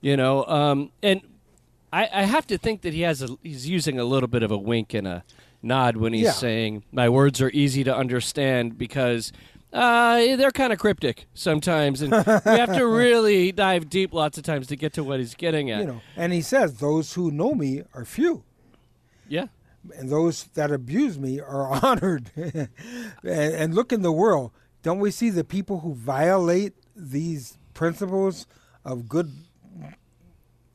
you 0.00 0.16
know. 0.16 0.46
Um, 0.46 0.90
and 1.02 1.20
I, 1.92 2.08
I 2.10 2.22
have 2.22 2.46
to 2.46 2.56
think 2.56 2.80
that 2.80 2.94
he 2.94 3.02
has 3.02 3.20
a 3.20 3.28
he's 3.42 3.68
using 3.68 3.98
a 3.98 4.04
little 4.04 4.26
bit 4.26 4.42
of 4.42 4.50
a 4.50 4.56
wink 4.56 4.94
and 4.94 5.06
a 5.06 5.22
nod 5.62 5.98
when 5.98 6.14
he's 6.14 6.24
Yeah. 6.24 6.30
saying 6.32 6.84
my 6.92 7.10
words 7.10 7.42
are 7.42 7.50
easy 7.50 7.84
to 7.84 7.94
understand 7.94 8.78
because 8.78 9.32
uh, 9.72 10.36
they're 10.36 10.50
kind 10.50 10.72
of 10.72 10.78
cryptic 10.78 11.26
sometimes, 11.34 12.02
and 12.02 12.12
we 12.12 12.18
have 12.18 12.74
to 12.74 12.86
really 12.86 13.52
dive 13.52 13.88
deep 13.88 14.12
lots 14.12 14.38
of 14.38 14.44
times 14.44 14.66
to 14.68 14.76
get 14.76 14.92
to 14.94 15.04
what 15.04 15.18
he's 15.18 15.34
getting 15.34 15.70
at. 15.70 15.80
You 15.80 15.86
know, 15.86 16.00
and 16.16 16.32
he 16.32 16.40
says 16.40 16.74
those 16.78 17.14
who 17.14 17.30
know 17.30 17.54
me 17.54 17.82
are 17.94 18.04
few. 18.04 18.44
Yeah, 19.28 19.46
and 19.96 20.08
those 20.10 20.44
that 20.54 20.70
abuse 20.70 21.18
me 21.18 21.40
are 21.40 21.68
honored. 21.84 22.30
and, 22.36 22.68
and 23.22 23.74
look 23.74 23.92
in 23.92 24.02
the 24.02 24.12
world, 24.12 24.52
don't 24.82 24.98
we 24.98 25.10
see 25.10 25.30
the 25.30 25.44
people 25.44 25.80
who 25.80 25.94
violate 25.94 26.74
these 26.94 27.58
principles 27.74 28.46
of 28.84 29.08
good 29.08 29.32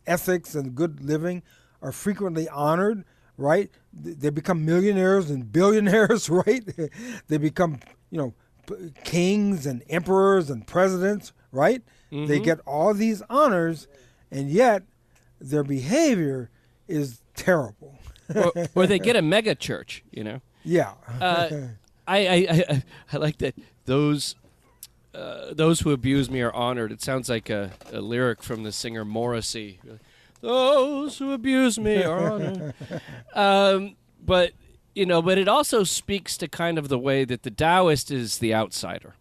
ethics 0.05 0.55
and 0.55 0.75
good 0.75 1.03
living 1.03 1.43
are 1.81 1.91
frequently 1.91 2.47
honored, 2.49 3.03
right? 3.37 3.71
They 3.93 4.29
become 4.29 4.65
millionaires 4.65 5.29
and 5.29 5.51
billionaires, 5.51 6.29
right? 6.29 6.63
they 7.27 7.37
become, 7.37 7.79
you 8.09 8.17
know, 8.17 8.33
kings 9.03 9.65
and 9.65 9.83
emperors 9.89 10.49
and 10.49 10.65
presidents, 10.67 11.33
right? 11.51 11.81
They 12.11 12.39
get 12.39 12.59
all 12.67 12.93
these 12.93 13.21
honors, 13.29 13.87
and 14.29 14.49
yet 14.49 14.83
their 15.39 15.63
behavior 15.63 16.49
is 16.87 17.21
terrible. 17.35 17.97
or, 18.35 18.51
or 18.75 18.85
they 18.87 18.99
get 18.99 19.15
a 19.15 19.21
mega 19.35 19.55
church. 19.55 20.03
You 20.11 20.23
know, 20.25 20.41
Yeah. 20.65 20.93
uh, 21.21 21.49
I, 22.07 22.17
I, 22.27 22.35
I 22.69 22.83
I 23.13 23.17
like 23.17 23.37
that 23.39 23.55
those. 23.85 24.35
Uh, 25.13 25.53
those 25.53 25.81
who 25.81 25.91
abuse 25.91 26.29
me 26.29 26.39
are 26.41 26.53
honored. 26.53 26.89
It 26.89 27.01
sounds 27.01 27.27
like 27.27 27.49
a, 27.49 27.71
a 27.91 27.99
lyric 27.99 28.41
from 28.41 28.63
the 28.63 28.71
singer 28.71 29.03
Morrissey. 29.03 29.77
Those 30.39 31.17
who 31.17 31.33
abuse 31.33 31.77
me 31.77 32.01
are 32.03 32.31
honored. 32.31 32.73
um, 33.35 33.97
but 34.25 34.53
you 34.95 35.05
know, 35.05 35.21
but 35.21 35.37
it 35.37 35.47
also 35.47 35.83
speaks 35.83 36.37
to 36.37 36.47
kind 36.47 36.77
of 36.77 36.89
the 36.89 36.99
way 36.99 37.23
that 37.25 37.43
the 37.43 37.51
Taoist 37.51 38.11
is 38.11 38.39
the 38.39 38.53
outsider. 38.53 39.15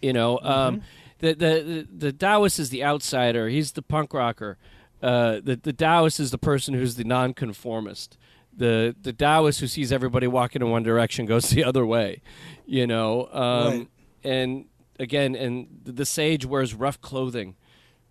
You 0.00 0.12
know, 0.12 0.38
um, 0.42 0.82
the, 1.18 1.34
the 1.34 1.36
the 1.36 1.88
the 2.08 2.12
Taoist 2.12 2.58
is 2.58 2.70
the 2.70 2.84
outsider. 2.84 3.48
He's 3.48 3.72
the 3.72 3.82
punk 3.82 4.12
rocker. 4.14 4.56
Uh, 5.02 5.40
the 5.42 5.56
the 5.62 5.72
Taoist 5.72 6.18
is 6.20 6.30
the 6.30 6.38
person 6.38 6.74
who's 6.74 6.96
the 6.96 7.04
nonconformist. 7.04 8.16
The 8.56 8.94
the 9.00 9.12
Taoist 9.12 9.60
who 9.60 9.66
sees 9.66 9.92
everybody 9.92 10.26
walking 10.26 10.62
in 10.62 10.70
one 10.70 10.82
direction 10.82 11.26
goes 11.26 11.50
the 11.50 11.64
other 11.64 11.84
way. 11.84 12.22
You 12.66 12.86
know, 12.86 13.28
um, 13.32 13.66
Right. 13.66 13.88
and 14.24 14.64
again, 14.98 15.34
and 15.34 15.66
the, 15.84 15.92
the 15.92 16.06
sage 16.06 16.46
wears 16.46 16.72
rough 16.74 17.00
clothing, 17.00 17.56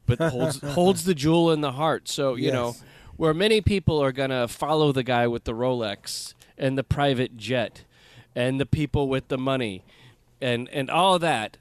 but 0.06 0.20
holds 0.20 0.60
holds 0.74 1.06
the 1.06 1.16
jewel 1.16 1.52
in 1.52 1.62
the 1.62 1.72
heart. 1.74 2.08
So 2.08 2.36
you 2.36 2.52
know, 2.52 2.76
where 3.18 3.34
many 3.34 3.62
people 3.62 4.02
are 4.04 4.12
gonna 4.12 4.48
follow 4.48 4.92
the 4.92 5.04
guy 5.04 5.28
with 5.28 5.46
the 5.46 5.54
Rolex 5.54 6.34
and 6.64 6.78
the 6.78 6.84
private 6.84 7.38
jet, 7.38 7.84
and 8.36 8.60
the 8.60 8.66
people 8.66 9.08
with 9.08 9.28
the 9.28 9.38
money, 9.38 9.84
and 10.42 10.70
and 10.70 10.90
all 10.90 11.20
that, 11.20 11.58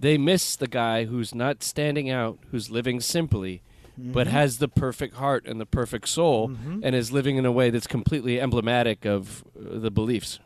they 0.00 0.18
miss 0.18 0.56
the 0.56 0.68
guy 0.68 1.04
who's 1.04 1.34
not 1.34 1.62
standing 1.62 2.10
out, 2.10 2.38
who's 2.50 2.70
living 2.70 3.00
simply. 3.00 3.62
But 4.00 4.28
has 4.28 4.58
the 4.58 4.68
perfect 4.68 5.16
heart 5.16 5.44
and 5.48 5.60
the 5.60 5.66
perfect 5.66 6.08
soul, 6.08 6.52
and 6.84 6.94
is 6.94 7.10
living 7.10 7.36
in 7.36 7.44
a 7.44 7.50
way 7.50 7.70
that's 7.70 7.88
completely 7.88 8.40
emblematic 8.40 9.04
of 9.04 9.42
uh, 9.58 9.80
the 9.80 9.90
beliefs. 9.90 10.38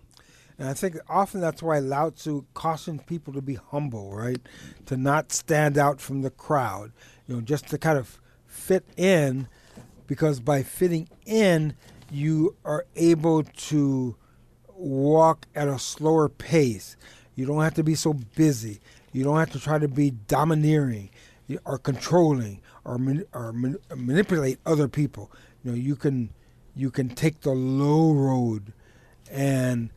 And 0.59 0.71
I 0.71 0.73
think 0.73 0.97
often 1.07 1.43
that's 1.43 1.63
why 1.63 1.79
Lao 1.79 2.09
Tzu 2.09 2.45
cautions 2.55 3.03
people 3.07 3.35
to 3.35 3.43
be 3.43 3.57
humble, 3.57 4.17
right? 4.17 4.41
To 4.87 4.97
not 4.97 5.33
stand 5.33 5.77
out 5.77 6.01
from 6.01 6.23
the 6.23 6.31
crowd, 6.31 6.93
you 7.29 7.35
know, 7.35 7.41
just 7.43 7.69
to 7.69 7.77
kind 7.77 7.99
of 7.99 8.19
fit 8.47 8.87
in, 8.97 9.49
because 10.07 10.41
by 10.41 10.63
fitting 10.63 11.11
in, 11.27 11.75
you 12.13 12.57
are 12.65 12.87
able 12.97 13.43
to 13.43 14.17
walk 14.69 15.47
at 15.55 15.69
a 15.69 15.79
slower 15.79 16.29
pace. 16.29 16.97
You 17.35 17.47
don't 17.47 17.63
have 17.63 17.75
to 17.75 17.85
be 17.85 17.95
so 17.95 18.13
busy. 18.13 18.81
You 19.13 19.25
don't 19.25 19.39
have 19.39 19.51
to 19.53 19.61
try 19.61 19.79
to 19.79 19.89
be 19.89 20.11
domineering 20.11 21.11
or 21.65 21.79
controlling 21.79 22.61
or, 22.85 22.99
or 23.33 23.53
man, 23.53 23.77
manipulate 23.95 24.59
other 24.67 24.89
people. 24.89 25.31
You 25.65 25.73
know, 25.73 25.77
you 25.77 25.97
can 25.97 26.31
you 26.75 26.91
can 26.91 27.11
take 27.11 27.41
the 27.43 27.53
low 27.53 28.13
road 28.13 28.73
and 29.31 29.91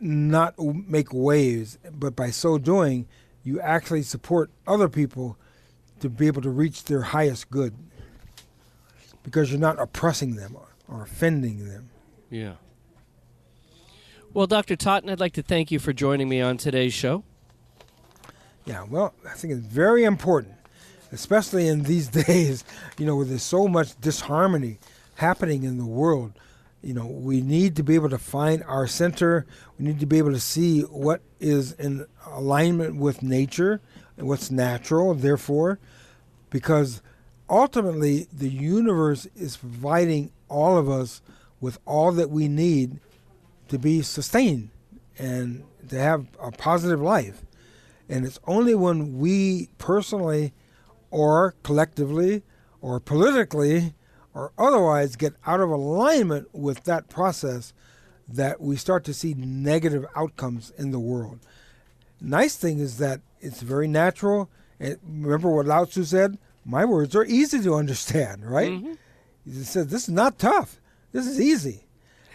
not 0.00 0.58
make 0.58 1.12
waves, 1.12 1.78
but 1.92 2.14
by 2.14 2.30
so 2.30 2.58
doing, 2.58 3.06
you 3.42 3.60
actually 3.60 4.02
support 4.02 4.50
other 4.66 4.88
people 4.88 5.36
to 6.00 6.08
be 6.08 6.28
able 6.28 6.42
to 6.42 6.50
reach 6.50 6.84
their 6.84 7.02
highest 7.02 7.50
good 7.50 7.74
because 9.24 9.50
you're 9.50 9.60
not 9.60 9.80
oppressing 9.80 10.36
them 10.36 10.56
or 10.88 11.02
offending 11.02 11.68
them. 11.68 11.90
Yeah. 12.30 12.54
Well, 14.32 14.46
Dr. 14.46 14.76
Totten, 14.76 15.08
I'd 15.10 15.20
like 15.20 15.32
to 15.34 15.42
thank 15.42 15.70
you 15.70 15.78
for 15.78 15.92
joining 15.92 16.28
me 16.28 16.40
on 16.40 16.56
today's 16.56 16.92
show. 16.92 17.24
Yeah, 18.64 18.84
well, 18.88 19.14
I 19.26 19.32
think 19.34 19.54
it's 19.54 19.66
very 19.66 20.04
important, 20.04 20.54
especially 21.10 21.68
in 21.68 21.84
these 21.84 22.08
days, 22.26 22.64
you 22.98 23.06
know, 23.06 23.16
where 23.16 23.24
there's 23.24 23.42
so 23.42 23.66
much 23.66 23.98
disharmony 24.00 24.78
happening 25.14 25.64
in 25.64 25.78
the 25.78 25.86
world. 25.86 26.32
You 26.82 26.94
know, 26.94 27.06
we 27.06 27.40
need 27.40 27.76
to 27.76 27.82
be 27.82 27.94
able 27.94 28.10
to 28.10 28.18
find 28.18 28.62
our 28.64 28.86
center. 28.86 29.46
We 29.78 29.86
need 29.86 30.00
to 30.00 30.06
be 30.06 30.18
able 30.18 30.32
to 30.32 30.40
see 30.40 30.82
what 30.82 31.22
is 31.40 31.72
in 31.72 32.06
alignment 32.26 32.96
with 32.96 33.22
nature 33.22 33.80
and 34.16 34.28
what's 34.28 34.50
natural, 34.50 35.14
therefore, 35.14 35.78
because 36.50 37.02
ultimately 37.48 38.28
the 38.32 38.48
universe 38.48 39.26
is 39.34 39.56
providing 39.56 40.30
all 40.48 40.76
of 40.76 40.88
us 40.88 41.22
with 41.60 41.78
all 41.84 42.12
that 42.12 42.30
we 42.30 42.48
need 42.48 43.00
to 43.68 43.78
be 43.78 44.02
sustained 44.02 44.70
and 45.18 45.64
to 45.88 45.98
have 45.98 46.26
a 46.40 46.50
positive 46.50 47.00
life. 47.00 47.42
And 48.08 48.24
it's 48.24 48.40
only 48.46 48.74
when 48.74 49.18
we 49.18 49.68
personally 49.78 50.52
or 51.10 51.54
collectively 51.62 52.42
or 52.80 53.00
politically 53.00 53.94
or 54.34 54.52
otherwise 54.56 55.16
get 55.16 55.34
out 55.46 55.60
of 55.60 55.70
alignment 55.70 56.54
with 56.54 56.84
that 56.84 57.08
process 57.08 57.72
that 58.28 58.60
we 58.60 58.76
start 58.76 59.04
to 59.04 59.14
see 59.14 59.34
negative 59.34 60.06
outcomes 60.14 60.70
in 60.76 60.90
the 60.90 60.98
world. 60.98 61.40
Nice 62.20 62.56
thing 62.56 62.78
is 62.78 62.98
that 62.98 63.20
it's 63.40 63.62
very 63.62 63.88
natural. 63.88 64.50
And 64.78 64.98
remember 65.02 65.50
what 65.50 65.66
Lao 65.66 65.84
Tzu 65.84 66.04
said? 66.04 66.38
My 66.64 66.84
words 66.84 67.16
are 67.16 67.24
easy 67.24 67.62
to 67.62 67.74
understand, 67.74 68.48
right? 68.48 68.72
Mm-hmm. 68.72 68.92
He 69.48 69.64
said, 69.64 69.88
This 69.88 70.04
is 70.04 70.14
not 70.14 70.38
tough. 70.38 70.80
This 71.12 71.26
is 71.26 71.40
easy. 71.40 71.84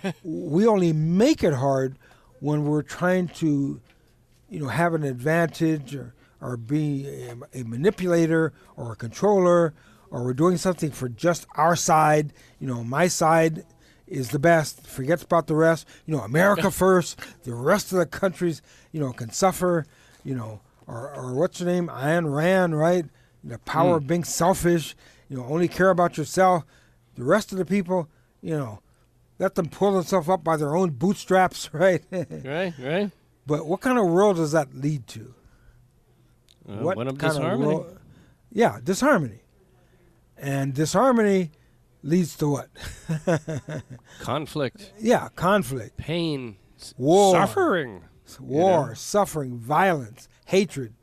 we 0.23 0.65
only 0.65 0.93
make 0.93 1.43
it 1.43 1.53
hard 1.53 1.97
when 2.39 2.65
we're 2.65 2.81
trying 2.81 3.27
to, 3.29 3.79
you 4.49 4.59
know, 4.59 4.67
have 4.67 4.93
an 4.93 5.03
advantage 5.03 5.95
or, 5.95 6.13
or 6.41 6.57
be 6.57 7.07
a, 7.07 7.61
a 7.61 7.63
manipulator 7.63 8.51
or 8.75 8.93
a 8.93 8.95
controller 8.95 9.73
or 10.13 10.23
we're 10.23 10.33
doing 10.33 10.57
something 10.57 10.91
for 10.91 11.09
just 11.09 11.47
our 11.55 11.75
side. 11.75 12.33
You 12.59 12.67
know, 12.67 12.83
my 12.83 13.07
side 13.07 13.65
is 14.07 14.29
the 14.29 14.37
best. 14.37 14.85
Forgets 14.85 15.23
about 15.23 15.47
the 15.47 15.55
rest. 15.55 15.87
You 16.05 16.15
know, 16.15 16.21
America 16.21 16.69
first. 16.71 17.19
The 17.43 17.55
rest 17.55 17.91
of 17.91 17.97
the 17.97 18.05
countries, 18.05 18.61
you 18.91 18.99
know, 18.99 19.11
can 19.11 19.31
suffer. 19.31 19.87
You 20.23 20.35
know, 20.35 20.61
or, 20.85 21.11
or 21.15 21.33
what's 21.33 21.59
your 21.59 21.69
name? 21.69 21.87
Ayn 21.87 22.31
Rand, 22.31 22.77
right? 22.77 23.05
The 23.43 23.57
power 23.59 23.95
mm. 23.95 23.97
of 23.97 24.07
being 24.07 24.23
selfish. 24.23 24.95
You 25.29 25.37
know, 25.37 25.45
only 25.45 25.67
care 25.67 25.89
about 25.89 26.15
yourself. 26.17 26.63
The 27.15 27.23
rest 27.23 27.51
of 27.51 27.57
the 27.57 27.65
people, 27.65 28.09
you 28.41 28.57
know, 28.57 28.79
let 29.39 29.55
them 29.55 29.69
pull 29.69 29.93
themselves 29.93 30.29
up 30.29 30.43
by 30.43 30.57
their 30.57 30.75
own 30.75 30.91
bootstraps, 30.91 31.69
right? 31.73 32.03
right, 32.11 32.73
right. 32.79 33.11
But 33.45 33.65
what 33.65 33.81
kind 33.81 33.97
of 33.97 34.05
world 34.05 34.37
does 34.37 34.51
that 34.53 34.73
lead 34.73 35.07
to? 35.07 35.33
Uh, 36.67 36.75
what 36.77 36.97
kind 36.97 37.17
disharmony. 37.17 37.51
Of 37.51 37.81
world? 37.81 37.99
Yeah, 38.51 38.79
disharmony. 38.83 39.41
And 40.37 40.73
disharmony 40.73 41.51
leads 42.03 42.35
to 42.37 42.47
what? 42.47 42.69
conflict. 44.19 44.93
Yeah, 44.99 45.29
conflict. 45.35 45.97
Pain. 45.97 46.57
War. 46.97 47.33
Suffering. 47.33 48.03
War, 48.39 48.81
you 48.81 48.87
know? 48.87 48.93
suffering, 48.93 49.57
violence, 49.57 50.27
hatred, 50.45 50.93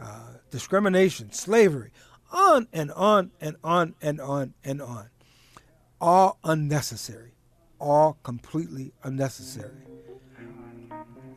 uh, 0.00 0.34
discrimination, 0.50 1.32
slavery, 1.32 1.92
on 2.32 2.68
and 2.72 2.90
on 2.92 3.30
and 3.40 3.56
on 3.62 3.94
and 4.02 4.20
on 4.20 4.54
and 4.64 4.82
on. 4.82 5.08
All 6.00 6.38
unnecessary. 6.44 7.32
All 7.78 8.18
completely 8.22 8.92
unnecessary. 9.02 9.82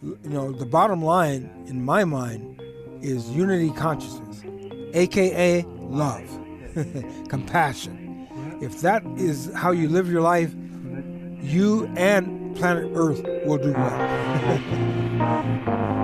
You 0.01 0.17
know, 0.23 0.51
the 0.51 0.65
bottom 0.65 1.03
line 1.03 1.65
in 1.67 1.83
my 1.83 2.03
mind 2.03 2.61
is 3.01 3.29
unity 3.29 3.71
consciousness, 3.71 4.43
aka 4.93 5.63
love. 5.79 6.29
compassion. 7.29 8.27
If 8.61 8.81
that 8.81 9.03
is 9.17 9.51
how 9.53 9.71
you 9.71 9.89
live 9.89 10.11
your 10.11 10.21
life, 10.21 10.53
you 11.41 11.87
and 11.95 12.55
planet 12.55 12.91
Earth 12.93 13.23
will 13.45 13.57
do 13.57 13.73
well. 13.73 15.93